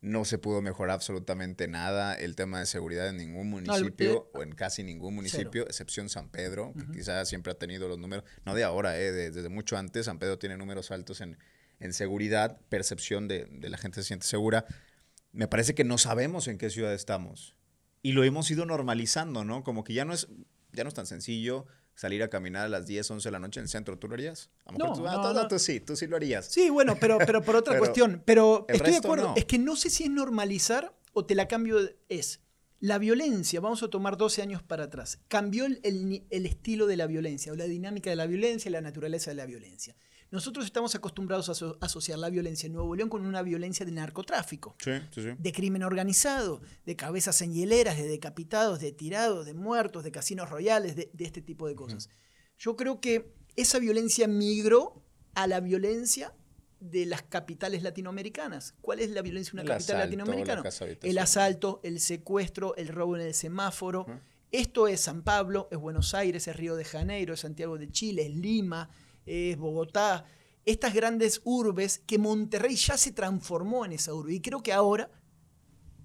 no 0.02 0.26
se 0.26 0.40
pudo 0.40 0.62
mejorar 0.64 0.96
absolutamente 0.96 1.68
nada 1.68 2.16
el 2.16 2.36
tema 2.36 2.60
de 2.60 2.66
seguridad 2.66 3.08
en 3.10 3.18
ningún 3.18 3.50
municipio 3.52 4.30
o 4.34 4.42
en 4.42 4.52
casi 4.54 4.84
ningún 4.84 5.14
municipio, 5.14 5.64
excepción 5.68 6.10
San 6.10 6.30
Pedro, 6.30 6.74
que 6.74 6.98
quizás 6.98 7.30
siempre 7.30 7.52
ha 7.52 7.56
tenido 7.60 7.88
los 7.88 8.00
números, 8.00 8.26
no 8.44 8.56
de 8.56 8.64
ahora, 8.64 9.00
eh, 9.00 9.12
de- 9.12 9.30
desde 9.32 9.50
mucho 9.50 9.78
antes, 9.78 10.08
San 10.08 10.18
Pedro 10.18 10.40
tiene 10.40 10.58
números 10.58 10.90
altos 10.90 11.22
en, 11.22 11.38
en 11.82 11.94
seguridad, 11.94 12.60
percepción 12.70 13.28
de, 13.28 13.46
de 13.46 13.70
la 13.70 13.78
gente 13.78 14.02
se 14.02 14.08
siente 14.08 14.26
segura. 14.26 14.66
Me 15.34 15.48
parece 15.48 15.76
que 15.76 15.84
no 15.84 15.98
sabemos 15.98 16.48
en 16.48 16.58
qué 16.58 16.70
ciudad 16.70 16.94
estamos 16.94 17.56
y 18.02 18.14
lo 18.14 18.24
hemos 18.24 18.50
ido 18.52 18.66
normalizando, 18.66 19.44
¿no? 19.44 19.64
Como 19.64 19.84
que 19.84 19.94
ya 19.94 20.06
no 20.06 20.14
es, 20.14 20.28
ya 20.72 20.84
no 20.84 20.88
es 20.88 20.94
tan 20.94 21.06
sencillo 21.06 21.66
salir 21.94 22.24
a 22.24 22.30
caminar 22.30 22.66
a 22.66 22.70
las 22.70 22.86
10, 22.88 23.12
11 23.12 23.28
de 23.28 23.32
la 23.32 23.40
noche 23.40 23.60
en 23.60 23.66
el 23.66 23.70
centro. 23.70 23.98
¿Tú 24.00 24.08
lo 24.08 24.14
harías? 24.16 24.50
A 24.66 24.72
lo 24.72 24.78
mejor 24.80 24.90
No, 24.98 25.04
tú, 25.04 25.08
ah, 25.08 25.14
no, 25.18 25.22
tú- 25.34 25.34
no. 25.42 25.48
tú 25.48 25.60
sí, 25.60 25.80
tú 25.82 25.96
sí 25.96 26.08
lo 26.08 26.16
harías. 26.16 26.46
Sí, 26.48 26.70
bueno, 26.70 26.96
pero, 27.00 27.18
pero 27.20 27.42
por 27.44 27.56
otra 27.56 27.74
Pero 27.74 27.80
cuestión. 27.86 28.24
Pero 28.26 28.66
estoy 28.70 28.92
de 28.92 28.98
acuerdo. 28.98 29.34
Es 29.36 29.46
que 29.46 29.58
no 29.60 29.76
sé 29.76 29.90
si 29.90 30.06
es 30.06 30.10
normalizar 30.10 30.96
o 31.14 31.26
te 31.26 31.36
la 31.36 31.48
cambio. 31.48 31.78
Es 32.10 32.40
la 32.80 32.98
violencia, 32.98 33.60
vamos 33.60 33.84
a 33.84 33.90
tomar 33.90 34.18
12 34.18 34.42
años 34.42 34.64
para 34.64 34.86
atrás. 34.86 35.20
Cambió 35.28 35.66
el, 35.66 35.80
el 35.84 36.26
el 36.32 36.46
estilo 36.48 36.88
de 36.88 36.98
la 36.98 37.06
violencia, 37.08 37.52
o 37.52 37.56
la 37.56 37.66
dinámica 37.66 38.10
de 38.10 38.16
la 38.16 38.26
violencia, 38.26 38.72
la 38.72 38.82
naturaleza 38.82 39.30
de 39.32 39.36
la 39.36 39.46
violencia. 39.46 39.96
Nosotros 40.32 40.66
estamos 40.66 40.96
acostumbrados 40.96 41.50
a 41.50 41.52
aso- 41.52 41.78
asociar 41.82 42.18
la 42.18 42.30
violencia 42.30 42.66
en 42.68 42.74
Nuevo 42.74 42.96
León 42.96 43.10
con 43.10 43.26
una 43.26 43.42
violencia 43.42 43.86
de 43.86 43.92
narcotráfico 43.92 44.76
Sí, 44.82 44.92
sí, 45.14 45.22
sí. 45.22 45.30
de 45.38 45.52
crimen 45.52 45.84
organizado, 45.84 46.62
de 46.86 46.96
cabezas 46.96 47.42
en 47.42 47.54
hieleras, 47.54 47.98
de 47.98 48.08
decapitados, 48.08 48.80
de 48.80 48.94
tirados, 48.94 49.46
de 49.46 49.54
muertos, 49.54 50.04
de 50.06 50.12
casinos 50.12 50.50
royales, 50.50 50.96
de, 50.96 51.10
de 51.14 51.26
este 51.26 51.42
tipo 51.42 51.68
de 51.68 51.76
cosas. 51.76 52.10
Yo 52.58 52.76
creo 52.78 53.02
que 53.02 53.34
esa 53.58 53.78
violencia 53.80 54.28
migró 54.28 55.04
a 55.36 55.48
la 55.48 55.60
violencia 55.60 56.34
de 56.80 57.06
las 57.06 57.22
capitales 57.24 57.84
latinoamericanas. 57.84 58.74
¿Cuál 58.82 59.00
es 59.02 59.10
la 59.12 59.22
violencia 59.22 59.52
de 59.52 59.56
una 59.56 59.62
El 59.64 59.68
capital 59.68 59.96
asalto, 59.98 60.06
latinoamericana? 60.18 60.64
la. 60.64 61.10
El 61.10 61.18
asalto, 61.18 61.80
el 61.84 62.00
secuestro, 62.00 62.76
el 62.78 62.88
robo 62.88 63.16
en 63.18 63.22
el 63.24 63.34
semáforo. 63.34 64.06
Esto 64.52 64.88
es 64.88 65.02
San 65.02 65.22
Pablo, 65.24 65.68
es 65.72 65.78
Buenos 65.78 66.14
Aires, 66.14 66.48
es 66.48 66.56
Río 66.56 66.76
de 66.76 66.84
Janeiro, 66.86 67.34
es 67.34 67.42
Santiago 67.42 67.78
de 67.78 67.90
Chile, 67.92 68.24
es 68.26 68.36
Lima, 68.36 68.90
es 69.26 69.58
Bogotá. 69.58 70.26
Estas 70.66 70.94
grandes 70.94 71.42
urbes 71.44 72.00
que 72.00 72.18
Monterrey 72.18 72.76
ya 72.76 72.98
se 72.98 73.12
transformó 73.12 73.86
en 73.86 73.94
esa 73.94 74.14
urbe. 74.14 74.36
Y 74.36 74.42
creo 74.42 74.62
que 74.62 74.74
ahora 74.74 75.10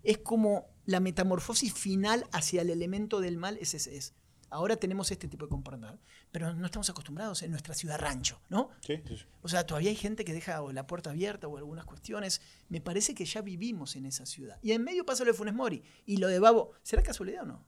es 0.03 0.19
como 0.19 0.67
la 0.87 1.01
metamorfosis 1.01 1.75
final 1.75 2.27
hacia 2.33 2.63
el 2.63 2.71
elemento 2.71 3.21
del 3.21 3.37
mal 3.37 3.59
es 3.61 3.75
ese. 3.75 3.97
Es. 3.97 4.15
Ahora 4.49 4.77
tenemos 4.77 5.11
este 5.11 5.27
tipo 5.27 5.47
de 5.47 5.51
comportamiento, 5.51 6.01
pero 6.31 6.55
no 6.55 6.67
estamos 6.67 6.89
acostumbrados 6.89 7.43
en 7.43 7.51
nuestra 7.51 7.75
ciudad 7.75 7.99
rancho, 7.99 8.41
¿no? 8.49 8.71
Sí, 8.81 9.03
sí, 9.07 9.17
sí. 9.17 9.25
O 9.43 9.49
sea, 9.49 9.67
todavía 9.67 9.91
hay 9.91 9.97
gente 9.97 10.25
que 10.25 10.33
deja 10.33 10.61
la 10.73 10.87
puerta 10.87 11.11
abierta 11.11 11.49
o 11.49 11.57
algunas 11.57 11.85
cuestiones. 11.85 12.41
Me 12.69 12.81
parece 12.81 13.15
que 13.15 13.25
ya 13.25 13.43
vivimos 13.43 13.97
en 13.97 14.07
esa 14.07 14.25
ciudad. 14.25 14.59
Y 14.63 14.71
en 14.73 14.85
medio 14.85 15.05
pasa 15.05 15.25
lo 15.25 15.33
de 15.33 15.37
Funes 15.37 15.55
Mori. 15.55 15.83
Y 16.07 16.19
lo 16.19 16.29
de 16.29 16.39
Babo, 16.39 16.73
¿será 16.83 17.03
casualidad 17.03 17.43
o 17.43 17.47
no? 17.47 17.67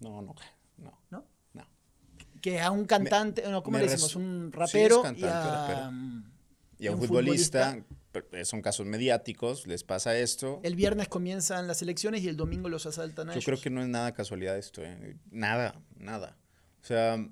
No, 0.00 0.22
no, 0.22 0.34
no, 0.76 0.98
¿No? 1.10 1.24
Que 2.40 2.60
a 2.60 2.70
un 2.70 2.84
cantante, 2.84 3.42
no, 3.48 3.62
¿cómo 3.62 3.78
me 3.78 3.84
le 3.84 3.90
decimos? 3.90 4.14
Un 4.16 4.50
Sí, 4.52 4.58
rapero 4.58 5.00
y 5.00 5.02
cantante, 5.02 5.28
a... 5.28 5.66
rapero. 5.68 5.92
mm, 5.92 6.24
Y 6.78 6.86
a 6.86 6.92
un 6.92 7.00
un 7.00 7.06
futbolista, 7.06 7.78
pero 8.12 8.44
son 8.44 8.62
casos 8.62 8.86
mediáticos, 8.86 9.66
les 9.66 9.84
pasa 9.84 10.16
esto. 10.18 10.60
El 10.62 10.76
viernes 10.76 11.08
comienzan 11.08 11.66
las 11.66 11.82
elecciones 11.82 12.22
y 12.22 12.28
el 12.28 12.36
domingo 12.36 12.68
los 12.68 12.86
asaltan 12.86 13.28
a 13.28 13.32
Yo 13.32 13.36
ellos. 13.38 13.44
creo 13.44 13.60
que 13.60 13.70
no 13.70 13.82
es 13.82 13.88
nada 13.88 14.12
casualidad 14.14 14.56
esto, 14.58 14.82
¿eh? 14.84 15.16
Nada, 15.30 15.80
nada. 15.96 16.36
O 16.82 16.86
sea, 16.86 17.24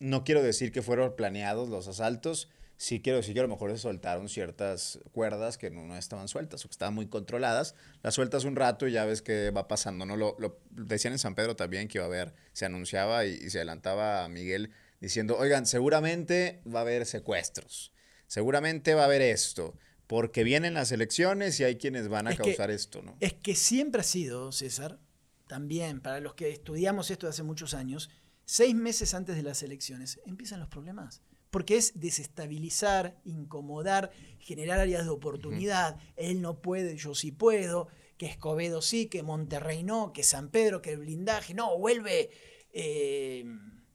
no 0.00 0.24
quiero 0.24 0.42
decir 0.42 0.72
que 0.72 0.82
fueron 0.82 1.14
planeados 1.16 1.68
los 1.68 1.88
asaltos, 1.88 2.48
sí 2.80 3.02
quiero 3.02 3.18
decir 3.18 3.34
que 3.34 3.40
a 3.40 3.42
lo 3.42 3.48
mejor 3.50 3.70
se 3.72 3.78
soltaron 3.78 4.28
ciertas 4.30 4.98
cuerdas 5.12 5.58
que 5.58 5.68
no, 5.70 5.84
no 5.84 5.96
estaban 5.96 6.28
sueltas 6.28 6.64
o 6.64 6.68
que 6.68 6.72
estaban 6.72 6.94
muy 6.94 7.08
controladas. 7.08 7.74
Las 8.02 8.14
sueltas 8.14 8.44
un 8.44 8.56
rato 8.56 8.86
y 8.88 8.92
ya 8.92 9.04
ves 9.04 9.20
que 9.20 9.50
va 9.50 9.68
pasando, 9.68 10.06
¿no? 10.06 10.16
Lo, 10.16 10.36
lo 10.38 10.60
decían 10.70 11.12
en 11.12 11.18
San 11.18 11.34
Pedro 11.34 11.56
también 11.56 11.88
que 11.88 11.98
iba 11.98 12.04
a 12.04 12.08
haber, 12.08 12.34
se 12.54 12.64
anunciaba 12.64 13.26
y, 13.26 13.34
y 13.34 13.50
se 13.50 13.58
adelantaba 13.58 14.24
a 14.24 14.28
Miguel 14.28 14.70
diciendo, 15.00 15.36
oigan, 15.36 15.66
seguramente 15.66 16.62
va 16.72 16.78
a 16.78 16.82
haber 16.82 17.04
secuestros, 17.04 17.92
seguramente 18.28 18.94
va 18.94 19.02
a 19.02 19.04
haber 19.06 19.22
esto, 19.22 19.76
porque 20.06 20.42
vienen 20.44 20.74
las 20.74 20.90
elecciones 20.92 21.58
y 21.60 21.64
hay 21.64 21.76
quienes 21.76 22.08
van 22.08 22.26
a 22.28 22.30
Es 22.30 22.36
que- 22.36 22.42
causar 22.44 22.70
esto, 22.70 23.02
¿no? 23.02 23.16
Es 23.20 23.34
que 23.34 23.54
siempre 23.54 24.00
ha 24.00 24.04
sido, 24.04 24.52
César, 24.52 24.98
también 25.48 26.00
para 26.00 26.20
los 26.20 26.34
que 26.34 26.50
estudiamos 26.50 27.10
esto 27.10 27.26
de 27.26 27.30
hace 27.30 27.42
muchos 27.42 27.74
años, 27.74 28.08
seis 28.44 28.74
meses 28.74 29.14
antes 29.14 29.34
de 29.36 29.42
las 29.42 29.62
elecciones 29.62 30.20
empiezan 30.26 30.60
los 30.60 30.68
problemas. 30.68 31.22
Porque 31.50 31.76
es 31.76 31.98
desestabilizar, 31.98 33.18
incomodar, 33.24 34.10
generar 34.38 34.80
áreas 34.80 35.04
de 35.04 35.10
oportunidad. 35.10 35.98
Él 36.16 36.42
no 36.42 36.60
puede, 36.60 36.96
yo 36.96 37.14
sí 37.14 37.32
puedo, 37.32 37.88
que 38.18 38.26
Escobedo 38.26 38.82
sí, 38.82 39.06
que 39.06 39.22
Monterrey 39.22 39.82
no, 39.82 40.12
que 40.12 40.22
San 40.22 40.50
Pedro, 40.50 40.82
que 40.82 40.92
el 40.92 40.98
blindaje, 40.98 41.54
no, 41.54 41.78
vuelve 41.78 42.30
eh, 42.72 43.44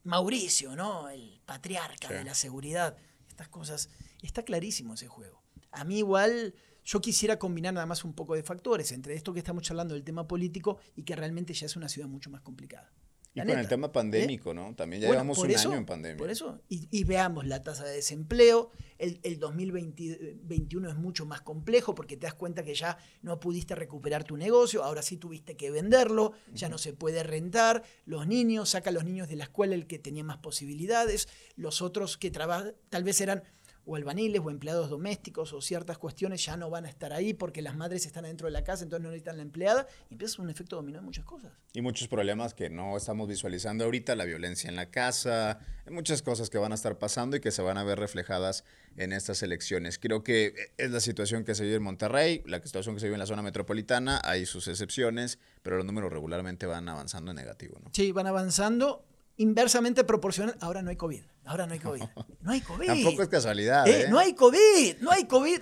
Mauricio, 0.03 0.75
¿no? 0.75 1.09
El 1.09 1.41
patriarca 1.45 2.07
Sí. 2.07 2.13
de 2.15 2.23
la 2.23 2.33
seguridad. 2.33 2.97
Estas 3.27 3.49
cosas. 3.49 3.89
Está 4.21 4.43
clarísimo 4.43 4.93
ese 4.93 5.07
juego. 5.07 5.43
A 5.71 5.83
mí 5.83 5.97
igual 5.99 6.55
yo 6.83 7.01
quisiera 7.01 7.39
combinar 7.39 7.73
nada 7.73 7.85
más 7.85 8.03
un 8.03 8.13
poco 8.13 8.35
de 8.35 8.43
factores 8.43 8.91
entre 8.91 9.13
esto 9.15 9.33
que 9.33 9.39
estamos 9.39 9.63
charlando 9.63 9.93
del 9.93 10.03
tema 10.03 10.27
político 10.27 10.77
y 10.95 11.03
que 11.03 11.15
realmente 11.15 11.53
ya 11.53 11.65
es 11.65 11.75
una 11.75 11.89
ciudad 11.89 12.07
mucho 12.07 12.29
más 12.29 12.41
complicada. 12.41 12.91
Y 13.35 13.39
con 13.41 13.49
el 13.49 13.67
tema 13.67 13.91
pandémico, 13.91 14.53
¿no? 14.53 14.75
También 14.75 15.01
ya 15.01 15.09
llevamos 15.09 15.39
un 15.39 15.55
año 15.55 15.73
en 15.73 15.85
pandemia. 15.85 16.17
Por 16.17 16.29
eso, 16.29 16.61
y, 16.69 17.03
veamos 17.03 17.47
la 17.47 17.63
tasa 17.63 17.83
de 17.83 17.95
desempleo. 17.95 18.69
El, 18.99 19.19
el 19.23 19.39
2021 19.39 20.89
es 20.89 20.95
mucho 20.95 21.25
más 21.25 21.41
complejo 21.41 21.95
porque 21.95 22.15
te 22.15 22.27
das 22.27 22.35
cuenta 22.35 22.63
que 22.63 22.75
ya 22.75 22.97
no 23.21 23.39
pudiste 23.39 23.73
recuperar 23.73 24.23
tu 24.23 24.37
negocio, 24.37 24.83
ahora 24.83 25.01
sí 25.01 25.17
tuviste 25.17 25.57
que 25.57 25.71
venderlo, 25.71 26.33
ya 26.53 26.69
no 26.69 26.77
se 26.77 26.93
puede 26.93 27.23
rentar. 27.23 27.83
Los 28.05 28.27
niños, 28.27 28.69
saca 28.69 28.91
a 28.91 28.93
los 28.93 29.03
niños 29.03 29.27
de 29.27 29.35
la 29.35 29.45
escuela 29.45 29.73
el 29.73 29.87
que 29.87 29.97
tenía 29.97 30.23
más 30.23 30.37
posibilidades, 30.37 31.27
los 31.55 31.81
otros 31.81 32.17
que 32.17 32.29
trabajan, 32.29 32.75
tal 32.89 33.03
vez 33.03 33.19
eran 33.19 33.43
o 33.85 33.95
albaniles 33.95 34.41
o 34.43 34.49
empleados 34.49 34.89
domésticos 34.89 35.53
o 35.53 35.61
ciertas 35.61 35.97
cuestiones 35.97 36.45
ya 36.45 36.57
no 36.57 36.69
van 36.69 36.85
a 36.85 36.89
estar 36.89 37.13
ahí 37.13 37.33
porque 37.33 37.61
las 37.61 37.75
madres 37.75 38.05
están 38.05 38.23
dentro 38.23 38.47
de 38.47 38.51
la 38.51 38.63
casa, 38.63 38.83
entonces 38.83 39.03
no 39.03 39.09
necesitan 39.09 39.37
la 39.37 39.43
empleada 39.43 39.87
y 40.09 40.13
empieza 40.13 40.41
un 40.41 40.49
efecto 40.49 40.75
dominó 40.75 40.99
en 40.99 41.05
muchas 41.05 41.25
cosas. 41.25 41.51
Y 41.73 41.81
muchos 41.81 42.07
problemas 42.07 42.53
que 42.53 42.69
no 42.69 42.95
estamos 42.95 43.27
visualizando 43.27 43.83
ahorita, 43.83 44.15
la 44.15 44.25
violencia 44.25 44.69
en 44.69 44.75
la 44.75 44.89
casa, 44.89 45.59
muchas 45.89 46.21
cosas 46.21 46.49
que 46.49 46.57
van 46.57 46.71
a 46.71 46.75
estar 46.75 46.97
pasando 46.97 47.35
y 47.35 47.39
que 47.39 47.51
se 47.51 47.61
van 47.61 47.77
a 47.77 47.83
ver 47.83 47.99
reflejadas 47.99 48.63
en 48.95 49.11
estas 49.11 49.43
elecciones. 49.43 49.99
Creo 49.99 50.23
que 50.23 50.53
es 50.77 50.91
la 50.91 50.99
situación 50.99 51.43
que 51.43 51.55
se 51.55 51.63
vive 51.63 51.75
en 51.75 51.83
Monterrey, 51.83 52.41
la 52.45 52.61
situación 52.61 52.95
que 52.95 53.01
se 53.01 53.07
vive 53.07 53.15
en 53.15 53.19
la 53.19 53.25
zona 53.25 53.41
metropolitana, 53.41 54.21
hay 54.23 54.45
sus 54.45 54.67
excepciones, 54.67 55.39
pero 55.61 55.77
los 55.77 55.85
números 55.85 56.11
regularmente 56.11 56.65
van 56.65 56.87
avanzando 56.87 57.31
en 57.31 57.35
negativo. 57.35 57.79
¿no? 57.83 57.89
Sí, 57.93 58.11
van 58.11 58.27
avanzando 58.27 59.05
inversamente 59.37 60.03
proporcional. 60.03 60.55
Ahora 60.59 60.81
no 60.81 60.89
hay 60.89 60.95
COVID. 60.95 61.21
Ahora 61.45 61.65
no 61.65 61.73
hay 61.73 61.79
COVID. 61.79 62.03
No 62.41 62.51
hay 62.51 62.61
COVID. 62.61 62.87
Tampoco 63.03 63.23
es 63.23 63.29
casualidad. 63.29 63.87
Eh, 63.87 64.03
¿eh? 64.03 64.07
No 64.09 64.19
hay 64.19 64.33
COVID. 64.33 64.97
No 65.01 65.11
hay 65.11 65.25
COVID. 65.25 65.59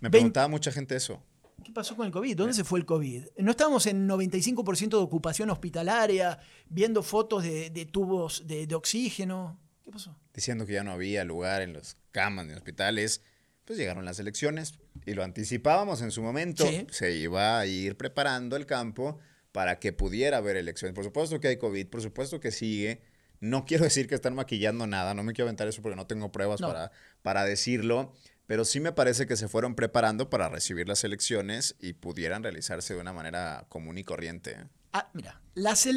Me 0.00 0.10
preguntaba 0.10 0.48
mucha 0.48 0.72
gente 0.72 0.96
eso. 0.96 1.22
¿Qué 1.64 1.72
pasó 1.72 1.94
con 1.94 2.06
el 2.06 2.12
COVID? 2.12 2.36
¿Dónde 2.36 2.54
se 2.54 2.64
fue 2.64 2.78
el 2.78 2.86
COVID? 2.86 3.26
No 3.38 3.50
estábamos 3.50 3.86
en 3.86 4.08
95% 4.08 4.88
de 4.88 4.96
ocupación 4.96 5.50
hospitalaria, 5.50 6.38
viendo 6.68 7.02
fotos 7.02 7.42
de, 7.42 7.88
tubos 7.90 8.46
de, 8.46 8.74
oxígeno. 8.74 9.60
¿Qué 9.84 9.90
pasó? 9.90 10.16
Diciendo 10.32 10.64
que 10.64 10.72
ya 10.72 10.84
no 10.84 10.92
había 10.92 11.24
lugar 11.24 11.60
en 11.60 11.74
las 11.74 11.98
camas 12.12 12.46
ni 12.46 12.54
hospitales. 12.54 13.22
Pues 13.66 13.78
llegaron 13.78 14.04
las 14.04 14.18
elecciones 14.18 14.78
y 15.04 15.12
lo 15.14 15.22
anticipábamos 15.22 16.00
en 16.02 16.10
su 16.10 16.22
momento. 16.22 16.64
Se 16.90 17.12
iba 17.12 17.58
a 17.58 17.66
ir 17.66 17.96
preparando 17.96 18.56
el 18.56 18.66
campo 18.66 19.18
para 19.52 19.78
que 19.78 19.92
pudiera 19.92 20.38
haber 20.38 20.56
elecciones. 20.56 20.94
Por 20.94 21.04
supuesto 21.04 21.40
que 21.40 21.48
hay 21.48 21.56
COVID, 21.56 21.86
por 21.88 22.02
supuesto 22.02 22.40
que 22.40 22.50
sigue 22.50 23.02
no 23.40 23.64
quiero 23.64 23.84
decir 23.84 24.06
que 24.06 24.14
están 24.14 24.34
maquillando 24.34 24.86
nada, 24.86 25.14
no 25.14 25.22
me 25.22 25.32
quiero 25.32 25.48
aventar 25.48 25.66
eso 25.66 25.82
porque 25.82 25.96
no 25.96 26.06
tengo 26.06 26.30
pruebas 26.30 26.60
Para, 26.60 26.92
para 27.22 27.44
decirlo, 27.44 28.12
pero 28.46 28.64
sí 28.64 28.80
me 28.80 28.92
parece 28.92 29.26
que 29.26 29.36
se 29.36 29.48
fueron 29.48 29.74
preparando 29.74 30.28
para 30.28 30.48
recibir 30.48 30.88
las 30.88 31.04
elecciones 31.04 31.76
y 31.80 31.94
pudieran 31.94 32.42
realizarse 32.42 32.94
de 32.94 33.00
una 33.00 33.12
manera 33.12 33.64
común 33.68 33.96
y 33.98 34.04
corriente. 34.04 34.66
Ah, 34.92 35.08
mira, 35.14 35.40
las, 35.54 35.88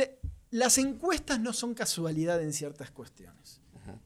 las 0.51 0.77
encuestas 0.77 1.39
no 1.39 1.51
son 1.51 1.73
casualidad 1.73 2.41
en 2.41 2.53
ciertas 2.53 2.91
cuestiones. 2.91 3.62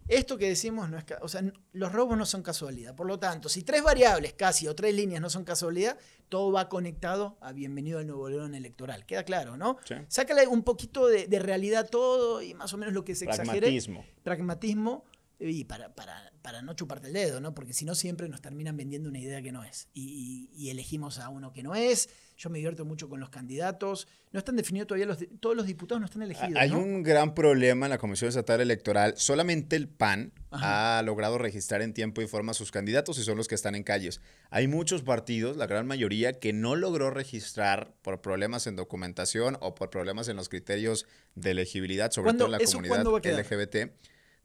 Esto 0.08 0.38
que 0.38 0.48
decimos 0.48 0.90
no 0.90 0.98
es, 0.98 1.06
o 1.22 1.28
sea, 1.28 1.42
los 1.74 1.92
robos 1.92 2.18
no 2.18 2.26
son 2.26 2.42
casualidad. 2.42 2.96
Por 2.96 3.08
lo 3.08 3.20
tanto, 3.20 3.50
si 3.50 3.64
tres 3.64 3.84
variables 3.84 4.34
casi 4.34 4.68
o 4.68 4.76
tres 4.76 4.94
líneas 4.96 5.22
no 5.22 5.30
son 5.30 5.44
casualidad, 5.44 5.98
todo 6.30 6.52
va 6.52 6.70
conectado 6.70 7.38
a 7.42 7.52
bienvenido 7.52 8.00
al 8.00 8.08
nuevo 8.08 8.30
león 8.30 8.56
electoral. 8.56 9.06
Queda 9.06 9.24
claro, 9.24 9.58
¿no? 9.58 9.78
Sácale 10.08 10.48
un 10.48 10.64
poquito 10.64 11.08
de, 11.08 11.28
realidad 11.40 11.90
todo 11.90 12.42
y 12.42 12.54
más 12.54 12.74
o 12.74 12.78
menos 12.78 12.94
lo 12.94 13.04
que 13.04 13.16
se 13.16 13.26
exagere. 13.26 13.60
Pragmatismo. 13.60 14.06
Pragmatismo 14.24 15.06
y 15.40 15.66
para, 15.66 15.94
para, 15.94 16.32
para, 16.42 16.64
no 16.64 16.74
chuparte 16.74 17.08
el 17.08 17.14
dedo, 17.14 17.40
¿no? 17.40 17.54
Porque 17.54 17.72
si 17.72 17.86
no, 17.86 17.94
siempre 17.94 18.28
nos 18.28 18.42
terminan 18.42 18.76
vendiendo 18.76 19.08
una 19.08 19.20
idea 19.20 19.42
que 19.42 19.52
no 19.52 19.64
es. 19.64 19.88
Y, 19.94 20.70
elegimos 20.70 21.20
a 21.20 21.30
uno 21.30 21.54
que 21.54 21.64
no 21.64 21.76
es. 21.76 22.10
Yo 22.38 22.50
me 22.50 22.58
divierto 22.58 22.86
mucho 22.86 23.08
con 23.08 23.20
los 23.20 23.30
candidatos. 23.30 24.08
No 24.32 24.40
están 24.40 24.56
definidos 24.56 24.88
todavía 24.88 25.06
los. 25.06 25.20
Todos 25.40 25.56
los 25.56 25.66
diputados 25.68 26.00
no 26.02 26.06
están 26.06 26.24
elegidos. 26.24 26.56
Hay 26.56 26.72
un 26.72 27.04
gran 27.04 27.36
problema 27.36 27.86
en 27.86 27.92
la 27.92 27.98
Comisión 28.00 28.30
Estatal 28.30 28.62
Electoral. 28.62 29.14
Solamente 29.18 29.76
el 29.76 29.88
PAN 29.88 30.34
ha 30.52 31.02
logrado 31.06 31.38
registrar 31.38 31.82
en 31.82 31.94
tiempo 31.94 32.22
y 32.22 32.28
forma 32.28 32.52
a 32.52 32.56
sus 32.56 32.72
candidatos 32.72 33.20
y 33.20 33.24
son 33.24 33.38
los 33.38 33.48
que 33.48 33.56
están 33.56 33.76
en 33.76 33.84
calles. 33.84 34.22
Hay 34.50 34.68
muchos 34.68 35.04
partidos, 35.04 35.56
la 35.56 35.68
gran 35.68 35.86
mayoría, 35.86 36.34
que 36.34 36.52
no 36.52 36.76
logró 36.76 37.12
registrar 37.12 37.94
por 38.02 38.22
problemas 38.22 38.66
en 38.68 38.76
documentación 38.76 39.58
o 39.62 39.76
por 39.76 39.90
problemas 39.90 40.28
en 40.28 40.36
los 40.36 40.50
criterios 40.50 41.06
de 41.36 41.52
elegibilidad, 41.52 42.12
sobre 42.12 42.34
todo 42.34 42.46
en 42.46 42.52
la 42.52 42.60
comunidad 42.60 43.06
LGBT 43.06 43.92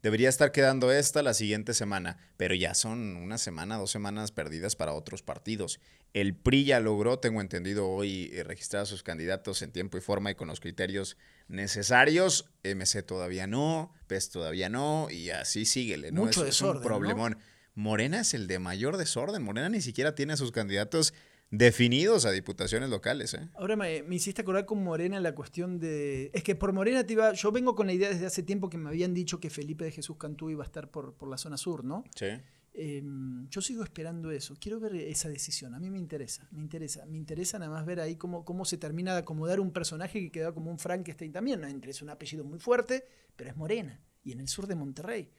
Debería 0.03 0.27
estar 0.27 0.51
quedando 0.51 0.91
esta 0.91 1.23
la 1.23 1.33
siguiente 1.33 1.73
semana, 1.73 2.17
pero 2.35 2.53
ya 2.55 2.73
son 2.73 3.15
una 3.15 3.37
semana, 3.37 3.77
dos 3.77 3.89
semanas 3.89 4.33
perdidas 4.33 4.75
para 4.75 4.91
otros 4.91 5.23
partidos. 5.23 5.79
El 6.13 6.35
PRI 6.35 6.65
ya 6.65 6.81
logró, 6.81 7.19
tengo 7.19 7.39
entendido 7.39 7.87
hoy, 7.87 8.29
eh, 8.33 8.43
registrar 8.43 8.81
a 8.81 8.85
sus 8.85 9.01
candidatos 9.01 9.61
en 9.61 9.71
tiempo 9.71 9.97
y 9.97 10.01
forma 10.01 10.29
y 10.29 10.35
con 10.35 10.49
los 10.49 10.59
criterios 10.59 11.15
necesarios. 11.47 12.51
MC 12.65 13.01
todavía 13.01 13.47
no, 13.47 13.93
PES 14.07 14.29
todavía 14.29 14.67
no, 14.67 15.07
y 15.09 15.29
así 15.29 15.63
síguele. 15.63 16.11
¿no? 16.11 16.25
Mucho 16.25 16.43
desorden. 16.43 16.81
un 16.81 16.83
problemón. 16.83 17.37
Morena 17.73 18.19
es 18.19 18.33
el 18.33 18.47
de 18.47 18.59
mayor 18.59 18.97
desorden. 18.97 19.41
Morena 19.41 19.69
ni 19.69 19.79
siquiera 19.79 20.15
tiene 20.15 20.33
a 20.33 20.37
sus 20.37 20.51
candidatos 20.51 21.13
definidos 21.53 22.25
a 22.25 22.31
diputaciones 22.31 22.89
locales. 22.89 23.35
¿eh? 23.35 23.47
Ahora 23.53 23.75
me, 23.75 24.03
hiciste 24.09 24.41
acordar 24.41 24.65
con 24.65 24.83
Morena 24.83 25.19
la 25.19 25.35
cuestión 25.35 25.79
de... 25.79 26.31
Es 26.33 26.43
que 26.43 26.55
por 26.55 26.73
Morena 26.73 27.05
te 27.05 27.13
iba... 27.13 27.31
Yo 27.33 27.51
vengo 27.51 27.75
con 27.75 27.85
la 27.85 27.93
idea 27.93 28.09
desde 28.09 28.25
hace 28.25 28.41
tiempo 28.41 28.69
que 28.69 28.77
me 28.79 28.89
habían 28.89 29.13
dicho 29.13 29.39
que 29.39 29.51
Felipe 29.51 29.85
de 29.85 29.91
Jesús 29.91 30.17
Cantú 30.17 30.49
iba 30.49 30.63
a 30.63 30.65
estar 30.65 30.89
por, 30.89 31.13
por 31.13 31.29
la 31.29 31.37
zona 31.37 31.57
sur, 31.57 31.83
¿no? 31.83 32.05
Sí. 32.15 32.25
Em, 32.73 33.47
yo 33.49 33.61
sigo 33.61 33.83
esperando 33.83 34.31
eso. 34.31 34.55
Quiero 34.59 34.79
ver 34.79 34.95
esa 34.95 35.29
decisión. 35.29 35.75
A 35.75 35.79
mí 35.79 35.91
me 35.91 35.99
interesa, 35.99 36.47
me 36.49 36.59
interesa. 36.59 37.05
Me 37.05 37.17
interesa 37.17 37.59
nada 37.59 37.71
más 37.71 37.85
ver 37.85 37.99
ahí 37.99 38.15
cómo, 38.15 38.43
cómo 38.45 38.65
se 38.65 38.79
termina 38.79 39.13
de 39.13 39.19
acomodar 39.19 39.59
un 39.59 39.71
personaje 39.71 40.19
que 40.21 40.31
queda 40.31 40.53
como 40.53 40.71
un 40.71 40.79
Frankenstein 40.79 41.31
también. 41.31 41.61
¿no? 41.61 41.67
Es 41.67 42.01
un 42.01 42.09
apellido 42.09 42.43
muy 42.43 42.57
fuerte, 42.57 43.05
pero 43.35 43.51
es 43.51 43.55
Morena. 43.55 44.01
Y 44.23 44.31
en 44.31 44.39
el 44.39 44.47
sur 44.47 44.65
de 44.65 44.73
Monterrey. 44.73 45.29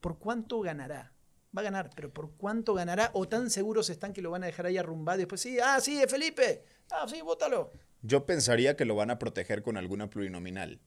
¿Por 0.00 0.18
cuánto 0.18 0.60
ganará? 0.60 1.14
Va 1.56 1.62
a 1.62 1.64
ganar, 1.64 1.90
pero 1.94 2.12
¿por 2.12 2.32
cuánto 2.36 2.74
ganará? 2.74 3.10
¿O 3.14 3.28
tan 3.28 3.50
seguros 3.50 3.90
están 3.90 4.12
que 4.12 4.22
lo 4.22 4.30
van 4.30 4.42
a 4.42 4.46
dejar 4.46 4.66
ahí 4.66 4.76
arrumbado 4.76 5.18
y 5.18 5.22
después 5.22 5.40
sí, 5.40 5.58
ah, 5.62 5.80
sí, 5.80 6.00
es 6.00 6.10
Felipe, 6.10 6.64
ah, 6.90 7.06
sí, 7.08 7.20
vótalo? 7.22 7.72
Yo 8.02 8.26
pensaría 8.26 8.76
que 8.76 8.84
lo 8.84 8.94
van 8.94 9.10
a 9.10 9.18
proteger 9.18 9.62
con 9.62 9.76
alguna 9.76 10.10
plurinominal. 10.10 10.80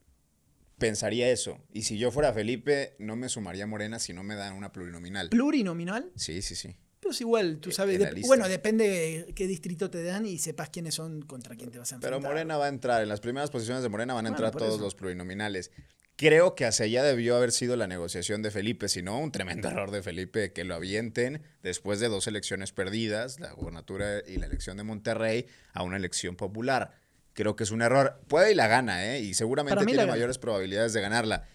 Pensaría 0.77 1.29
eso. 1.29 1.59
Y 1.71 1.83
si 1.83 1.97
yo 1.97 2.09
fuera 2.09 2.33
Felipe, 2.33 2.95
no 2.97 3.15
me 3.15 3.29
sumaría 3.29 3.67
Morena 3.67 3.99
si 3.99 4.13
no 4.13 4.23
me 4.23 4.35
dan 4.35 4.55
una 4.55 4.71
plurinominal. 4.71 5.29
¿Plurinominal? 5.29 6.11
Sí, 6.15 6.41
sí, 6.41 6.55
sí. 6.55 6.75
Pero 6.99 7.11
es 7.11 7.21
igual, 7.21 7.59
tú 7.59 7.71
eh, 7.71 7.73
sabes. 7.73 8.27
bueno, 8.27 8.47
depende 8.47 9.33
qué 9.35 9.47
distrito 9.47 9.89
te 9.89 10.03
dan 10.03 10.25
y 10.25 10.37
sepas 10.37 10.69
quiénes 10.69 10.93
son 10.93 11.23
contra 11.23 11.55
quién 11.55 11.71
te 11.71 11.79
vas 11.79 11.91
a 11.91 11.95
enfrentar. 11.95 12.19
Pero 12.19 12.29
Morena 12.29 12.57
va 12.57 12.65
a 12.65 12.69
entrar, 12.69 13.01
en 13.01 13.09
las 13.09 13.19
primeras 13.19 13.49
posiciones 13.49 13.81
de 13.81 13.89
Morena 13.89 14.13
van 14.13 14.27
a 14.27 14.29
entrar 14.29 14.51
todos 14.51 14.79
los 14.79 14.93
plurinominales. 14.93 15.71
Creo 16.15 16.53
que 16.55 16.65
hacia 16.65 16.85
allá 16.85 17.03
debió 17.03 17.35
haber 17.35 17.51
sido 17.51 17.75
la 17.75 17.87
negociación 17.87 18.41
de 18.41 18.51
Felipe, 18.51 18.89
si 18.89 19.01
no, 19.01 19.19
un 19.19 19.31
tremendo 19.31 19.67
error 19.69 19.91
de 19.91 20.03
Felipe 20.03 20.53
que 20.53 20.63
lo 20.63 20.75
avienten 20.75 21.41
después 21.63 21.99
de 21.99 22.09
dos 22.09 22.27
elecciones 22.27 22.71
perdidas, 22.71 23.39
la 23.39 23.51
gobernatura 23.53 24.21
y 24.27 24.37
la 24.37 24.45
elección 24.45 24.77
de 24.77 24.83
Monterrey, 24.83 25.47
a 25.73 25.83
una 25.83 25.97
elección 25.97 26.35
popular. 26.35 26.93
Creo 27.33 27.55
que 27.55 27.63
es 27.63 27.71
un 27.71 27.81
error. 27.81 28.21
Puede 28.27 28.51
y 28.51 28.55
la 28.55 28.67
gana, 28.67 29.05
¿eh? 29.05 29.21
Y 29.21 29.33
seguramente 29.33 29.85
tiene 29.85 30.05
mayores 30.05 30.37
probabilidades 30.37 30.93
de 30.93 31.01
ganarla. 31.01 31.47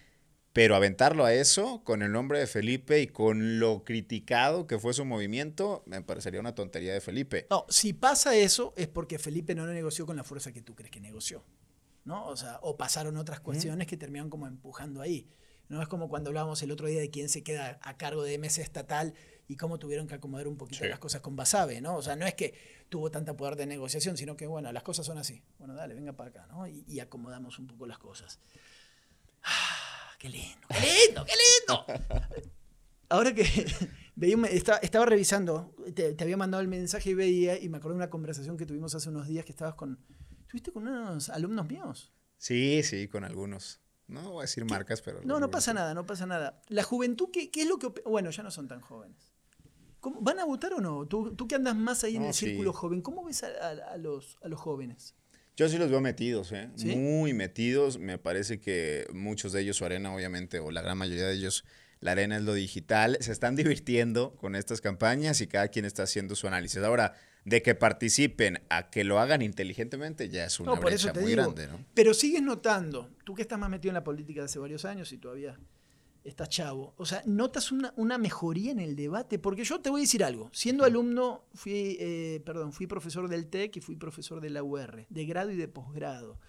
Pero 0.56 0.74
aventarlo 0.74 1.26
a 1.26 1.34
eso, 1.34 1.82
con 1.84 2.00
el 2.00 2.12
nombre 2.12 2.38
de 2.38 2.46
Felipe 2.46 3.02
y 3.02 3.08
con 3.08 3.60
lo 3.60 3.84
criticado 3.84 4.66
que 4.66 4.78
fue 4.78 4.94
su 4.94 5.04
movimiento, 5.04 5.82
me 5.84 6.00
parecería 6.00 6.40
una 6.40 6.54
tontería 6.54 6.94
de 6.94 7.02
Felipe. 7.02 7.46
No, 7.50 7.66
si 7.68 7.92
pasa 7.92 8.34
eso, 8.34 8.72
es 8.74 8.88
porque 8.88 9.18
Felipe 9.18 9.54
no 9.54 9.66
lo 9.66 9.74
negoció 9.74 10.06
con 10.06 10.16
la 10.16 10.24
fuerza 10.24 10.52
que 10.52 10.62
tú 10.62 10.74
crees 10.74 10.90
que 10.90 11.00
negoció. 11.00 11.44
¿No? 12.06 12.24
O, 12.26 12.36
sea, 12.36 12.58
o 12.62 12.76
pasaron 12.76 13.16
otras 13.18 13.40
cuestiones 13.40 13.86
que 13.86 13.96
terminaron 13.96 14.30
como 14.30 14.46
empujando 14.46 15.02
ahí. 15.02 15.28
No 15.68 15.82
es 15.82 15.88
como 15.88 16.08
cuando 16.08 16.30
hablábamos 16.30 16.62
el 16.62 16.70
otro 16.70 16.86
día 16.86 17.00
de 17.00 17.10
quién 17.10 17.28
se 17.28 17.42
queda 17.42 17.80
a 17.82 17.96
cargo 17.96 18.22
de 18.22 18.38
MS 18.38 18.58
estatal 18.58 19.14
y 19.48 19.56
cómo 19.56 19.78
tuvieron 19.78 20.06
que 20.06 20.14
acomodar 20.14 20.46
un 20.46 20.56
poquito 20.56 20.84
las 20.84 21.00
cosas 21.00 21.20
con 21.20 21.34
Basabe, 21.34 21.80
¿no? 21.80 21.96
O 21.96 22.02
sea, 22.02 22.14
no 22.14 22.24
es 22.24 22.34
que 22.34 22.54
tuvo 22.88 23.10
tanta 23.10 23.36
poder 23.36 23.56
de 23.56 23.66
negociación, 23.66 24.16
sino 24.16 24.36
que, 24.36 24.46
bueno, 24.46 24.70
las 24.70 24.84
cosas 24.84 25.04
son 25.04 25.18
así. 25.18 25.42
Bueno, 25.58 25.74
dale, 25.74 25.94
venga 25.94 26.12
para 26.12 26.30
acá, 26.30 26.46
¿no? 26.46 26.68
Y, 26.68 27.00
acomodamos 27.00 27.58
un 27.58 27.66
poco 27.66 27.86
las 27.86 27.98
cosas. 27.98 28.38
¡Ah, 29.42 30.12
¡Qué 30.18 30.28
lindo! 30.28 30.68
¡Qué 30.68 30.80
lindo! 30.80 31.24
¡Qué 31.24 31.32
lindo! 31.34 31.86
Ahora 33.08 33.34
que 33.34 33.44
veía, 34.14 34.36
estaba, 34.50 34.78
estaba 34.78 35.06
revisando, 35.06 35.74
te, 35.94 36.14
te, 36.14 36.24
había 36.24 36.36
mandado 36.36 36.60
el 36.60 36.68
mensaje 36.68 37.10
y 37.10 37.14
veía, 37.14 37.58
y 37.60 37.68
me 37.68 37.78
acordé 37.78 37.94
de 37.94 37.98
una 37.98 38.10
conversación 38.10 38.56
que 38.56 38.66
tuvimos 38.66 38.94
hace 38.94 39.08
unos 39.08 39.26
días 39.26 39.44
que 39.44 39.52
estabas 39.52 39.74
con, 39.74 39.98
¿Estuviste 40.56 40.72
con 40.72 40.88
unos 40.88 41.28
alumnos 41.28 41.68
míos? 41.68 42.14
Sí, 42.38 42.82
sí, 42.82 43.08
con 43.08 43.24
algunos. 43.24 43.78
No 44.08 44.22
voy 44.30 44.38
a 44.38 44.42
decir 44.42 44.64
marcas, 44.64 45.02
pero... 45.02 45.20
No, 45.22 45.38
no 45.38 45.50
pasa 45.50 45.74
nada, 45.74 45.92
no 45.92 46.06
pasa 46.06 46.24
nada. 46.24 46.62
La 46.68 46.82
juventud, 46.82 47.28
¿qué, 47.30 47.50
qué 47.50 47.62
es 47.62 47.68
lo 47.68 47.78
que... 47.78 47.88
Bueno, 48.06 48.30
ya 48.30 48.42
no 48.42 48.50
son 48.50 48.66
tan 48.66 48.80
jóvenes. 48.80 49.34
¿Van 50.02 50.38
a 50.38 50.46
votar 50.46 50.72
o 50.72 50.80
no? 50.80 51.04
Tú, 51.06 51.34
tú 51.34 51.46
que 51.46 51.56
andas 51.56 51.76
más 51.76 52.04
ahí 52.04 52.16
en 52.16 52.22
el 52.22 52.32
círculo 52.32 52.72
joven, 52.72 53.02
¿cómo 53.02 53.22
ves 53.24 53.42
a, 53.42 53.98
los, 53.98 54.38
a 54.42 54.48
los 54.48 54.58
jóvenes? 54.58 55.14
Yo 55.56 55.68
sí 55.68 55.76
los 55.76 55.90
veo 55.90 56.00
metidos, 56.00 56.52
¿eh? 56.52 56.70
Muy 56.96 57.34
metidos. 57.34 57.98
Me 57.98 58.16
parece 58.16 58.58
que 58.58 59.06
muchos 59.12 59.52
de 59.52 59.60
ellos, 59.60 59.76
su 59.76 59.84
arena, 59.84 60.14
obviamente, 60.14 60.58
o 60.58 60.70
la 60.70 60.80
gran 60.80 60.96
mayoría 60.96 61.26
de 61.26 61.34
ellos, 61.34 61.66
la 62.00 62.12
arena 62.12 62.36
es 62.36 62.44
lo 62.44 62.54
digital, 62.54 63.18
se 63.20 63.32
están 63.32 63.56
divirtiendo 63.56 64.36
con 64.36 64.54
estas 64.54 64.80
campañas 64.80 65.42
y 65.42 65.48
cada 65.48 65.68
quien 65.68 65.84
está 65.84 66.04
haciendo 66.04 66.34
su 66.34 66.46
análisis. 66.46 66.82
Ahora, 66.82 67.14
de 67.46 67.62
que 67.62 67.76
participen 67.76 68.58
a 68.68 68.90
que 68.90 69.04
lo 69.04 69.20
hagan 69.20 69.40
inteligentemente 69.40 70.28
ya 70.28 70.44
es 70.44 70.58
una 70.58 70.72
No, 70.72 70.74
por 70.80 70.86
brecha 70.86 71.06
eso 71.10 71.12
te 71.12 71.20
muy 71.20 71.30
digo. 71.30 71.42
grande, 71.44 71.68
¿no? 71.68 71.78
Pero 71.94 72.12
sigues 72.12 72.42
notando, 72.42 73.08
tú 73.24 73.34
que 73.34 73.42
estás 73.42 73.56
más 73.58 73.70
metido 73.70 73.90
en 73.90 73.94
la 73.94 74.02
política 74.04 74.40
de 74.40 74.46
hace 74.46 74.58
varios 74.58 74.84
años 74.84 75.12
y 75.12 75.18
todavía 75.18 75.56
estás 76.24 76.48
chavo, 76.48 76.92
o 76.96 77.06
sea, 77.06 77.22
notas 77.24 77.70
una, 77.70 77.94
una 77.96 78.18
mejoría 78.18 78.72
en 78.72 78.80
el 78.80 78.96
debate, 78.96 79.38
porque 79.38 79.62
yo 79.62 79.80
te 79.80 79.90
voy 79.90 80.00
a 80.00 80.02
decir 80.02 80.24
algo, 80.24 80.50
siendo 80.52 80.84
alumno, 80.84 81.44
fui, 81.54 81.96
eh, 82.00 82.42
perdón, 82.44 82.72
fui 82.72 82.88
profesor 82.88 83.28
del 83.28 83.46
TEC 83.46 83.76
y 83.76 83.80
fui 83.80 83.94
profesor 83.94 84.40
de 84.40 84.50
la 84.50 84.64
UR, 84.64 85.06
de 85.08 85.24
grado 85.24 85.52
y 85.52 85.56
de 85.56 85.68
posgrado, 85.68 86.40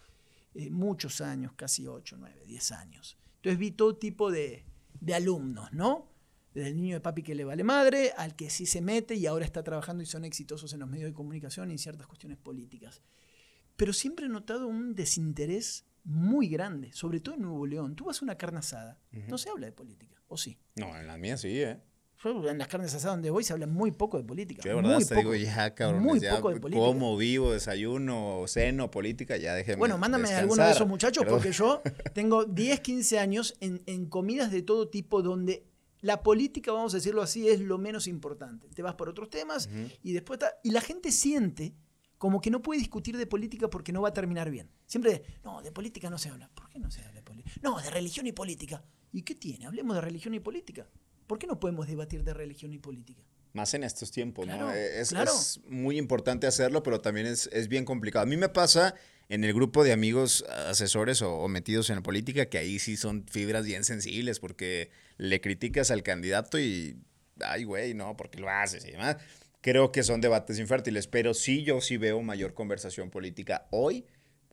eh, 0.55 0.71
muchos 0.71 1.21
años, 1.21 1.53
casi 1.55 1.85
8, 1.85 2.15
9, 2.17 2.43
10 2.47 2.71
años. 2.71 3.19
Entonces 3.35 3.59
vi 3.59 3.69
todo 3.69 3.95
tipo 3.95 4.31
de, 4.31 4.65
de 4.99 5.13
alumnos, 5.13 5.71
¿no? 5.73 6.09
Desde 6.57 6.69
el 6.71 6.77
niño 6.77 6.95
de 6.95 7.01
papi 7.01 7.23
que 7.23 7.35
le 7.35 7.45
vale 7.45 7.63
madre, 7.63 8.13
al 8.17 8.35
que 8.35 8.49
sí 8.49 8.65
se 8.65 8.81
mete 8.81 9.15
y 9.15 9.25
ahora 9.27 9.45
está 9.45 9.63
trabajando 9.63 10.01
y 10.03 10.05
son 10.05 10.25
exitosos 10.25 10.73
en 10.73 10.79
los 10.79 10.89
medios 10.89 11.09
de 11.09 11.13
comunicación 11.13 11.69
y 11.69 11.73
en 11.73 11.77
ciertas 11.77 12.07
cuestiones 12.07 12.37
políticas 12.37 13.01
pero 13.77 13.93
siempre 13.93 14.25
he 14.25 14.29
notado 14.29 14.67
un 14.67 14.95
desinterés 14.95 15.85
muy 16.03 16.49
grande, 16.49 16.91
sobre 16.93 17.19
todo 17.19 17.35
en 17.35 17.43
Nuevo 17.43 17.65
León. 17.65 17.95
Tú 17.95 18.05
vas 18.05 18.21
a 18.21 18.25
una 18.25 18.35
carne 18.35 18.59
asada, 18.59 18.99
no 19.29 19.37
se 19.37 19.49
habla 19.49 19.67
de 19.67 19.71
política, 19.71 20.21
¿o 20.27 20.37
sí? 20.37 20.57
No, 20.75 20.97
en 20.97 21.07
las 21.07 21.19
mías 21.19 21.41
sí, 21.41 21.61
¿eh? 21.61 21.79
En 22.25 22.57
las 22.57 22.67
carnes 22.67 22.95
asadas 22.95 23.17
donde 23.17 23.29
voy 23.29 23.43
se 23.43 23.53
habla 23.53 23.67
muy 23.67 23.91
poco 23.91 24.17
de 24.17 24.23
política. 24.23 24.63
Yo 24.63 24.71
de 24.71 24.75
verdad 24.77 24.95
muy 24.95 25.05
te 25.05 25.13
poco, 25.13 25.31
digo, 25.33 25.45
ya, 25.45 25.75
cabrón, 25.75 26.01
Muy 26.01 26.19
ya 26.19 26.37
poco 26.37 26.51
de 26.51 26.59
política. 26.59 26.83
como 26.83 27.15
vivo, 27.15 27.53
desayuno, 27.53 28.43
ceno, 28.47 28.89
política, 28.89 29.37
ya 29.37 29.53
déjeme 29.53 29.77
Bueno, 29.77 29.99
mándame 29.99 30.33
a 30.33 30.39
alguno 30.39 30.65
de 30.65 30.71
esos 30.71 30.87
muchachos 30.87 31.23
Perdón. 31.23 31.39
porque 31.39 31.53
yo 31.55 31.83
tengo 32.15 32.45
10, 32.45 32.79
15 32.79 33.19
años 33.19 33.55
en, 33.61 33.83
en 33.85 34.07
comidas 34.07 34.51
de 34.51 34.63
todo 34.63 34.89
tipo 34.89 35.21
donde 35.21 35.67
la 36.01 36.21
política, 36.23 36.71
vamos 36.71 36.93
a 36.93 36.97
decirlo 36.97 37.21
así, 37.21 37.47
es 37.49 37.59
lo 37.59 37.77
menos 37.77 38.07
importante. 38.07 38.67
Te 38.69 38.81
vas 38.81 38.95
por 38.95 39.09
otros 39.09 39.29
temas 39.29 39.69
y 40.03 40.13
después... 40.13 40.39
ta- 40.39 40.53
y 40.63 40.71
la 40.71 40.81
gente 40.81 41.11
siente 41.11 41.73
como 42.17 42.41
que 42.41 42.49
no 42.49 42.61
puede 42.61 42.79
discutir 42.79 43.15
de 43.17 43.27
política 43.27 43.69
porque 43.69 43.91
no 43.91 44.01
va 44.01 44.09
a 44.09 44.13
terminar 44.13 44.49
bien. 44.49 44.69
Siempre, 44.87 45.23
no, 45.43 45.61
de 45.61 45.71
política 45.71 46.09
no 46.09 46.17
se 46.17 46.29
habla. 46.29 46.49
¿Por 46.53 46.69
qué 46.69 46.79
no 46.79 46.89
se 46.89 47.01
habla 47.01 47.13
de 47.13 47.21
política? 47.21 47.59
No, 47.61 47.79
de 47.79 47.89
religión 47.91 48.25
y 48.27 48.31
política. 48.31 48.83
¿Y 49.11 49.21
qué 49.21 49.35
tiene? 49.35 49.65
Hablemos 49.67 49.95
de 49.95 50.01
religión 50.01 50.33
y 50.33 50.39
política. 50.39 50.87
¿Por 51.27 51.37
qué 51.39 51.45
no 51.47 51.59
podemos 51.59 51.87
debatir 51.87 52.23
de 52.23 52.33
religión 52.33 52.73
y 52.73 52.79
política? 52.79 53.21
Más 53.53 53.73
en 53.73 53.83
estos 53.83 54.11
tiempos, 54.11 54.45
Claro, 54.45 54.67
¿no? 54.67 54.71
Es, 54.73 55.09
claro. 55.09 55.31
es 55.31 55.61
muy 55.67 55.97
importante 55.97 56.47
hacerlo, 56.47 56.83
pero 56.83 57.01
también 57.01 57.25
es, 57.27 57.47
es 57.53 57.67
bien 57.67 57.85
complicado. 57.85 58.23
A 58.23 58.25
mí 58.27 58.37
me 58.37 58.49
pasa 58.49 58.95
en 59.29 59.43
el 59.43 59.53
grupo 59.53 59.83
de 59.83 59.91
amigos 59.91 60.43
asesores 60.67 61.21
o, 61.21 61.35
o 61.35 61.47
metidos 61.47 61.89
en 61.89 61.97
la 61.97 62.03
política 62.03 62.47
que 62.47 62.57
ahí 62.57 62.79
sí 62.79 62.97
son 62.97 63.25
fibras 63.27 63.65
bien 63.65 63.83
sensibles 63.83 64.39
porque 64.39 64.89
le 65.17 65.41
criticas 65.41 65.91
al 65.91 66.03
candidato 66.03 66.59
y, 66.59 66.97
ay, 67.41 67.63
güey, 67.63 67.93
no, 67.93 68.15
porque 68.15 68.39
lo 68.39 68.49
haces 68.49 68.85
y 68.85 68.91
demás. 68.91 69.17
Creo 69.61 69.91
que 69.91 70.03
son 70.03 70.21
debates 70.21 70.59
infértiles, 70.59 71.07
pero 71.07 71.33
sí 71.33 71.63
yo 71.63 71.81
sí 71.81 71.97
veo 71.97 72.21
mayor 72.21 72.53
conversación 72.53 73.09
política 73.09 73.67
hoy. 73.71 74.05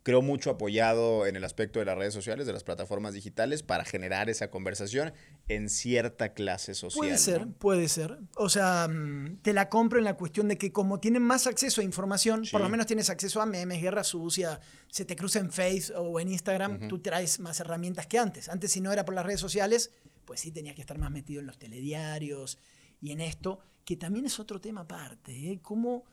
Creo 0.05 0.21
mucho 0.21 0.51
apoyado 0.51 1.27
en 1.27 1.35
el 1.35 1.45
aspecto 1.45 1.79
de 1.79 1.87
las 1.87 1.97
redes 1.97 2.13
sociales, 2.13 2.47
de 2.47 2.53
las 2.53 2.63
plataformas 2.63 3.15
digitales, 3.15 3.63
para 3.63 3.87
generar 3.87 4.29
esa 4.29 4.51
conversación 4.51 5.15
en 5.49 5.71
cierta 5.71 6.35
clase 6.35 6.75
social. 6.75 6.99
Puede 6.99 7.17
ser, 7.17 7.47
¿no? 7.47 7.53
puede 7.55 7.89
ser. 7.89 8.19
O 8.37 8.51
sea, 8.51 8.87
mm, 8.87 9.39
te 9.41 9.55
la 9.55 9.71
compro 9.71 9.99
en 9.99 10.05
la 10.05 10.15
cuestión 10.15 10.47
de 10.49 10.59
que 10.59 10.73
como 10.73 11.01
tienen 11.01 11.23
más 11.23 11.47
acceso 11.47 11.81
a 11.81 11.85
información, 11.85 12.45
por 12.53 12.61
lo 12.61 12.69
menos 12.69 12.87
tienes 12.87 13.09
acceso 13.09 13.41
a 13.41 13.47
memes, 13.47 13.81
guerra 13.81 14.05
sucia, 14.05 14.61
se 14.89 15.07
te 15.07 15.17
cruza 15.17 15.39
en 15.39 15.51
Face 15.51 15.95
o 15.97 16.21
en 16.21 16.29
Instagram, 16.29 16.87
tú 16.87 16.99
traes 16.99 17.41
más 17.41 17.59
herramientas 17.61 18.07
que 18.07 18.19
antes. 18.19 18.51
Antes 18.51 18.73
si 18.73 18.83
no 18.83 18.93
era 18.93 19.07
por 19.07 19.15
las 19.15 19.25
redes 19.25 19.41
sociales, 19.41 19.91
pues 20.27 20.41
sí 20.41 20.51
tenías 20.51 20.75
que 20.75 20.83
estar 20.83 20.99
más 20.99 21.11
metido 21.11 21.41
en 21.41 21.47
los 21.47 21.59
telediarios 21.59 22.59
y 23.01 23.13
en 23.13 23.23
esto, 23.23 23.59
que 23.87 23.97
también 23.97 24.27
es 24.27 24.39
otro 24.39 24.61
tema 24.61 24.83
aparte. 24.83 25.33
¿eh? 25.33 25.61
Cómo 25.63 26.05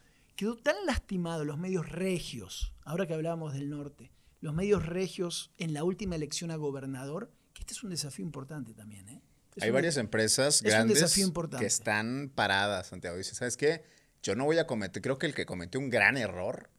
quedó 0.41 0.57
tan 0.57 0.75
lastimado 0.87 1.45
los 1.45 1.59
medios 1.59 1.87
regios, 1.87 2.73
ahora 2.83 3.05
que 3.05 3.13
hablábamos 3.13 3.53
del 3.53 3.69
norte, 3.69 4.11
los 4.39 4.55
medios 4.55 4.83
regios 4.87 5.51
en 5.59 5.71
la 5.71 5.83
última 5.83 6.15
elección 6.15 6.49
a 6.49 6.55
gobernador, 6.55 7.31
que 7.53 7.61
este 7.61 7.73
es 7.73 7.83
un 7.83 7.91
desafío 7.91 8.25
importante 8.25 8.73
también. 8.73 9.07
¿eh? 9.07 9.21
Hay 9.59 9.69
un- 9.69 9.75
varias 9.75 9.97
empresas 9.97 10.63
grandes 10.63 11.13
que 11.59 11.65
están 11.67 12.31
paradas, 12.33 12.87
Santiago. 12.87 13.17
Dice, 13.17 13.35
¿sabes 13.35 13.55
qué? 13.55 13.83
Yo 14.23 14.33
no 14.35 14.45
voy 14.45 14.57
a 14.57 14.65
cometer, 14.65 14.99
creo 15.03 15.19
que 15.19 15.27
el 15.27 15.35
que 15.35 15.45
cometió 15.45 15.79
un 15.79 15.91
gran 15.91 16.17
error 16.17 16.71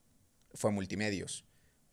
fue 0.54 0.72
Multimedios. 0.72 1.44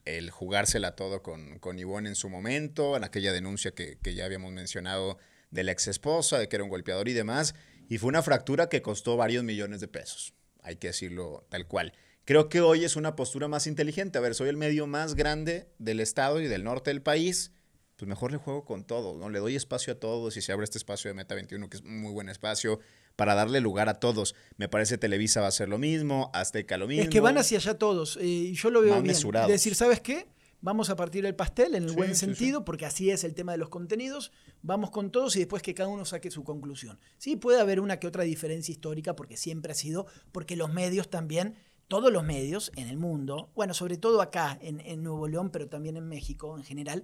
El 0.06 0.32
jugársela 0.32 0.96
todo 0.96 1.22
con, 1.22 1.60
con 1.60 1.78
Ivonne 1.78 2.10
en 2.10 2.16
su 2.16 2.30
momento, 2.30 2.98
en 2.98 3.04
aquella 3.04 3.32
denuncia 3.32 3.76
que, 3.76 4.00
que 4.00 4.16
ya 4.16 4.26
habíamos 4.26 4.52
mencionado 4.52 5.20
de 5.52 5.64
la 5.64 5.72
ex 5.74 5.88
esposa, 5.88 6.40
de 6.40 6.50
que 6.50 6.56
era 6.56 6.64
un 6.64 6.72
golpeador 6.72 7.08
y 7.10 7.14
demás. 7.14 7.54
Y 7.90 8.00
fue 8.00 8.08
una 8.10 8.24
fractura 8.24 8.70
que 8.70 8.82
costó 8.82 9.18
varios 9.18 9.44
millones 9.44 9.82
de 9.82 9.88
pesos. 9.88 10.34
Hay 10.62 10.78
que 10.78 10.88
decirlo 10.88 11.46
tal 11.50 11.68
cual. 11.68 11.94
Creo 12.26 12.50
que 12.50 12.62
hoy 12.62 12.84
es 12.84 12.96
una 12.96 13.16
postura 13.16 13.48
más 13.48 13.66
inteligente. 13.68 14.18
A 14.18 14.22
ver, 14.22 14.36
soy 14.36 14.50
el 14.50 14.58
medio 14.58 14.88
más 14.88 15.16
grande 15.16 15.68
del 15.80 16.00
estado 16.00 16.42
y 16.42 16.48
del 16.48 16.64
norte 16.64 16.90
del 16.92 17.02
país 17.02 17.52
pues 18.00 18.08
mejor 18.08 18.32
le 18.32 18.38
juego 18.38 18.64
con 18.64 18.86
todo, 18.86 19.18
¿no? 19.18 19.30
Le 19.30 19.40
doy 19.40 19.58
espacio 19.58 19.92
a 19.92 19.98
todos 19.98 20.38
y 20.38 20.42
se 20.42 20.54
abre 20.54 20.64
este 20.64 20.78
espacio 20.78 21.10
de 21.10 21.16
Meta 21.16 21.36
21, 21.36 21.70
que 21.70 21.76
es 21.76 21.84
un 21.84 22.00
muy 22.02 22.14
buen 22.14 22.30
espacio, 22.30 22.80
para 23.18 23.36
darle 23.36 23.60
lugar 23.60 23.90
a 23.90 23.96
todos. 23.96 24.36
Me 24.56 24.70
parece 24.70 24.98
Televisa 24.98 25.42
va 25.42 25.48
a 25.48 25.52
ser 25.52 25.68
lo 25.68 25.78
mismo, 25.78 26.32
Azteca 26.34 26.78
lo 26.78 26.88
mismo. 26.88 27.04
Es 27.04 27.10
que 27.10 27.20
van 27.20 27.38
hacia 27.38 27.58
allá 27.58 27.78
todos. 27.78 28.16
eh, 28.16 28.26
y 28.26 28.54
yo 28.54 28.70
lo 28.70 28.80
veo 28.82 28.94
Más 28.94 29.04
bien. 29.04 29.14
mesurados. 29.14 29.50
Es 29.50 29.56
decir, 29.56 29.76
¿sabes 29.76 30.00
qué? 30.00 30.28
Vamos 30.62 30.90
a 30.90 30.96
partir 30.98 31.26
el 31.26 31.36
pastel 31.36 31.76
en 31.76 31.84
el 31.84 31.90
Sí, 31.92 31.96
buen 31.96 32.10
sí, 32.10 32.16
sí. 32.16 32.26
sentido, 32.26 32.66
porque 32.66 32.86
así 32.86 33.10
es 33.12 33.24
el 33.24 33.34
tema 33.34 33.54
de 33.54 33.58
los 33.58 33.70
contenidos. 33.70 34.32
Vamos 34.62 34.92
con 34.92 35.10
todos 35.12 35.36
y 35.38 35.40
después 35.40 35.62
que 35.64 35.74
cada 35.74 35.88
uno 35.90 36.04
saque 36.06 36.32
su 36.32 36.44
conclusión. 36.44 37.00
Sí, 37.18 37.38
puede 37.38 37.62
haber 37.62 37.80
una 37.80 37.98
que 38.00 38.08
otra 38.08 38.24
diferencia 38.24 38.72
histórica, 38.74 39.16
porque 39.16 39.38
siempre 39.38 39.72
ha 39.72 39.76
sido, 39.76 40.06
porque 40.34 40.58
los 40.58 40.74
medios 40.74 41.10
también, 41.10 41.56
todos 41.88 42.12
los 42.12 42.24
medios 42.26 42.72
en 42.76 42.88
el 42.90 42.98
mundo, 42.98 43.50
bueno, 43.56 43.74
sobre 43.74 43.98
todo 43.98 44.22
acá 44.22 44.58
en, 44.62 44.82
en 44.82 45.02
Nuevo 45.02 45.28
León, 45.30 45.50
pero 45.50 45.68
también 45.70 45.96
en 45.96 46.08
México 46.08 46.58
en 46.58 46.64
general, 46.66 47.04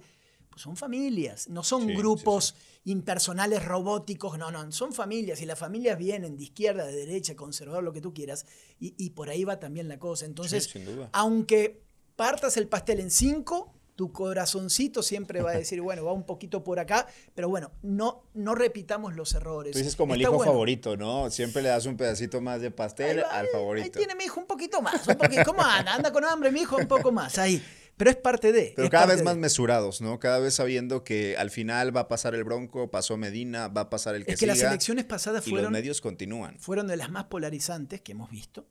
pues 0.50 0.60
son 0.62 0.76
familias, 0.76 1.48
no 1.48 1.62
son 1.62 1.86
grupos 1.88 2.54
impersonales 2.84 3.64
robóticos, 3.64 4.38
no, 4.38 4.50
no, 4.50 4.70
son 4.72 4.92
familias 4.92 5.40
y 5.42 5.46
las 5.46 5.58
familias 5.58 5.98
vienen 5.98 6.36
de 6.36 6.44
izquierda, 6.44 6.86
de 6.86 6.94
derecha, 6.94 7.34
conservador, 7.36 7.82
lo 7.84 7.92
que 7.92 8.00
tú 8.00 8.14
quieras, 8.14 8.46
y, 8.78 8.94
y 8.96 9.10
por 9.10 9.28
ahí 9.28 9.44
va 9.44 9.58
también 9.58 9.88
la 9.88 9.98
cosa. 9.98 10.24
Entonces, 10.24 10.64
Sí, 10.64 10.72
sin 10.72 10.84
duda. 10.84 11.10
aunque 11.12 11.82
partas 12.16 12.56
el 12.56 12.68
pastel 12.68 13.00
en 13.00 13.10
cinco, 13.10 13.72
tu 13.96 14.12
corazoncito 14.12 15.02
siempre 15.02 15.40
va 15.40 15.52
a 15.52 15.56
decir, 15.56 15.80
bueno, 15.80 16.04
va 16.04 16.12
un 16.12 16.24
poquito 16.24 16.62
por 16.62 16.78
acá, 16.78 17.06
pero 17.34 17.48
bueno, 17.48 17.72
no, 17.82 18.24
no 18.34 18.54
repitamos 18.54 19.14
los 19.14 19.34
errores. 19.34 19.72
Tú 19.72 19.78
dices 19.78 19.96
como 19.96 20.14
el 20.14 20.20
hijo 20.20 20.32
bueno. 20.32 20.52
favorito, 20.52 20.96
¿no? 20.96 21.30
Siempre 21.30 21.62
le 21.62 21.70
das 21.70 21.86
un 21.86 21.96
pedacito 21.96 22.40
más 22.40 22.60
de 22.60 22.70
pastel 22.70 23.20
va, 23.20 23.38
al 23.38 23.48
favorito. 23.48 23.84
Ahí 23.84 23.90
tiene 23.90 24.14
mi 24.14 24.24
hijo 24.24 24.38
un 24.38 24.46
poquito 24.46 24.82
más, 24.82 25.06
un 25.08 25.16
poquito. 25.16 25.44
¿Cómo 25.46 25.62
anda? 25.62 25.94
Anda 25.94 26.12
con 26.12 26.24
hambre, 26.24 26.52
mi 26.52 26.60
hijo, 26.60 26.76
un 26.76 26.88
poco 26.88 27.10
más, 27.10 27.38
ahí. 27.38 27.62
Pero 27.96 28.10
es 28.10 28.16
parte 28.16 28.52
de. 28.52 28.74
Pero 28.76 28.90
cada 28.90 29.06
vez 29.06 29.18
de. 29.18 29.24
más 29.24 29.38
mesurados, 29.38 30.02
¿no? 30.02 30.18
Cada 30.18 30.38
vez 30.38 30.54
sabiendo 30.54 31.02
que 31.02 31.36
al 31.38 31.50
final 31.50 31.96
va 31.96 32.00
a 32.00 32.08
pasar 32.08 32.34
el 32.34 32.44
Bronco, 32.44 32.90
pasó 32.90 33.16
Medina, 33.16 33.68
va 33.68 33.82
a 33.82 33.90
pasar 33.90 34.14
el 34.14 34.26
que 34.26 34.32
Es 34.32 34.38
que 34.38 34.46
las 34.46 34.60
elecciones 34.60 35.06
pasadas 35.06 35.46
y 35.46 35.50
los 35.50 35.58
fueron, 35.58 35.72
medios 35.72 36.02
continúan. 36.02 36.58
fueron 36.58 36.86
de 36.86 36.96
las 36.98 37.10
más 37.10 37.24
polarizantes 37.24 38.02
que 38.02 38.12
hemos 38.12 38.30
visto. 38.30 38.66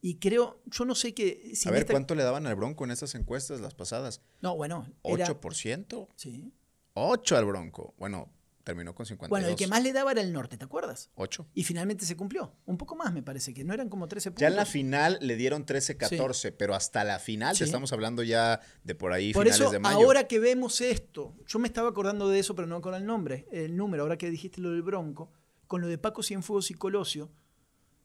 Y 0.00 0.16
creo, 0.18 0.60
yo 0.66 0.84
no 0.84 0.94
sé 0.94 1.12
qué. 1.14 1.52
si 1.54 1.68
a 1.68 1.72
ver, 1.72 1.80
esta- 1.80 1.92
¿cuánto 1.92 2.14
le 2.14 2.22
daban 2.22 2.46
al 2.46 2.54
Bronco 2.54 2.84
en 2.84 2.90
estas 2.92 3.14
encuestas, 3.14 3.60
las 3.60 3.74
pasadas? 3.74 4.20
No, 4.40 4.56
bueno. 4.56 4.86
Era, 5.04 5.26
¿8%? 5.26 6.08
sí. 6.14 6.52
8 6.94 7.36
al 7.36 7.44
Bronco. 7.44 7.94
Bueno, 7.98 8.28
terminó 8.64 8.92
con 8.94 9.06
52. 9.06 9.30
Bueno, 9.30 9.48
el 9.48 9.56
que 9.56 9.66
más 9.68 9.82
le 9.84 9.92
daba 9.92 10.10
era 10.12 10.20
el 10.20 10.32
norte, 10.32 10.56
¿te 10.58 10.64
acuerdas? 10.64 11.10
8. 11.14 11.46
Y 11.54 11.62
finalmente 11.64 12.04
se 12.04 12.16
cumplió. 12.16 12.52
Un 12.66 12.76
poco 12.76 12.96
más, 12.96 13.12
me 13.12 13.22
parece, 13.22 13.54
que 13.54 13.62
no 13.64 13.72
eran 13.72 13.88
como 13.88 14.08
13 14.08 14.30
puntos. 14.30 14.40
Ya 14.42 14.48
en 14.48 14.56
la 14.56 14.66
final 14.66 15.16
le 15.22 15.36
dieron 15.36 15.64
13-14, 15.64 16.52
pero 16.56 16.74
hasta 16.74 17.04
la 17.04 17.18
final, 17.20 17.54
Sí. 17.54 17.60
te 17.60 17.64
estamos 17.66 17.92
hablando 17.92 18.22
ya 18.24 18.60
de 18.84 18.94
por 18.96 19.12
ahí 19.12 19.32
Por 19.32 19.44
finales 19.44 19.60
eso, 19.62 19.70
de 19.70 19.78
mayo. 19.78 19.96
ahora 19.98 20.26
que 20.26 20.38
vemos 20.40 20.80
esto, 20.80 21.36
yo 21.46 21.58
me 21.60 21.68
estaba 21.68 21.88
acordando 21.88 22.28
de 22.28 22.40
eso, 22.40 22.54
pero 22.56 22.66
no 22.66 22.80
con 22.80 22.94
el 22.94 23.06
nombre, 23.06 23.46
el 23.52 23.76
número, 23.76 24.02
ahora 24.02 24.18
que 24.18 24.28
dijiste 24.30 24.60
lo 24.60 24.70
del 24.72 24.82
Bronco, 24.82 25.30
con 25.68 25.80
lo 25.80 25.86
de 25.86 25.98
Paco 25.98 26.22
Cienfuegos 26.24 26.70
y 26.70 26.74
Colosio, 26.74 27.30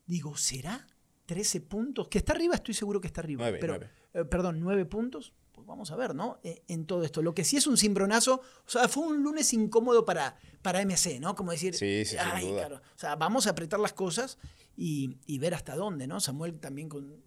digo, 0.06 0.36
¿será 0.36 0.86
13 1.26 1.60
puntos? 1.62 2.08
Que 2.08 2.18
está 2.18 2.32
arriba, 2.32 2.54
estoy 2.54 2.74
seguro 2.74 3.00
que 3.00 3.06
está 3.06 3.20
arriba. 3.20 3.46
Pero, 3.60 3.78
eh, 4.14 4.24
perdón, 4.24 4.60
9 4.60 4.84
puntos. 4.84 5.32
Pues 5.52 5.66
vamos 5.66 5.90
a 5.92 5.96
ver, 5.96 6.14
¿no? 6.14 6.40
Eh, 6.42 6.62
en 6.68 6.84
todo 6.84 7.04
esto. 7.04 7.22
Lo 7.22 7.34
que 7.34 7.44
sí 7.44 7.56
es 7.56 7.66
un 7.66 7.76
cimbronazo, 7.76 8.40
o 8.66 8.68
sea, 8.70 8.88
fue 8.88 9.06
un 9.06 9.22
lunes 9.22 9.52
incómodo 9.52 10.04
para, 10.04 10.36
para 10.62 10.80
MC, 10.84 11.20
¿no? 11.20 11.34
Como 11.36 11.52
decir, 11.52 11.74
Sí, 11.74 12.04
sí, 12.04 12.16
ay, 12.18 12.50
claro. 12.50 12.76
O 12.76 12.98
sea, 12.98 13.14
vamos 13.16 13.46
a 13.46 13.50
apretar 13.50 13.78
las 13.78 13.92
cosas 13.92 14.38
y, 14.76 15.16
y 15.26 15.38
ver 15.38 15.54
hasta 15.54 15.76
dónde, 15.76 16.06
¿no? 16.06 16.20
Samuel 16.20 16.58
también 16.58 16.88
con. 16.88 17.22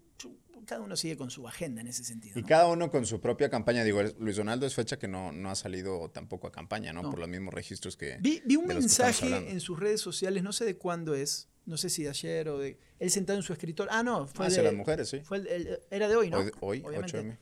Cada 0.66 0.80
uno 0.82 0.96
sigue 0.96 1.16
con 1.16 1.30
su 1.30 1.46
agenda 1.48 1.80
en 1.80 1.86
ese 1.88 2.04
sentido. 2.04 2.38
Y 2.38 2.42
cada 2.42 2.66
uno 2.68 2.90
con 2.90 3.04
su 3.06 3.20
propia 3.20 3.48
campaña. 3.50 3.84
Digo, 3.84 4.02
Luis 4.18 4.36
Donaldo 4.36 4.66
es 4.66 4.74
fecha 4.74 4.98
que 4.98 5.08
no, 5.08 5.32
no 5.32 5.50
ha 5.50 5.54
salido 5.54 6.10
tampoco 6.10 6.46
a 6.46 6.52
campaña, 6.52 6.92
¿no? 6.92 7.02
No. 7.02 7.10
Por 7.10 7.18
los 7.20 7.28
mismos 7.28 7.52
registros 7.54 7.96
que. 7.96 8.18
Vi, 8.20 8.42
vi 8.44 8.56
un 8.56 8.66
mensaje 8.66 9.50
en 9.50 9.60
sus 9.60 9.78
redes 9.78 10.00
sociales, 10.00 10.42
no 10.42 10.52
sé 10.52 10.64
de 10.64 10.76
cuándo 10.76 11.14
es, 11.14 11.48
no 11.66 11.76
sé 11.76 11.90
si 11.90 12.02
de 12.04 12.10
ayer 12.10 12.48
o 12.48 12.58
de. 12.58 12.78
Él 12.98 13.10
sentado 13.10 13.38
en 13.38 13.42
su 13.42 13.52
escritorio. 13.52 13.92
Ah, 13.92 14.02
no, 14.02 14.26
fue 14.26 14.46
Hacia 14.46 14.58
de. 14.58 14.64
las 14.68 14.74
mujeres, 14.74 15.08
sí. 15.08 15.20
fue 15.20 15.38
el- 15.38 15.46
el- 15.46 15.80
era 15.90 16.08
de 16.08 16.16
hoy, 16.16 16.30
¿no? 16.30 16.38
Hoy, 16.38 16.50
hoy 16.60 16.82
Obviamente. 16.84 17.18
8M. 17.18 17.38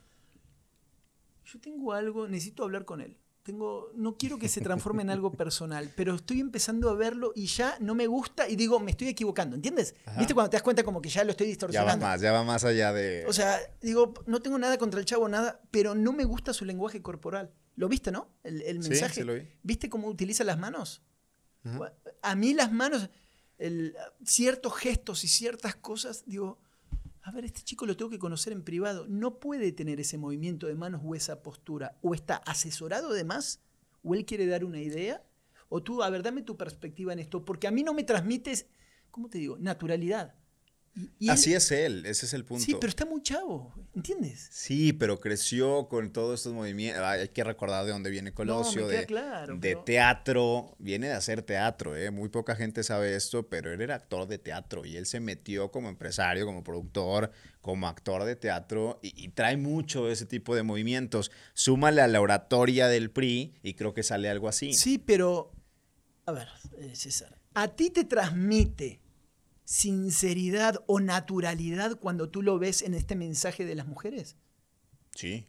Yo 1.44 1.60
tengo 1.60 1.92
algo, 1.92 2.28
necesito 2.28 2.64
hablar 2.64 2.84
con 2.84 3.00
él. 3.00 3.16
Tengo, 3.46 3.90
no 3.94 4.16
quiero 4.18 4.38
que 4.38 4.48
se 4.48 4.60
transforme 4.60 5.02
en 5.02 5.10
algo 5.10 5.30
personal, 5.32 5.90
pero 5.96 6.16
estoy 6.16 6.40
empezando 6.40 6.90
a 6.90 6.94
verlo 6.94 7.32
y 7.34 7.46
ya 7.46 7.78
no 7.80 7.94
me 7.94 8.06
gusta 8.08 8.48
y 8.48 8.56
digo, 8.56 8.80
me 8.80 8.90
estoy 8.90 9.08
equivocando, 9.08 9.54
¿entiendes? 9.56 9.94
¿Viste 10.18 10.34
cuando 10.34 10.50
te 10.50 10.56
das 10.56 10.62
cuenta 10.64 10.82
como 10.82 11.00
que 11.00 11.08
ya 11.08 11.22
lo 11.24 11.30
estoy 11.30 11.46
Ya 11.46 11.50
distorsionando? 11.52 12.04
va 12.04 12.10
más, 12.12 12.20
ya 12.20 12.32
va 12.32 12.42
más 12.42 12.64
allá 12.64 12.92
de... 12.92 13.24
O 13.28 13.32
sea, 13.32 13.56
digo, 13.80 14.12
no 14.26 14.42
tengo 14.42 14.58
nada 14.58 14.76
contra 14.78 14.98
el 15.00 15.06
chavo, 15.06 15.28
nada, 15.28 15.62
pero 15.70 15.94
no 15.94 16.12
me 16.12 16.24
gusta 16.24 16.52
su 16.52 16.64
lenguaje 16.64 17.00
corporal. 17.00 17.52
¿Lo 17.76 17.88
viste, 17.88 18.10
no? 18.10 18.28
El, 18.42 18.62
el 18.62 18.82
Sí, 18.82 18.90
mensaje. 18.90 19.14
sí 19.14 19.22
lo 19.22 19.34
vi. 19.34 19.48
¿Viste 19.62 19.88
cómo 19.88 20.08
utiliza 20.08 20.42
las 20.44 20.58
manos? 20.58 21.02
Ajá. 21.64 21.92
A 22.22 22.34
mí 22.34 22.52
las 22.54 22.72
manos, 22.72 23.08
el- 23.58 23.94
ciertos 24.24 24.74
gestos 24.74 25.24
y 25.24 25.28
ciertas 25.28 25.76
cosas, 25.76 26.24
digo, 26.26 26.58
a 27.26 27.32
ver, 27.32 27.44
este 27.44 27.62
chico 27.62 27.86
lo 27.86 27.96
tengo 27.96 28.08
que 28.08 28.20
conocer 28.20 28.52
en 28.52 28.62
privado. 28.62 29.04
No 29.08 29.40
puede 29.40 29.72
tener 29.72 29.98
ese 29.98 30.16
movimiento 30.16 30.68
de 30.68 30.76
manos 30.76 31.00
o 31.04 31.16
esa 31.16 31.42
postura. 31.42 31.98
O 32.00 32.14
está 32.14 32.36
asesorado 32.36 33.12
de 33.12 33.24
más, 33.24 33.60
o 34.04 34.14
él 34.14 34.24
quiere 34.24 34.46
dar 34.46 34.64
una 34.64 34.80
idea, 34.80 35.24
o 35.68 35.82
tú, 35.82 36.04
a 36.04 36.10
ver, 36.10 36.22
dame 36.22 36.42
tu 36.42 36.56
perspectiva 36.56 37.12
en 37.12 37.18
esto, 37.18 37.44
porque 37.44 37.66
a 37.66 37.72
mí 37.72 37.82
no 37.82 37.94
me 37.94 38.04
transmites, 38.04 38.68
¿cómo 39.10 39.28
te 39.28 39.38
digo? 39.38 39.58
Naturalidad. 39.58 40.36
Y- 41.18 41.26
él- 41.26 41.30
Así 41.30 41.52
es 41.52 41.70
él, 41.72 42.06
ese 42.06 42.24
es 42.24 42.32
el 42.32 42.44
punto. 42.46 42.64
Sí, 42.64 42.74
pero 42.80 42.88
está 42.88 43.04
muy 43.04 43.22
chavo, 43.22 43.74
¿entiendes? 43.94 44.48
Sí, 44.50 44.94
pero 44.94 45.20
creció 45.20 45.88
con 45.88 46.10
todos 46.10 46.40
estos 46.40 46.54
movimientos. 46.54 47.02
Ay, 47.04 47.20
Hay 47.20 47.28
que 47.28 47.44
recordar 47.44 47.84
de 47.84 47.92
dónde 47.92 48.08
viene 48.08 48.32
Colosio, 48.32 48.88
queda 48.88 49.00
de, 49.00 49.06
claro, 49.06 49.54
de 49.54 49.60
pero- 49.60 49.84
teatro. 49.84 50.74
Viene 50.78 51.08
de 51.08 51.12
hacer 51.12 51.42
teatro, 51.42 51.94
¿eh? 51.96 52.10
Muy 52.10 52.30
poca 52.30 52.56
gente 52.56 52.82
sabe 52.82 53.14
esto, 53.14 53.46
pero 53.48 53.70
él 53.72 53.82
era 53.82 53.94
actor 53.96 54.26
de 54.26 54.38
teatro 54.38 54.86
y 54.86 54.96
él 54.96 55.04
se 55.04 55.20
metió 55.20 55.70
como 55.70 55.90
empresario, 55.90 56.46
como 56.46 56.64
productor, 56.64 57.30
como 57.60 57.88
actor 57.88 58.24
de 58.24 58.36
teatro 58.36 58.98
y, 59.02 59.12
y 59.22 59.28
trae 59.28 59.58
mucho 59.58 60.10
ese 60.10 60.24
tipo 60.24 60.54
de 60.56 60.62
movimientos. 60.62 61.30
Súmale 61.52 62.00
a 62.00 62.08
la 62.08 62.22
oratoria 62.22 62.88
del 62.88 63.10
PRI 63.10 63.52
y 63.62 63.74
creo 63.74 63.92
que 63.92 64.02
sale 64.02 64.30
algo 64.30 64.48
así. 64.48 64.72
Sí, 64.72 64.96
pero, 64.96 65.52
a 66.24 66.32
ver, 66.32 66.48
eh, 66.78 66.94
César, 66.94 67.38
¿a 67.52 67.68
ti 67.68 67.90
te 67.90 68.04
transmite 68.04 69.00
sinceridad 69.66 70.82
o 70.86 71.00
naturalidad 71.00 71.98
cuando 71.98 72.30
tú 72.30 72.40
lo 72.40 72.58
ves 72.58 72.82
en 72.82 72.94
este 72.94 73.16
mensaje 73.16 73.66
de 73.66 73.74
las 73.74 73.86
mujeres? 73.86 74.36
Sí. 75.14 75.46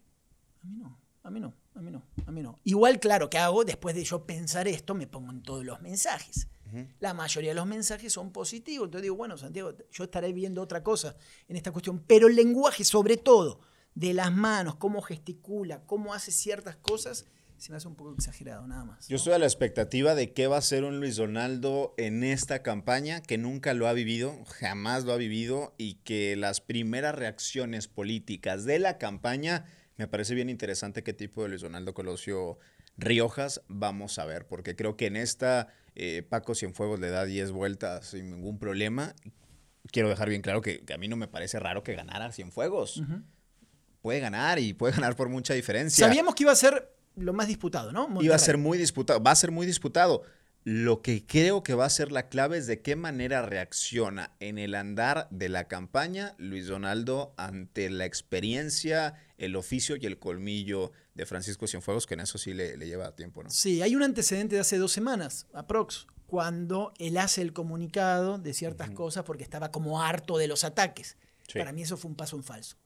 A 0.62 0.66
mí 0.66 0.76
no, 0.76 0.98
a 1.22 1.30
mí 1.30 1.40
no, 1.40 1.54
a 1.74 1.80
mí 1.80 1.90
no, 1.90 2.02
a 2.26 2.30
mí 2.32 2.42
no. 2.42 2.58
Igual, 2.64 2.98
claro, 2.98 3.30
que 3.30 3.38
hago 3.38 3.64
después 3.64 3.94
de 3.94 4.04
yo 4.04 4.26
pensar 4.26 4.66
esto, 4.66 4.94
me 4.94 5.06
pongo 5.06 5.30
en 5.30 5.42
todos 5.42 5.64
los 5.64 5.80
mensajes. 5.80 6.48
La 7.00 7.14
mayoría 7.14 7.52
de 7.52 7.54
los 7.54 7.66
mensajes 7.66 8.12
son 8.12 8.30
positivos. 8.30 8.88
Entonces 8.88 9.04
digo, 9.04 9.16
bueno, 9.16 9.38
Santiago, 9.38 9.72
yo 9.90 10.04
estaré 10.04 10.34
viendo 10.34 10.60
otra 10.60 10.82
cosa 10.82 11.16
en 11.46 11.56
esta 11.56 11.72
cuestión. 11.72 12.04
Pero 12.06 12.28
el 12.28 12.36
lenguaje, 12.36 12.84
sobre 12.84 13.16
todo, 13.16 13.60
de 13.94 14.12
las 14.12 14.30
manos, 14.32 14.76
cómo 14.76 15.00
gesticula, 15.00 15.82
cómo 15.86 16.12
hace 16.12 16.30
ciertas 16.30 16.76
cosas, 16.76 17.24
se 17.58 17.72
me 17.72 17.76
hace 17.76 17.88
un 17.88 17.96
poco 17.96 18.14
exagerado, 18.14 18.66
nada 18.66 18.84
más. 18.84 19.08
Yo 19.08 19.16
estoy 19.16 19.32
a 19.32 19.38
la 19.38 19.46
expectativa 19.46 20.14
de 20.14 20.32
qué 20.32 20.46
va 20.46 20.58
a 20.58 20.62
ser 20.62 20.84
un 20.84 21.00
Luis 21.00 21.16
Donaldo 21.16 21.94
en 21.96 22.22
esta 22.22 22.62
campaña, 22.62 23.20
que 23.20 23.36
nunca 23.36 23.74
lo 23.74 23.88
ha 23.88 23.92
vivido, 23.92 24.44
jamás 24.44 25.04
lo 25.04 25.12
ha 25.12 25.16
vivido, 25.16 25.74
y 25.76 25.94
que 26.04 26.36
las 26.36 26.60
primeras 26.60 27.14
reacciones 27.14 27.88
políticas 27.88 28.64
de 28.64 28.78
la 28.78 28.98
campaña, 28.98 29.64
me 29.96 30.06
parece 30.06 30.34
bien 30.34 30.48
interesante 30.48 31.02
qué 31.02 31.12
tipo 31.12 31.42
de 31.42 31.48
Luis 31.48 31.62
Donaldo 31.62 31.94
Colosio 31.94 32.58
Riojas 32.96 33.62
vamos 33.68 34.18
a 34.18 34.24
ver, 34.24 34.46
porque 34.46 34.76
creo 34.76 34.96
que 34.96 35.06
en 35.06 35.16
esta 35.16 35.68
eh, 35.94 36.22
Paco 36.22 36.54
Cienfuegos 36.54 37.00
le 37.00 37.10
da 37.10 37.24
10 37.24 37.50
vueltas 37.50 38.06
sin 38.06 38.30
ningún 38.30 38.58
problema. 38.58 39.14
Quiero 39.90 40.08
dejar 40.08 40.28
bien 40.28 40.42
claro 40.42 40.60
que, 40.60 40.84
que 40.84 40.94
a 40.94 40.98
mí 40.98 41.08
no 41.08 41.16
me 41.16 41.28
parece 41.28 41.58
raro 41.58 41.82
que 41.82 41.94
ganara 41.94 42.30
Cienfuegos. 42.30 42.98
Ujú. 42.98 43.22
Puede 44.00 44.20
ganar 44.20 44.58
y 44.58 44.74
puede 44.74 44.94
ganar 44.94 45.16
por 45.16 45.28
mucha 45.28 45.54
diferencia. 45.54 46.06
Sabíamos 46.06 46.34
que 46.34 46.44
iba 46.44 46.52
a 46.52 46.56
ser 46.56 46.97
lo 47.18 47.32
más 47.32 47.48
disputado, 47.48 47.92
¿no? 47.92 48.08
Iba 48.20 48.34
a 48.34 48.38
ser 48.38 48.58
muy 48.58 48.78
disputado, 48.78 49.22
va 49.22 49.30
a 49.30 49.36
ser 49.36 49.50
muy 49.50 49.66
disputado. 49.66 50.22
Lo 50.64 51.00
que 51.02 51.24
creo 51.24 51.62
que 51.62 51.74
va 51.74 51.86
a 51.86 51.90
ser 51.90 52.12
la 52.12 52.28
clave 52.28 52.58
es 52.58 52.66
de 52.66 52.82
qué 52.82 52.94
manera 52.96 53.42
reacciona 53.42 54.34
en 54.40 54.58
el 54.58 54.74
andar 54.74 55.28
de 55.30 55.48
la 55.48 55.68
campaña 55.68 56.34
Luis 56.36 56.66
Donaldo 56.66 57.32
ante 57.36 57.88
la 57.88 58.04
experiencia, 58.04 59.14
el 59.38 59.56
oficio 59.56 59.96
y 59.96 60.04
el 60.04 60.18
colmillo 60.18 60.92
de 61.14 61.26
Francisco 61.26 61.66
Cienfuegos, 61.66 62.06
que 62.06 62.14
en 62.14 62.20
eso 62.20 62.38
sí 62.38 62.52
le, 62.52 62.76
le 62.76 62.86
lleva 62.86 63.14
tiempo, 63.16 63.42
¿no? 63.42 63.50
Sí, 63.50 63.80
hay 63.82 63.96
un 63.96 64.02
antecedente 64.02 64.56
de 64.56 64.60
hace 64.60 64.76
dos 64.78 64.92
semanas, 64.92 65.46
aprox, 65.54 66.06
cuando 66.26 66.92
él 66.98 67.16
hace 67.16 67.40
el 67.40 67.54
comunicado 67.54 68.36
de 68.38 68.52
ciertas 68.52 68.90
cosas 68.90 69.24
porque 69.24 69.42
estaba 69.42 69.70
como 69.70 70.02
harto 70.02 70.36
de 70.36 70.48
los 70.48 70.64
ataques. 70.64 71.16
Sí. 71.46 71.58
Para 71.58 71.72
mí 71.72 71.82
eso 71.82 71.96
fue 71.96 72.10
un 72.10 72.16
paso 72.16 72.36
en 72.36 72.42
falso. 72.42 72.76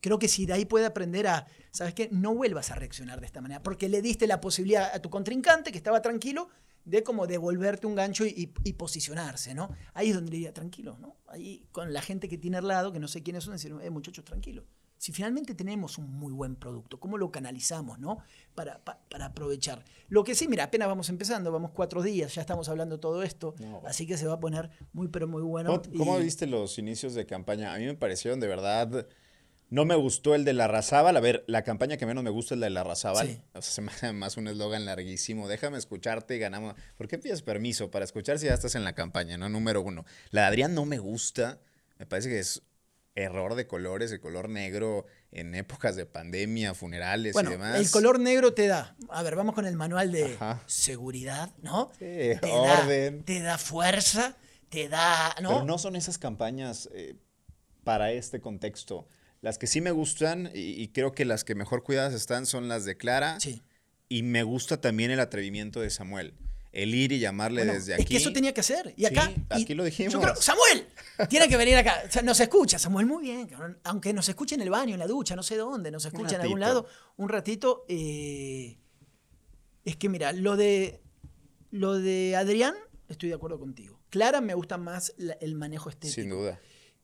Creo 0.00 0.18
que 0.18 0.28
si 0.28 0.46
de 0.46 0.52
ahí 0.52 0.64
puede 0.64 0.86
aprender 0.86 1.26
a, 1.26 1.46
¿sabes 1.70 1.94
qué? 1.94 2.08
No 2.12 2.34
vuelvas 2.34 2.70
a 2.70 2.74
reaccionar 2.76 3.20
de 3.20 3.26
esta 3.26 3.40
manera, 3.40 3.62
porque 3.62 3.88
le 3.88 4.00
diste 4.02 4.26
la 4.26 4.40
posibilidad 4.40 4.90
a 4.94 5.00
tu 5.02 5.10
contrincante, 5.10 5.72
que 5.72 5.78
estaba 5.78 6.00
tranquilo, 6.02 6.48
de 6.84 7.02
como 7.02 7.26
devolverte 7.26 7.86
un 7.86 7.94
gancho 7.94 8.24
y, 8.24 8.28
y- 8.30 8.52
y 8.68 8.72
posicionarse, 8.74 9.54
¿no? 9.54 9.68
Ahí 9.94 10.08
es 10.08 10.14
donde 10.14 10.30
diría, 10.30 10.54
tranquilo, 10.54 10.96
¿no? 11.00 11.16
Ahí 11.26 11.66
con 11.72 11.92
la 11.92 12.00
gente 12.00 12.28
que 12.28 12.38
tiene 12.38 12.56
al 12.56 12.66
lado, 12.68 12.92
que 12.92 12.98
no 12.98 13.08
sé 13.08 13.22
quiénes 13.22 13.44
son, 13.44 13.52
decir, 13.54 13.74
eh, 13.82 13.90
muchachos, 13.90 14.24
tranquilo. 14.24 14.64
Si 14.96 15.12
finalmente 15.12 15.54
tenemos 15.54 15.96
un 15.98 16.10
muy 16.10 16.32
buen 16.32 16.56
producto, 16.56 16.98
¿cómo 16.98 17.18
lo 17.18 17.30
canalizamos, 17.30 17.98
no? 17.98 18.18
Para, 18.54 18.82
pa- 18.84 19.00
para 19.10 19.26
aprovechar. 19.26 19.84
Lo 20.08 20.24
que 20.24 20.34
sí, 20.34 20.48
mira, 20.48 20.64
apenas 20.64 20.88
vamos 20.88 21.08
empezando, 21.08 21.52
vamos 21.52 21.70
cuatro 21.72 22.02
días, 22.02 22.34
ya 22.34 22.40
estamos 22.40 22.68
hablando 22.68 22.98
todo 22.98 23.22
esto, 23.22 23.54
No. 23.60 23.82
así 23.86 24.06
que 24.06 24.16
se 24.16 24.26
va 24.26 24.34
a 24.34 24.40
poner 24.40 24.70
muy, 24.92 25.08
pero 25.08 25.28
muy 25.28 25.42
bueno. 25.42 25.82
¿Cómo, 25.96 26.18
viste 26.18 26.46
los 26.46 26.78
inicios 26.78 27.14
de 27.14 27.26
campaña? 27.26 27.74
A 27.74 27.78
mí 27.78 27.84
me 27.84 27.94
parecieron 27.94 28.40
de 28.40 28.46
verdad. 28.48 29.06
No 29.70 29.84
me 29.84 29.94
gustó 29.96 30.34
el 30.34 30.44
de 30.44 30.54
la 30.54 30.66
Razábal. 30.66 31.16
A 31.16 31.20
ver, 31.20 31.44
la 31.46 31.62
campaña 31.62 31.96
que 31.98 32.06
menos 32.06 32.24
me 32.24 32.30
gusta 32.30 32.54
es 32.54 32.60
la 32.60 32.66
de 32.66 32.70
la 32.70 32.84
Razábal. 32.84 33.26
Sí. 33.26 33.40
O 33.52 33.60
sea, 33.62 33.72
se 33.72 33.82
me 33.82 33.92
hace 33.92 34.12
más 34.12 34.36
un 34.38 34.48
eslogan 34.48 34.84
larguísimo. 34.86 35.46
Déjame 35.46 35.76
escucharte 35.78 36.36
y 36.36 36.38
ganamos. 36.38 36.74
¿Por 36.96 37.06
qué 37.08 37.18
pides 37.18 37.42
permiso 37.42 37.90
para 37.90 38.04
escuchar 38.04 38.38
si 38.38 38.46
ya 38.46 38.54
estás 38.54 38.74
en 38.76 38.84
la 38.84 38.94
campaña, 38.94 39.36
no? 39.36 39.48
Número 39.48 39.82
uno. 39.82 40.04
La 40.30 40.42
de 40.42 40.46
Adrián 40.48 40.74
no 40.74 40.86
me 40.86 40.98
gusta. 40.98 41.60
Me 41.98 42.06
parece 42.06 42.28
que 42.30 42.38
es 42.38 42.62
error 43.14 43.56
de 43.56 43.66
colores, 43.66 44.12
el 44.12 44.20
color 44.20 44.48
negro 44.48 45.04
en 45.32 45.54
épocas 45.54 45.96
de 45.96 46.06
pandemia, 46.06 46.72
funerales 46.74 47.32
Bueno, 47.32 47.50
y 47.50 47.52
demás. 47.54 47.76
el 47.80 47.90
color 47.90 48.20
negro 48.20 48.54
te 48.54 48.68
da, 48.68 48.94
a 49.08 49.22
ver, 49.24 49.34
vamos 49.34 49.56
con 49.56 49.66
el 49.66 49.74
manual 49.74 50.12
de 50.12 50.34
Ajá. 50.36 50.62
seguridad, 50.66 51.50
¿no? 51.60 51.90
Sí, 51.98 52.04
te 52.40 52.40
orden. 52.52 53.18
Da, 53.18 53.24
te 53.24 53.40
da 53.40 53.58
fuerza, 53.58 54.36
te 54.68 54.88
da, 54.88 55.34
¿no? 55.42 55.48
Pero 55.48 55.64
no 55.64 55.78
son 55.78 55.96
esas 55.96 56.16
campañas 56.16 56.88
eh, 56.94 57.16
para 57.82 58.12
este 58.12 58.40
contexto. 58.40 59.08
Las 59.40 59.58
que 59.58 59.66
sí 59.66 59.80
me 59.80 59.90
gustan 59.92 60.50
y, 60.54 60.60
y 60.82 60.88
creo 60.88 61.12
que 61.12 61.24
las 61.24 61.44
que 61.44 61.54
mejor 61.54 61.82
cuidadas 61.84 62.12
están 62.14 62.46
son 62.46 62.68
las 62.68 62.84
de 62.84 62.96
Clara. 62.96 63.38
Sí. 63.40 63.62
Y 64.08 64.22
me 64.22 64.42
gusta 64.42 64.80
también 64.80 65.10
el 65.10 65.20
atrevimiento 65.20 65.80
de 65.80 65.90
Samuel. 65.90 66.34
El 66.72 66.94
ir 66.94 67.12
y 67.12 67.18
llamarle 67.18 67.62
Bueno, 67.62 67.72
desde 67.74 67.94
es 67.94 68.00
aquí. 68.00 68.08
que 68.14 68.16
eso 68.18 68.32
tenía 68.32 68.52
que 68.52 68.60
hacer. 68.60 68.92
Y 68.96 69.00
Sí, 69.00 69.06
acá. 69.06 69.32
y 69.56 69.62
aquí 69.62 69.74
lo 69.74 69.84
dijimos. 69.84 70.12
Yo 70.12 70.20
creo, 70.20 70.34
Samuel, 70.36 70.86
tiene 71.28 71.48
que 71.48 71.56
venir 71.56 71.76
acá. 71.76 72.02
O 72.06 72.10
sea, 72.12 72.22
nos 72.22 72.38
escucha, 72.40 72.78
Samuel, 72.78 73.06
muy 73.06 73.22
bien. 73.22 73.48
Aunque 73.84 74.12
nos 74.12 74.28
escuche 74.28 74.54
en 74.54 74.60
el 74.60 74.70
baño, 74.70 74.92
en 74.94 74.98
la 75.00 75.06
ducha, 75.06 75.34
no 75.34 75.42
sé 75.42 75.56
dónde, 75.56 75.90
nos 75.90 76.04
escucha 76.04 76.36
en 76.36 76.42
algún 76.42 76.60
lado, 76.60 76.86
un 77.16 77.28
ratito. 77.28 77.84
eh, 77.88 78.78
es 79.84 79.96
que 79.96 80.08
mira, 80.10 80.32
lo 80.32 80.56
de, 80.56 81.00
lo 81.70 81.94
de 81.98 82.36
Adrián, 82.36 82.74
estoy 83.08 83.30
de 83.30 83.34
acuerdo 83.36 83.58
contigo. 83.58 83.98
Clara 84.10 84.40
me 84.40 84.54
gusta 84.54 84.76
más 84.78 85.14
la- 85.16 85.34
el 85.40 85.54
manejo 85.54 85.88
estético. 85.88 86.14
Sin 86.14 86.28
duda. 86.30 86.60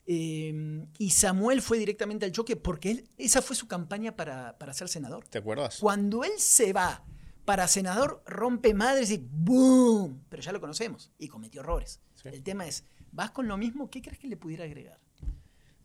Eh, 0.07 0.85
y 0.99 1.09
Samuel 1.09 1.61
fue 1.61 1.79
directamente 1.79 2.25
al 2.25 2.31
choque 2.31 2.55
porque 2.55 2.91
él, 2.91 3.09
esa 3.17 3.41
fue 3.41 3.55
su 3.55 3.67
campaña 3.67 4.15
para, 4.15 4.57
para 4.57 4.73
ser 4.73 4.87
senador. 4.87 5.25
¿Te 5.27 5.39
acuerdas? 5.39 5.79
Cuando 5.79 6.23
él 6.23 6.33
se 6.37 6.73
va 6.73 7.03
para 7.43 7.67
senador, 7.67 8.23
rompe 8.25 8.73
madres 8.73 9.11
y 9.11 9.17
¡boom! 9.17 10.23
Pero 10.29 10.41
ya 10.41 10.51
lo 10.51 10.59
conocemos 10.59 11.11
y 11.17 11.27
cometió 11.27 11.61
errores. 11.61 12.01
Sí. 12.15 12.29
El 12.29 12.43
tema 12.43 12.67
es, 12.67 12.83
¿vas 13.11 13.31
con 13.31 13.47
lo 13.47 13.57
mismo? 13.57 13.89
¿Qué 13.89 14.01
crees 14.01 14.19
que 14.19 14.27
le 14.27 14.37
pudiera 14.37 14.65
agregar? 14.65 14.99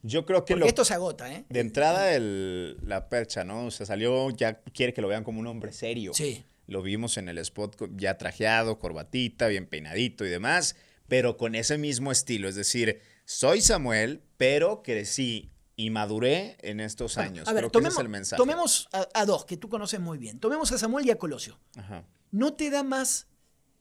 Yo 0.02 0.24
creo 0.24 0.44
que 0.44 0.54
Porque 0.54 0.60
lo, 0.60 0.66
esto 0.66 0.84
se 0.84 0.94
agota, 0.94 1.32
¿eh? 1.32 1.44
de 1.48 1.60
entrada 1.60 2.14
el, 2.14 2.78
la 2.82 3.10
percha, 3.10 3.44
¿no? 3.44 3.66
O 3.66 3.70
sea, 3.70 3.84
salió, 3.84 4.30
ya 4.30 4.60
quiere 4.60 4.94
que 4.94 5.02
lo 5.02 5.08
vean 5.08 5.24
como 5.24 5.40
un 5.40 5.46
hombre 5.46 5.72
serio. 5.72 6.14
Sí. 6.14 6.44
Lo 6.66 6.82
vimos 6.82 7.18
en 7.18 7.28
el 7.28 7.36
spot 7.38 7.90
ya 7.96 8.16
trajeado, 8.16 8.78
corbatita, 8.78 9.48
bien 9.48 9.66
peinadito 9.66 10.24
y 10.24 10.30
demás, 10.30 10.76
pero 11.08 11.36
con 11.36 11.54
ese 11.54 11.76
mismo 11.76 12.12
estilo. 12.12 12.48
Es 12.48 12.54
decir, 12.54 13.02
soy 13.30 13.60
Samuel, 13.60 14.22
pero 14.36 14.82
crecí 14.82 15.52
y 15.76 15.90
maduré 15.90 16.56
en 16.62 16.80
estos 16.80 17.16
años. 17.16 17.46
A 17.48 17.52
ver, 17.52 17.62
Creo 17.62 17.70
que 17.70 17.72
tomemos, 17.74 17.92
ese 17.94 18.00
es 18.00 18.04
el 18.04 18.08
mensaje. 18.10 18.38
tomemos 18.38 18.88
a, 18.92 19.06
a 19.14 19.24
dos 19.24 19.44
que 19.44 19.56
tú 19.56 19.68
conoces 19.68 20.00
muy 20.00 20.18
bien. 20.18 20.40
Tomemos 20.40 20.72
a 20.72 20.78
Samuel 20.78 21.06
y 21.06 21.10
a 21.10 21.16
Colosio. 21.16 21.58
Ajá. 21.76 22.04
¿No 22.32 22.54
te 22.54 22.70
da 22.70 22.82
más 22.82 23.28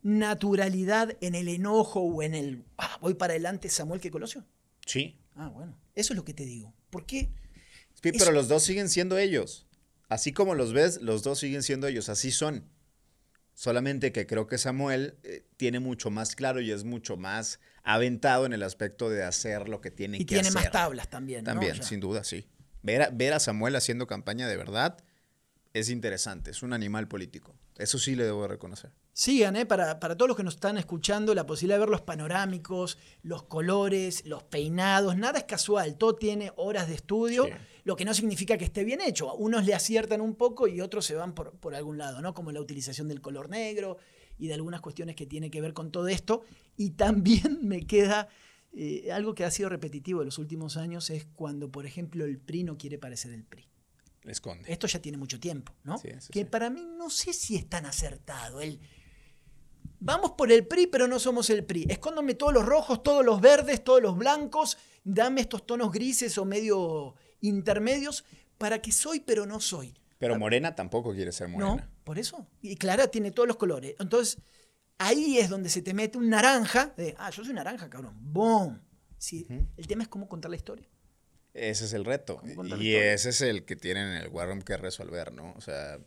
naturalidad 0.03 1.17
en 1.21 1.35
el 1.35 1.47
enojo 1.47 1.99
o 2.01 2.21
en 2.23 2.35
el 2.35 2.63
"Ah, 2.77 2.97
voy 3.01 3.15
para 3.15 3.33
adelante 3.33 3.69
Samuel 3.69 3.99
que 3.99 4.11
Colosio? 4.11 4.45
Sí. 4.85 5.17
Ah, 5.35 5.49
bueno. 5.49 5.77
Eso 5.95 6.13
es 6.13 6.17
lo 6.17 6.23
que 6.25 6.33
te 6.33 6.45
digo. 6.45 6.73
¿Por 6.89 7.05
qué? 7.05 7.29
Sí, 8.01 8.11
pero 8.17 8.31
los 8.31 8.47
dos 8.47 8.63
siguen 8.63 8.87
siendo 8.89 9.17
ellos. 9.17 9.65
Así 10.07 10.31
como 10.31 10.55
los 10.55 10.73
ves, 10.73 11.01
los 11.01 11.23
dos 11.23 11.39
siguen 11.39 11.63
siendo 11.63 11.87
ellos. 11.87 12.07
Así 12.09 12.31
son. 12.31 12.69
Solamente 13.59 14.13
que 14.13 14.25
creo 14.25 14.47
que 14.47 14.57
Samuel 14.57 15.17
eh, 15.23 15.45
tiene 15.57 15.81
mucho 15.81 16.09
más 16.09 16.33
claro 16.33 16.61
y 16.61 16.71
es 16.71 16.85
mucho 16.85 17.17
más 17.17 17.59
aventado 17.83 18.45
en 18.45 18.53
el 18.53 18.63
aspecto 18.63 19.09
de 19.09 19.21
hacer 19.25 19.67
lo 19.67 19.81
que 19.81 19.91
tiene 19.91 20.15
Y 20.15 20.19
que 20.21 20.35
tiene 20.35 20.47
hacer. 20.47 20.61
más 20.61 20.71
tablas 20.71 21.09
también. 21.09 21.43
¿no? 21.43 21.51
También, 21.51 21.73
O 21.73 21.75
sea, 21.75 21.83
sin 21.83 21.99
duda, 21.99 22.23
sí. 22.23 22.47
Ver 22.83 23.01
a, 23.01 23.09
ver 23.09 23.33
a 23.33 23.39
Samuel 23.41 23.75
haciendo 23.75 24.07
campaña 24.07 24.47
de 24.47 24.55
verdad 24.55 25.03
es 25.73 25.89
interesante, 25.89 26.51
es 26.51 26.63
un 26.63 26.71
animal 26.71 27.09
político. 27.09 27.53
Eso 27.77 27.99
sí 27.99 28.15
le 28.15 28.23
debo 28.23 28.47
reconocer. 28.47 28.91
Sigan, 29.11 29.57
¿eh? 29.57 29.65
para, 29.65 29.99
para 29.99 30.15
todos 30.15 30.29
los 30.29 30.37
que 30.37 30.43
nos 30.43 30.53
están 30.55 30.77
escuchando, 30.77 31.35
la 31.35 31.45
posibilidad 31.45 31.75
de 31.75 31.79
ver 31.81 31.89
los 31.89 32.01
panorámicos, 32.01 32.97
los 33.23 33.43
colores, 33.43 34.25
los 34.25 34.41
peinados, 34.43 35.17
nada 35.17 35.37
es 35.39 35.43
casual, 35.43 35.97
todo 35.97 36.15
tiene 36.15 36.53
horas 36.55 36.87
de 36.87 36.95
estudio, 36.95 37.43
Sí. 37.43 37.51
Lo 37.89 37.95
que 37.95 38.05
no 38.05 38.13
significa 38.13 38.55
que 38.55 38.65
esté 38.65 38.83
bien 38.83 39.01
hecho. 39.01 39.33
Unos 39.33 39.65
le 39.65 39.73
aciertan 39.73 40.21
un 40.21 40.35
poco 40.35 40.67
y 40.67 40.79
otros 40.79 41.03
se 41.07 41.15
van 41.15 41.33
por, 41.33 41.53
por 41.53 41.73
algún 41.73 41.97
lado, 41.97 42.21
¿no? 42.21 42.35
Como 42.35 42.51
la 42.51 42.61
utilización 42.61 43.07
del 43.07 43.19
color 43.19 43.49
negro 43.49 43.97
y 44.37 44.47
de 44.47 44.53
algunas 44.53 44.79
cuestiones 44.79 45.15
que 45.15 45.25
tiene 45.25 45.49
que 45.49 45.59
ver 45.59 45.73
con 45.73 45.91
todo 45.91 46.07
esto. 46.07 46.43
Y 46.77 46.91
también 46.91 47.57
me 47.67 47.87
queda 47.87 48.27
eh, 48.73 49.11
algo 49.11 49.33
que 49.33 49.43
ha 49.43 49.49
sido 49.49 49.69
repetitivo 49.69 50.21
en 50.21 50.27
los 50.27 50.37
últimos 50.37 50.77
años, 50.77 51.09
es 51.09 51.25
cuando, 51.33 51.71
por 51.71 51.87
ejemplo, 51.87 52.25
el 52.25 52.37
PRI 52.37 52.63
no 52.63 52.77
quiere 52.77 52.99
parecer 52.99 53.31
el 53.31 53.43
PRI. 53.43 53.67
Le 54.21 54.33
esconde. 54.33 54.71
Esto 54.71 54.85
ya 54.85 55.01
tiene 55.01 55.17
mucho 55.17 55.39
tiempo, 55.39 55.73
¿no? 55.83 55.97
Sí, 55.97 56.09
eso 56.09 56.31
que 56.31 56.41
sí. 56.41 56.45
para 56.45 56.69
mí 56.69 56.85
no 56.95 57.09
sé 57.09 57.33
si 57.33 57.55
es 57.55 57.67
tan 57.67 57.87
acertado. 57.87 58.61
El, 58.61 58.79
vamos 59.99 60.33
por 60.33 60.51
el 60.51 60.67
PRI, 60.67 60.85
pero 60.85 61.07
no 61.07 61.17
somos 61.17 61.49
el 61.49 61.65
PRI. 61.65 61.87
Escóndome 61.89 62.35
todos 62.35 62.53
los 62.53 62.67
rojos, 62.67 63.01
todos 63.01 63.25
los 63.25 63.41
verdes, 63.41 63.83
todos 63.83 63.99
los 63.99 64.15
blancos. 64.15 64.77
Dame 65.03 65.41
estos 65.41 65.65
tonos 65.65 65.91
grises 65.91 66.37
o 66.37 66.45
medio 66.45 67.15
intermedios 67.41 68.25
para 68.57 68.81
que 68.81 68.91
soy, 68.91 69.19
pero 69.19 69.45
no 69.45 69.59
soy. 69.59 69.95
Pero 70.19 70.37
Morena 70.37 70.75
tampoco 70.75 71.13
quiere 71.13 71.31
ser 71.31 71.47
Morena. 71.47 71.75
No, 71.75 72.03
por 72.03 72.19
eso. 72.19 72.45
Y 72.61 72.75
Clara 72.75 73.07
tiene 73.07 73.31
todos 73.31 73.47
los 73.47 73.57
colores. 73.57 73.95
Entonces, 73.99 74.37
ahí 74.97 75.37
es 75.37 75.49
donde 75.49 75.69
se 75.69 75.81
te 75.81 75.93
mete 75.93 76.17
un 76.17 76.29
naranja. 76.29 76.93
De, 76.97 77.15
ah, 77.17 77.29
yo 77.31 77.43
soy 77.43 77.53
naranja, 77.53 77.89
cabrón. 77.89 78.15
¡Boom! 78.19 78.81
Sí, 79.17 79.47
El 79.75 79.87
tema 79.87 80.03
es 80.03 80.09
cómo 80.09 80.29
contar 80.29 80.51
la 80.51 80.57
historia. 80.57 80.87
Ese 81.53 81.85
es 81.85 81.93
el 81.93 82.05
reto. 82.05 82.37
¿Cómo 82.37 82.55
contar 82.55 82.77
la 82.77 82.83
Y 82.83 82.95
ese 82.95 83.29
es 83.29 83.41
el 83.41 83.65
que 83.65 83.75
tienen 83.75 84.07
en 84.09 84.17
el 84.17 84.27
War 84.29 84.47
Room 84.47 84.61
que 84.61 84.77
resolver, 84.77 85.33
¿no? 85.33 85.53
O 85.57 85.61
sea, 85.61 85.99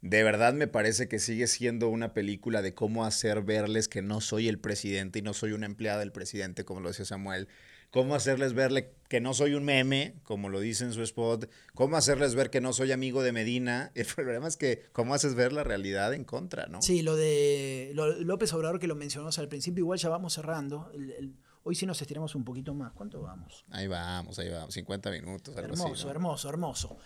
de 0.00 0.22
verdad 0.22 0.52
me 0.54 0.66
parece 0.68 1.08
que 1.08 1.18
sigue 1.18 1.46
siendo 1.46 1.88
una 1.88 2.12
película 2.14 2.62
de 2.62 2.74
cómo 2.74 3.04
hacer 3.04 3.42
verles 3.42 3.88
que 3.88 4.02
no 4.02 4.20
soy 4.20 4.48
el 4.48 4.58
presidente 4.58 5.18
y 5.18 5.22
no 5.22 5.34
soy 5.34 5.52
una 5.52 5.66
empleada 5.66 6.00
del 6.00 6.12
presidente, 6.12 6.64
como 6.64 6.80
lo 6.80 6.88
decía 6.88 7.04
Samuel. 7.04 7.48
Cómo 7.90 8.14
hacerles 8.14 8.52
verle 8.52 8.92
que 9.08 9.20
no 9.20 9.32
soy 9.34 9.54
un 9.54 9.64
meme, 9.64 10.14
como 10.24 10.48
lo 10.48 10.60
dice 10.60 10.84
en 10.84 10.92
su 10.92 11.02
spot. 11.02 11.48
Cómo 11.74 11.96
hacerles 11.96 12.34
ver 12.34 12.50
que 12.50 12.60
no 12.60 12.72
soy 12.72 12.92
amigo 12.92 13.22
de 13.22 13.32
Medina. 13.32 13.90
El 13.94 14.06
problema 14.06 14.48
es 14.48 14.56
que 14.56 14.82
cómo 14.92 15.14
haces 15.14 15.34
ver 15.34 15.52
la 15.52 15.64
realidad 15.64 16.12
en 16.12 16.24
contra, 16.24 16.66
¿no? 16.66 16.82
Sí, 16.82 17.02
lo 17.02 17.16
de 17.16 17.92
López 17.94 18.52
Obrador 18.52 18.78
que 18.80 18.86
lo 18.86 18.96
mencionamos 18.96 19.38
al 19.38 19.48
principio, 19.48 19.82
igual 19.82 19.98
ya 19.98 20.08
vamos 20.08 20.34
cerrando. 20.34 20.90
El- 20.92 21.10
el- 21.12 21.34
hoy 21.62 21.74
sí 21.74 21.86
nos 21.86 22.00
estiramos 22.02 22.34
un 22.34 22.44
poquito 22.44 22.74
más. 22.74 22.92
¿Cuánto 22.92 23.22
vamos? 23.22 23.64
Ahí 23.70 23.86
vamos, 23.86 24.38
ahí 24.38 24.50
vamos. 24.50 24.74
50 24.74 25.10
minutos, 25.10 25.56
algo 25.56 25.72
así, 25.72 25.82
Hermoso, 25.82 26.04
¿no? 26.04 26.10
hermoso, 26.10 26.48
hermoso. 26.48 26.98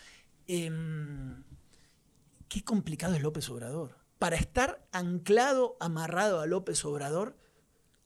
Qué 2.48 2.64
complicado 2.64 3.14
es 3.14 3.22
López 3.22 3.48
Obrador. 3.50 3.96
Para 4.18 4.36
estar 4.36 4.84
anclado, 4.92 5.76
amarrado 5.80 6.40
a 6.40 6.46
López 6.46 6.84
Obrador, 6.84 7.36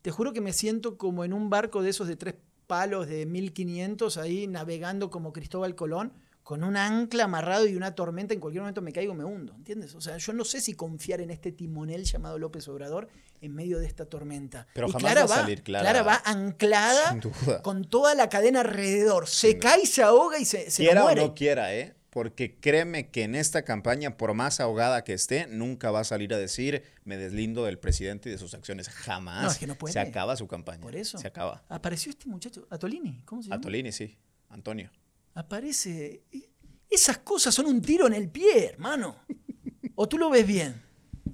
te 0.02 0.10
juro 0.10 0.32
que 0.32 0.40
me 0.40 0.52
siento 0.52 0.98
como 0.98 1.24
en 1.24 1.32
un 1.32 1.48
barco 1.50 1.82
de 1.82 1.90
esos 1.90 2.06
de 2.08 2.16
tres 2.16 2.34
palos 2.66 3.06
de 3.08 3.26
1500 3.26 4.16
ahí 4.18 4.46
navegando 4.46 5.10
como 5.10 5.32
Cristóbal 5.32 5.74
Colón, 5.74 6.12
con 6.42 6.62
un 6.62 6.76
ancla 6.76 7.24
amarrado 7.24 7.66
y 7.66 7.74
una 7.74 7.94
tormenta, 7.94 8.34
en 8.34 8.40
cualquier 8.40 8.60
momento 8.62 8.82
me 8.82 8.92
caigo, 8.92 9.14
me 9.14 9.24
hundo, 9.24 9.54
¿entiendes? 9.54 9.94
O 9.94 10.00
sea, 10.02 10.18
yo 10.18 10.32
no 10.34 10.44
sé 10.44 10.60
si 10.60 10.74
confiar 10.74 11.22
en 11.22 11.30
este 11.30 11.52
timonel 11.52 12.04
llamado 12.04 12.38
López 12.38 12.68
Obrador 12.68 13.08
en 13.40 13.54
medio 13.54 13.78
de 13.78 13.86
esta 13.86 14.04
tormenta. 14.04 14.66
Pero 14.74 14.88
Y 14.88 14.92
jamás 14.92 15.16
va 15.16 15.22
a 15.22 15.28
salir 15.28 15.62
Clara. 15.62 16.02
va 16.02 16.20
anclada 16.24 17.18
con 17.62 17.84
toda 17.84 18.14
la 18.14 18.28
cadena 18.28 18.60
alrededor. 18.60 19.26
Se 19.26 19.58
cae, 19.58 19.86
se 19.86 20.02
ahoga 20.02 20.38
y 20.38 20.44
se, 20.44 20.70
se 20.70 20.82
quiera 20.84 21.00
o 21.02 21.04
muere. 21.04 21.22
no 21.22 21.34
quiera, 21.34 21.74
¿eh? 21.74 21.94
Porque 22.14 22.54
créeme 22.60 23.10
que 23.10 23.24
en 23.24 23.34
esta 23.34 23.64
campaña, 23.64 24.16
por 24.16 24.34
más 24.34 24.60
ahogada 24.60 25.02
que 25.02 25.14
esté, 25.14 25.48
nunca 25.48 25.90
va 25.90 25.98
a 25.98 26.04
salir 26.04 26.32
a 26.32 26.38
decir 26.38 26.84
me 27.04 27.16
deslindo 27.16 27.64
del 27.64 27.76
presidente 27.76 28.28
y 28.28 28.32
de 28.32 28.38
sus 28.38 28.54
acciones. 28.54 28.88
Jamás. 28.88 29.42
No, 29.42 29.50
es 29.50 29.58
que 29.58 29.66
no 29.66 29.74
puede. 29.74 29.94
Se 29.94 29.98
acaba 29.98 30.36
su 30.36 30.46
campaña. 30.46 30.80
Por 30.80 30.94
eso. 30.94 31.18
Se 31.18 31.26
acaba. 31.26 31.64
Apareció 31.68 32.10
este 32.10 32.28
muchacho, 32.28 32.68
Atolini, 32.70 33.20
¿cómo 33.24 33.42
se 33.42 33.48
llama? 33.48 33.58
Atolini, 33.58 33.90
sí. 33.90 34.16
Antonio. 34.48 34.92
Aparece. 35.34 36.22
Esas 36.88 37.18
cosas 37.18 37.52
son 37.52 37.66
un 37.66 37.82
tiro 37.82 38.06
en 38.06 38.12
el 38.12 38.28
pie, 38.28 38.68
hermano. 38.68 39.16
O 39.96 40.08
tú 40.08 40.16
lo 40.16 40.30
ves 40.30 40.46
bien. 40.46 40.80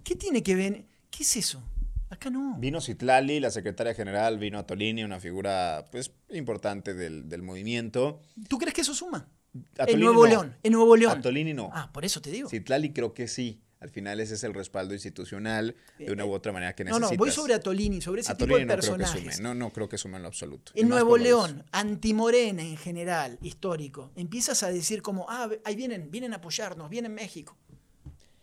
¿Qué 0.03 0.16
tiene 0.16 0.43
que 0.43 0.55
ver? 0.55 0.87
¿Qué 1.11 1.24
es 1.24 1.37
eso? 1.37 1.62
Acá 2.09 2.31
no. 2.31 2.57
Vino 2.59 2.81
Citlali, 2.81 3.39
la 3.39 3.51
secretaria 3.51 3.93
general, 3.93 4.39
vino 4.39 4.59
Atolini, 4.59 5.05
una 5.05 5.20
figura 5.20 5.85
pues 5.93 6.11
importante 6.31 6.95
del, 6.95 7.28
del 7.28 7.43
movimiento. 7.43 8.22
¿Tú 8.49 8.57
crees 8.57 8.72
que 8.72 8.81
eso 8.81 8.95
suma? 8.95 9.28
Atolini 9.78 9.92
en 9.94 10.01
Nuevo 10.01 10.22
no. 10.24 10.28
León. 10.28 10.57
En 10.62 10.72
Nuevo 10.72 10.96
León. 10.96 11.18
Atolini 11.18 11.55
no. 11.55 11.70
Ah, 11.72 11.90
por 11.92 12.05
eso 12.05 12.20
te 12.20 12.30
digo. 12.30 12.48
Citlali 12.48 12.92
creo 12.92 13.12
que 13.14 13.28
sí. 13.28 13.61
Al 13.80 13.88
final 13.88 14.20
ese 14.20 14.34
es 14.34 14.44
el 14.44 14.53
respaldo 14.53 14.92
institucional 14.92 15.74
de 15.98 16.12
una 16.12 16.26
u 16.26 16.32
otra 16.32 16.53
manera 16.53 16.74
que 16.74 16.82
Eh, 16.82 16.86
no, 16.86 16.98
necesitas. 16.98 17.12
no, 17.12 17.18
voy 17.18 17.30
sobre 17.30 17.55
Atolini, 17.55 18.03
sobre 18.03 18.20
ese 18.20 18.30
Atolini 18.32 18.59
tipo 18.59 18.68
de 18.68 18.76
no 18.76 18.82
creo 18.82 19.24
que. 19.24 19.42
No, 19.42 19.55
no 19.55 19.70
creo 19.72 19.88
que 19.88 19.96
sume 19.96 20.16
en 20.18 20.22
lo 20.22 20.28
absoluto. 20.28 20.72
En 20.74 20.88
Nuevo. 20.90 21.16
León, 21.16 21.64
antimorena 21.72 22.62
en 22.62 22.76
general, 22.76 23.38
histórico, 23.40 24.12
empiezas 24.16 24.62
a 24.64 24.70
decir 24.70 25.01
como, 25.01 25.24
ah, 25.30 25.48
ahí 25.64 25.76
vienen, 25.76 26.11
vienen 26.11 26.34
a 26.34 26.36
apoyarnos, 26.36 26.90
vienen 26.90 27.14
México. 27.14 27.57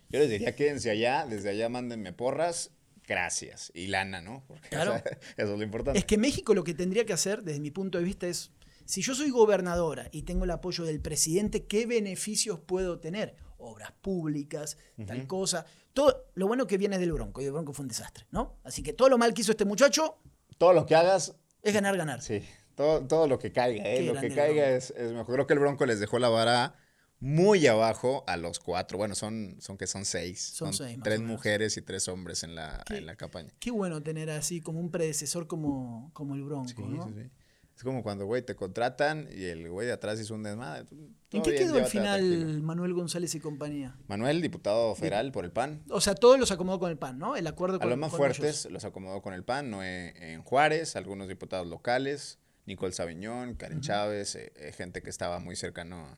Yo 0.10 0.18
les 0.20 0.30
diría, 0.30 0.56
quédense 0.56 0.90
allá, 0.90 1.28
desde 1.30 1.50
allá 1.50 1.70
mándenme 1.70 2.14
porras, 2.14 2.72
gracias. 3.08 3.72
Y 3.76 3.88
lana, 3.88 4.22
¿no? 4.22 4.44
Porque, 4.48 4.66
o 4.68 4.70
Claro. 4.70 4.92
sea, 4.94 5.04
eso 5.38 5.52
es 5.54 5.58
lo 5.60 5.64
importante. 5.64 6.00
Es 6.00 6.06
que 6.06 6.18
México 6.18 6.56
lo 6.56 6.64
que 6.64 6.74
tendría 6.74 7.06
que 7.06 7.14
hacer, 7.14 7.44
desde 7.44 7.60
mi 7.60 7.70
punto 7.70 8.00
de 8.00 8.04
vista, 8.06 8.26
es, 8.28 8.50
si 8.88 9.02
yo 9.02 9.14
soy 9.14 9.30
gobernadora 9.30 10.10
y 10.12 10.24
tengo 10.24 10.46
el 10.46 10.52
apoyo 10.52 10.84
del 10.86 11.00
presidente, 11.02 11.66
¿qué 11.66 11.86
beneficios 11.86 12.60
puedo 12.60 13.00
tener? 13.00 13.36
Obras 13.60 13.92
públicas, 14.02 14.78
tal 15.06 15.28
cosa. 15.28 15.66
Todo, 15.94 16.26
lo 16.36 16.48
bueno 16.48 16.66
que 16.68 16.78
viene 16.78 16.98
del 16.98 17.12
Bronco, 17.12 17.42
y 17.42 17.46
el 17.46 17.52
Bronco 17.52 17.74
fue 17.74 17.84
un 17.84 17.90
desastre, 17.90 18.26
¿no? 18.32 18.56
Así 18.64 18.82
que 18.84 18.94
todo 18.94 19.10
lo 19.10 19.18
mal 19.18 19.34
que 19.34 19.42
hizo 19.42 19.52
este 19.52 19.66
muchacho 19.66 20.20
Todo 20.58 20.74
lo 20.74 20.86
que 20.86 20.96
hagas, 20.96 21.36
es 21.62 21.74
ganar, 21.74 21.98
ganar. 21.98 22.22
sí. 22.22 22.42
Todo, 22.76 23.06
todo 23.08 23.28
lo 23.28 23.40
que 23.40 23.52
caiga, 23.52 23.84
¿eh? 23.84 24.04
Lo 24.04 24.20
que 24.22 24.30
caiga 24.30 24.70
es, 24.70 24.92
es 24.92 25.12
mejor. 25.12 25.34
Creo 25.34 25.48
que 25.48 25.54
el 25.54 25.60
Bronco 25.60 25.88
les 25.88 26.00
dejó 26.00 26.20
la 26.20 26.30
vara 26.30 26.76
muy 27.20 27.66
abajo 27.66 28.24
a 28.28 28.38
los 28.38 28.60
cuatro. 28.60 29.00
Bueno, 29.00 29.16
son, 29.16 29.56
son 29.60 29.78
que 29.80 29.88
son 29.88 30.06
seis. 30.06 30.40
Son 30.54 30.72
seis, 30.74 31.00
tres 31.04 31.20
mujeres 31.20 31.76
y 31.78 31.82
tres 31.82 32.08
hombres 32.08 32.44
en 32.44 32.54
la, 32.54 32.84
¿Qué? 32.86 32.98
en 32.98 33.08
la 33.08 33.16
campaña. 33.16 33.52
Qué 33.60 33.72
bueno 33.72 34.04
tener 34.04 34.30
así 34.30 34.62
como 34.62 34.80
un 34.80 34.92
predecesor 34.92 35.48
como, 35.48 36.12
como 36.14 36.36
el 36.36 36.44
Bronco, 36.44 36.68
Sí, 36.70 36.76
¿no? 36.84 37.08
sí, 37.08 37.14
sí. 37.16 37.30
Es 37.78 37.84
como 37.84 38.02
cuando, 38.02 38.26
güey, 38.26 38.42
te 38.42 38.56
contratan 38.56 39.30
y 39.32 39.44
el 39.46 39.70
güey 39.70 39.86
de 39.86 39.94
atrás 39.94 40.20
hizo 40.20 40.34
un 40.34 40.42
desmadre. 40.42 40.88
¿En 41.32 41.44
qué 41.44 41.52
bien, 41.52 41.64
quedó 41.68 41.76
al 41.78 41.86
final 41.86 42.20
tranquilo. 42.28 42.64
Manuel 42.64 42.94
González 42.94 43.36
y 43.36 43.40
compañía? 43.40 43.96
Manuel, 44.08 44.42
diputado 44.42 44.96
federal 44.96 45.32
por 45.32 45.46
el 45.46 45.52
PAN. 45.52 45.84
O 45.92 46.02
sea, 46.02 46.16
todos 46.16 46.40
los 46.40 46.50
acomodó 46.52 46.80
con 46.80 46.90
el 46.90 46.98
PAN, 46.98 47.20
¿no? 47.20 47.36
El 47.36 47.46
acuerdo 47.46 47.76
A 47.76 47.80
con 47.80 47.90
los 47.90 48.00
más 48.00 48.12
fuertes 48.12 48.62
ellos. 48.66 48.72
los 48.74 48.84
acomodó 48.84 49.22
con 49.22 49.36
el 49.36 49.44
PAN, 49.44 49.70
Noé 49.70 50.16
en 50.34 50.42
Juárez, 50.42 50.96
algunos 50.96 51.28
diputados 51.28 51.68
locales, 51.68 52.40
Nicole 52.66 52.94
Sabiñón, 52.94 53.54
Karen 53.54 53.82
Chávez, 53.82 54.36
eh, 54.36 54.52
eh, 54.56 54.72
gente 54.72 55.04
que 55.04 55.12
estaba 55.12 55.38
muy 55.40 55.56
cercano 55.56 55.98
a, 55.98 56.18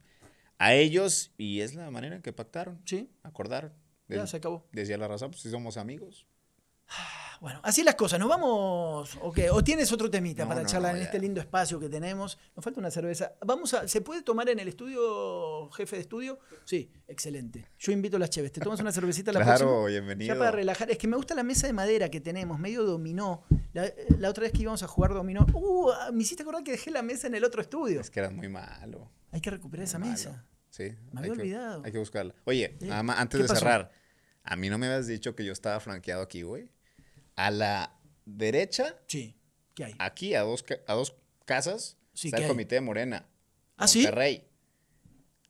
a 0.60 0.74
ellos 0.76 1.34
y 1.38 1.60
es 1.60 1.76
la 1.76 1.92
manera 1.92 2.16
en 2.16 2.22
que 2.22 2.32
pactaron, 2.32 2.82
Sí, 2.86 3.12
acordaron. 3.22 3.74
ya 4.08 4.26
se 4.28 4.38
acabó. 4.38 4.66
Decía 4.72 4.98
la 4.98 5.10
razón, 5.10 5.32
pues 5.32 5.42
si 5.42 5.50
somos 5.52 5.76
amigos. 5.76 6.26
Bueno, 7.42 7.60
así 7.64 7.84
las 7.84 7.96
cosas. 7.96 8.20
¿Nos 8.20 8.28
vamos? 8.28 9.18
¿O 9.22 9.32
qué? 9.32 9.50
¿O 9.50 9.64
tienes 9.64 9.92
otro 9.94 10.10
temita 10.10 10.44
No, 10.44 10.50
para 10.50 10.62
no, 10.64 10.68
charlar 10.68 10.92
no, 10.94 10.98
en 11.00 11.06
este 11.06 11.20
lindo 11.20 11.40
espacio 11.40 11.80
que 11.80 11.88
tenemos? 11.88 12.38
Nos 12.56 12.64
falta 12.64 12.80
una 12.82 12.92
cerveza. 12.92 13.34
Vamos 13.46 13.74
a, 13.74 13.88
¿Se 13.88 14.02
puede 14.02 14.22
tomar 14.24 14.50
en 14.50 14.60
el 14.60 14.68
estudio, 14.68 15.70
jefe 15.72 15.96
de 15.96 16.02
estudio? 16.02 16.40
Sí, 16.66 16.92
excelente. 17.08 17.66
Yo 17.80 17.92
invito 17.94 18.18
a 18.18 18.20
las 18.20 18.30
cheves. 18.30 18.52
¿Te 18.52 18.60
tomas 18.60 18.80
una 18.82 18.92
cervecita 18.92 19.32
la 19.32 19.40
Claro, 19.44 19.58
próxima? 19.68 19.88
bienvenido. 19.88 20.34
Ya 20.36 20.38
para 20.40 20.52
relajar. 20.52 20.92
Es 20.92 20.98
que 20.98 21.08
me 21.08 21.16
gusta 21.16 21.34
la 21.34 21.44
mesa 21.44 21.66
de 21.68 21.74
madera 21.74 22.10
que 22.10 22.20
tenemos, 22.20 22.60
medio 22.60 22.84
dominó. 22.84 23.44
La, 23.74 23.90
la 24.18 24.30
otra 24.30 24.44
vez 24.44 24.52
que 24.52 24.60
íbamos 24.64 24.84
a 24.84 24.88
jugar 24.88 25.14
dominó. 25.14 25.46
Uh, 25.54 25.92
me 26.12 26.24
hiciste 26.24 26.44
acordar 26.44 26.64
que 26.64 26.72
dejé 26.72 26.92
la 26.92 27.02
mesa 27.04 27.28
en 27.28 27.36
el 27.36 27.44
otro 27.46 27.62
estudio. 27.62 28.02
Es 28.02 28.10
que 28.10 28.20
era 28.20 28.30
muy 28.30 28.50
malo. 28.50 29.10
Hay 29.32 29.40
que 29.40 29.50
recuperar 29.50 29.86
esa 29.86 29.98
mesa. 30.00 30.46
Sí. 30.72 30.84
Me 30.84 30.90
hay 30.90 31.18
había 31.20 31.34
que- 31.36 31.42
olvidado. 31.42 31.82
Hay 31.86 31.92
que 31.92 32.00
buscarla. 32.00 32.34
Oye, 32.46 32.66
¿Eh? 32.82 32.88
nada 32.88 33.04
más, 33.04 33.20
antes 33.20 33.38
¿Qué 33.38 33.44
de 33.44 33.48
pasó? 33.48 33.60
cerrar, 33.62 33.92
a 34.44 34.56
mí 34.56 34.70
no 34.70 34.78
me 34.78 34.88
habías 34.88 35.08
dicho 35.08 35.36
que 35.36 35.46
yo 35.46 35.54
estaba 35.54 35.80
flanqueado 35.80 36.22
aquí, 36.22 36.42
güey. 36.42 36.70
A 37.40 37.52
la 37.52 37.96
derecha, 38.26 38.98
Sí. 39.08 39.36
¿Qué 39.76 39.86
hay? 39.86 39.96
aquí 40.00 40.36
a 40.36 40.42
dos, 40.42 40.66
a 40.88 40.94
dos 40.94 41.16
casas, 41.46 41.98
Sí, 42.14 42.28
está 42.28 42.38
¿qué 42.38 42.44
el 42.44 42.50
hay? 42.50 42.54
comité 42.54 42.76
de 42.76 42.82
Morena. 42.82 43.28
¿Ah, 43.78 43.88
sí? 43.88 44.02
Monterrey. 44.02 44.46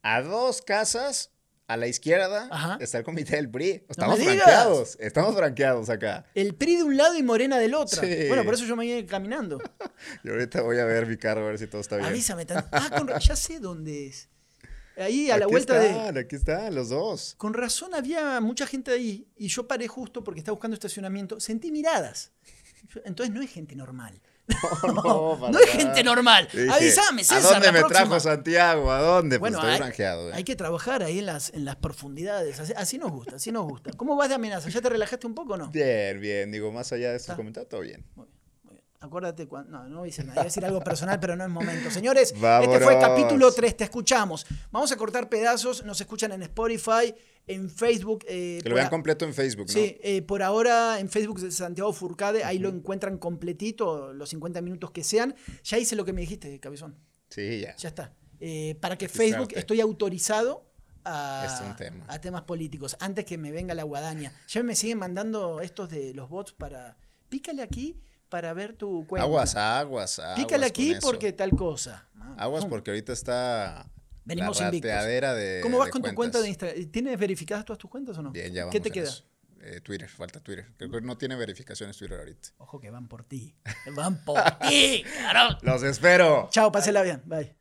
A 0.04 0.22
dos 0.22 0.62
casas, 0.62 1.32
a 1.68 1.78
la 1.78 1.88
izquierda, 1.88 2.48
Ajá. 2.52 2.78
está 2.80 3.00
el 3.00 3.04
comité 3.04 3.36
del 3.36 3.50
PRI. 3.50 3.86
Estamos 3.90 4.18
digas. 4.20 4.36
franqueados. 4.36 4.98
Estamos 5.00 5.36
franqueados 5.36 5.90
acá. 5.90 6.26
El 6.36 6.56
PRI 6.56 6.78
de 6.78 6.84
un 6.84 6.96
lado 6.98 7.16
y 7.16 7.24
Morena 7.24 7.58
del 7.60 7.74
otro. 7.74 8.02
Sí. 8.02 8.28
Bueno, 8.28 8.44
por 8.44 8.54
eso 8.54 8.66
yo 8.66 8.76
me 8.76 8.86
vine 8.86 9.06
caminando. 9.06 9.60
Y 10.24 10.30
ahorita 10.30 10.62
voy 10.62 10.78
a 10.80 10.86
ver 10.86 11.06
mi 11.08 11.18
carro 11.18 11.42
a 11.46 11.50
ver 11.50 11.60
si 11.60 11.68
todo 11.68 11.82
está 11.82 11.98
bien. 11.98 12.08
Avísame. 12.10 12.46
tan- 12.46 12.66
Ah, 12.72 12.90
con 12.98 13.08
ya 13.20 13.36
sé 13.36 13.60
dónde 13.60 14.08
es. 14.08 14.30
Ahí 15.00 15.32
a 15.32 15.38
la 15.38 15.48
vuelta 15.48 15.80
de... 15.80 16.20
Aquí 16.20 16.36
están 16.36 16.76
los 16.76 16.90
dos. 16.90 17.36
Con 17.38 17.54
razón 17.54 17.94
había 17.94 18.40
mucha 18.42 18.68
gente 18.68 18.92
ahí 18.92 19.28
y 19.38 19.48
yo 19.48 19.68
paré 19.68 19.88
justo 19.88 20.24
porque 20.24 20.40
estaba 20.40 20.54
buscando 20.54 20.76
estacionamiento. 20.76 21.40
Sentí 21.40 21.72
miradas. 21.72 22.32
Entonces 23.06 23.34
no 23.34 23.42
es 23.42 23.52
gente 23.52 23.76
normal. 23.76 24.22
No, 24.96 25.38
para 25.40 25.52
no 25.52 25.60
es 25.60 25.70
gente 25.70 26.04
normal. 26.04 26.48
Dije, 26.52 26.70
Avísame, 26.72 27.24
César. 27.24 27.38
¿A 27.38 27.54
dónde 27.54 27.72
me 27.72 27.80
próxima. 27.80 28.00
trajo 28.00 28.20
Santiago? 28.20 28.92
¿A 28.92 29.00
dónde? 29.00 29.38
Bueno, 29.38 29.58
pues 29.60 29.66
estoy 29.66 29.74
hay, 29.74 29.80
granjeado. 29.80 30.30
eh. 30.30 30.34
hay 30.34 30.44
que 30.44 30.56
trabajar 30.56 31.04
ahí 31.04 31.20
en 31.20 31.28
las, 31.28 31.54
en 31.54 31.66
las 31.66 31.76
profundidades. 31.76 32.60
Así, 32.60 32.74
así 32.76 32.98
nos 32.98 33.12
gusta, 33.12 33.36
así 33.36 33.52
nos 33.52 33.66
gusta. 33.66 33.92
¿Cómo 33.94 34.16
vas 34.16 34.30
de 34.30 34.36
amenaza? 34.36 34.70
¿Ya 34.70 34.82
te 34.82 34.90
relajaste 34.90 35.28
un 35.28 35.36
poco 35.36 35.54
o 35.54 35.58
no? 35.58 35.70
Bien, 35.70 36.20
bien. 36.20 36.52
Digo, 36.52 36.72
más 36.72 36.92
allá 36.92 37.12
de 37.12 37.18
estos 37.18 37.36
comentarios, 37.36 37.70
todo 37.70 37.82
bien, 37.82 38.04
muy 38.16 38.26
bien. 38.26 38.39
Acuérdate 39.02 39.48
cuando. 39.48 39.72
No, 39.80 39.88
no 39.88 40.04
decir 40.04 40.26
nada. 40.26 40.36
Iba 40.36 40.42
a 40.42 40.46
decir 40.46 40.66
algo 40.66 40.82
personal, 40.84 41.20
pero 41.22 41.36
no 41.38 41.46
es 41.46 41.50
momento. 41.50 41.90
Señores, 41.90 42.30
este 42.34 42.40
fue 42.40 42.50
Vámonos. 42.50 43.00
capítulo 43.00 43.52
3. 43.52 43.78
Te 43.78 43.84
escuchamos. 43.86 44.46
Vamos 44.72 44.92
a 44.92 44.98
cortar 44.98 45.30
pedazos. 45.30 45.86
Nos 45.86 46.02
escuchan 46.02 46.34
en 46.34 46.42
Spotify, 46.44 47.16
en 47.48 47.70
Facebook. 47.70 48.26
eh, 48.28 48.60
Que 48.62 48.68
lo 48.68 48.76
vean 48.76 48.88
a- 48.88 48.90
completo 48.90 49.24
en 49.24 49.34
Facebook, 49.34 49.68
¿no? 49.68 49.74
Sí, 49.74 49.98
eh, 50.04 50.22
por 50.22 50.44
ahora 50.44 51.00
en 51.00 51.10
Facebook 51.10 51.40
de 51.40 51.50
Santiago 51.52 51.94
Furcade, 51.94 52.44
ahí 52.44 52.60
lo 52.60 52.68
encuentran 52.68 53.18
completito, 53.18 54.12
los 54.12 54.30
50 54.30 54.62
minutos 54.62 54.92
que 54.92 55.04
sean. 55.06 55.34
Ya 55.64 55.78
hice 55.78 55.96
lo 55.96 56.04
que 56.04 56.12
me 56.12 56.20
dijiste, 56.22 56.60
Cabezón. 56.60 56.98
Sí, 57.30 57.62
ya. 57.62 57.76
Ya 57.78 57.88
está. 57.90 58.14
Eh, 58.42 58.76
para 58.82 58.98
que. 58.98 59.08
Facebook 59.08 59.50
estoy 59.56 59.80
autorizado 59.80 60.70
a, 61.06 61.46
Es 61.46 61.66
un 61.66 61.74
tema. 61.78 62.04
a 62.10 62.20
temas 62.20 62.42
políticos. 62.42 62.98
Antes 63.00 63.24
que 63.24 63.38
me 63.38 63.52
venga 63.54 63.74
la 63.74 63.84
guadaña. 63.84 64.34
Ya 64.50 64.62
me 64.62 64.76
siguen 64.76 64.98
mandando 64.98 65.62
estos 65.62 65.90
de 65.90 66.14
los 66.14 66.30
bots 66.30 66.52
para. 66.52 66.98
Pícale 67.30 67.62
aquí 67.62 68.02
para 68.30 68.54
ver 68.54 68.74
tu 68.74 69.06
cuenta. 69.08 69.26
Aguas, 69.26 69.56
aguas, 69.56 70.20
aguas. 70.20 70.40
Pícale 70.40 70.66
aquí 70.66 70.96
porque 71.02 71.34
tal 71.34 71.52
cosa. 71.52 72.08
Ah, 72.16 72.36
Aguas 72.40 72.66
porque 72.66 72.92
ahorita 72.92 73.12
está 73.14 73.90
Venimos 74.24 74.60
la 74.60 74.66
invictos. 74.68 74.92
rateadera 74.92 75.34
de 75.34 75.60
¿Cómo 75.62 75.78
vas 75.80 75.88
de 75.88 75.92
con 75.92 76.02
tu 76.04 76.14
cuenta 76.14 76.40
de 76.42 76.48
Instagram? 76.50 76.86
¿Tienes 76.92 77.18
verificadas 77.18 77.66
todas 77.66 77.80
tus 77.80 77.90
cuentas 77.90 78.18
o 78.18 78.22
no? 78.22 78.32
Bien, 78.32 78.54
ya 78.54 78.62
vamos 78.66 78.74
¿Qué 78.74 78.80
te 78.80 78.92
queda? 78.92 79.12
Eh, 79.62 79.82
Twitter, 79.82 80.08
falta 80.08 80.40
Twitter. 80.40 80.72
Creo 80.78 80.90
que 80.90 81.02
no 81.02 81.18
tiene 81.18 81.36
verificaciones 81.36 81.98
Twitter 81.98 82.18
ahorita. 82.18 82.50
Ojo 82.60 82.80
que 82.80 82.90
van 82.90 83.08
por 83.10 83.24
ti. 83.26 83.56
Van 83.94 84.24
por 84.24 84.40
ti. 84.70 85.04
Los 85.64 85.84
espero. 85.84 86.48
Chao, 86.52 86.72
pásela 86.72 87.02
bien. 87.02 87.22
Bye. 87.26 87.59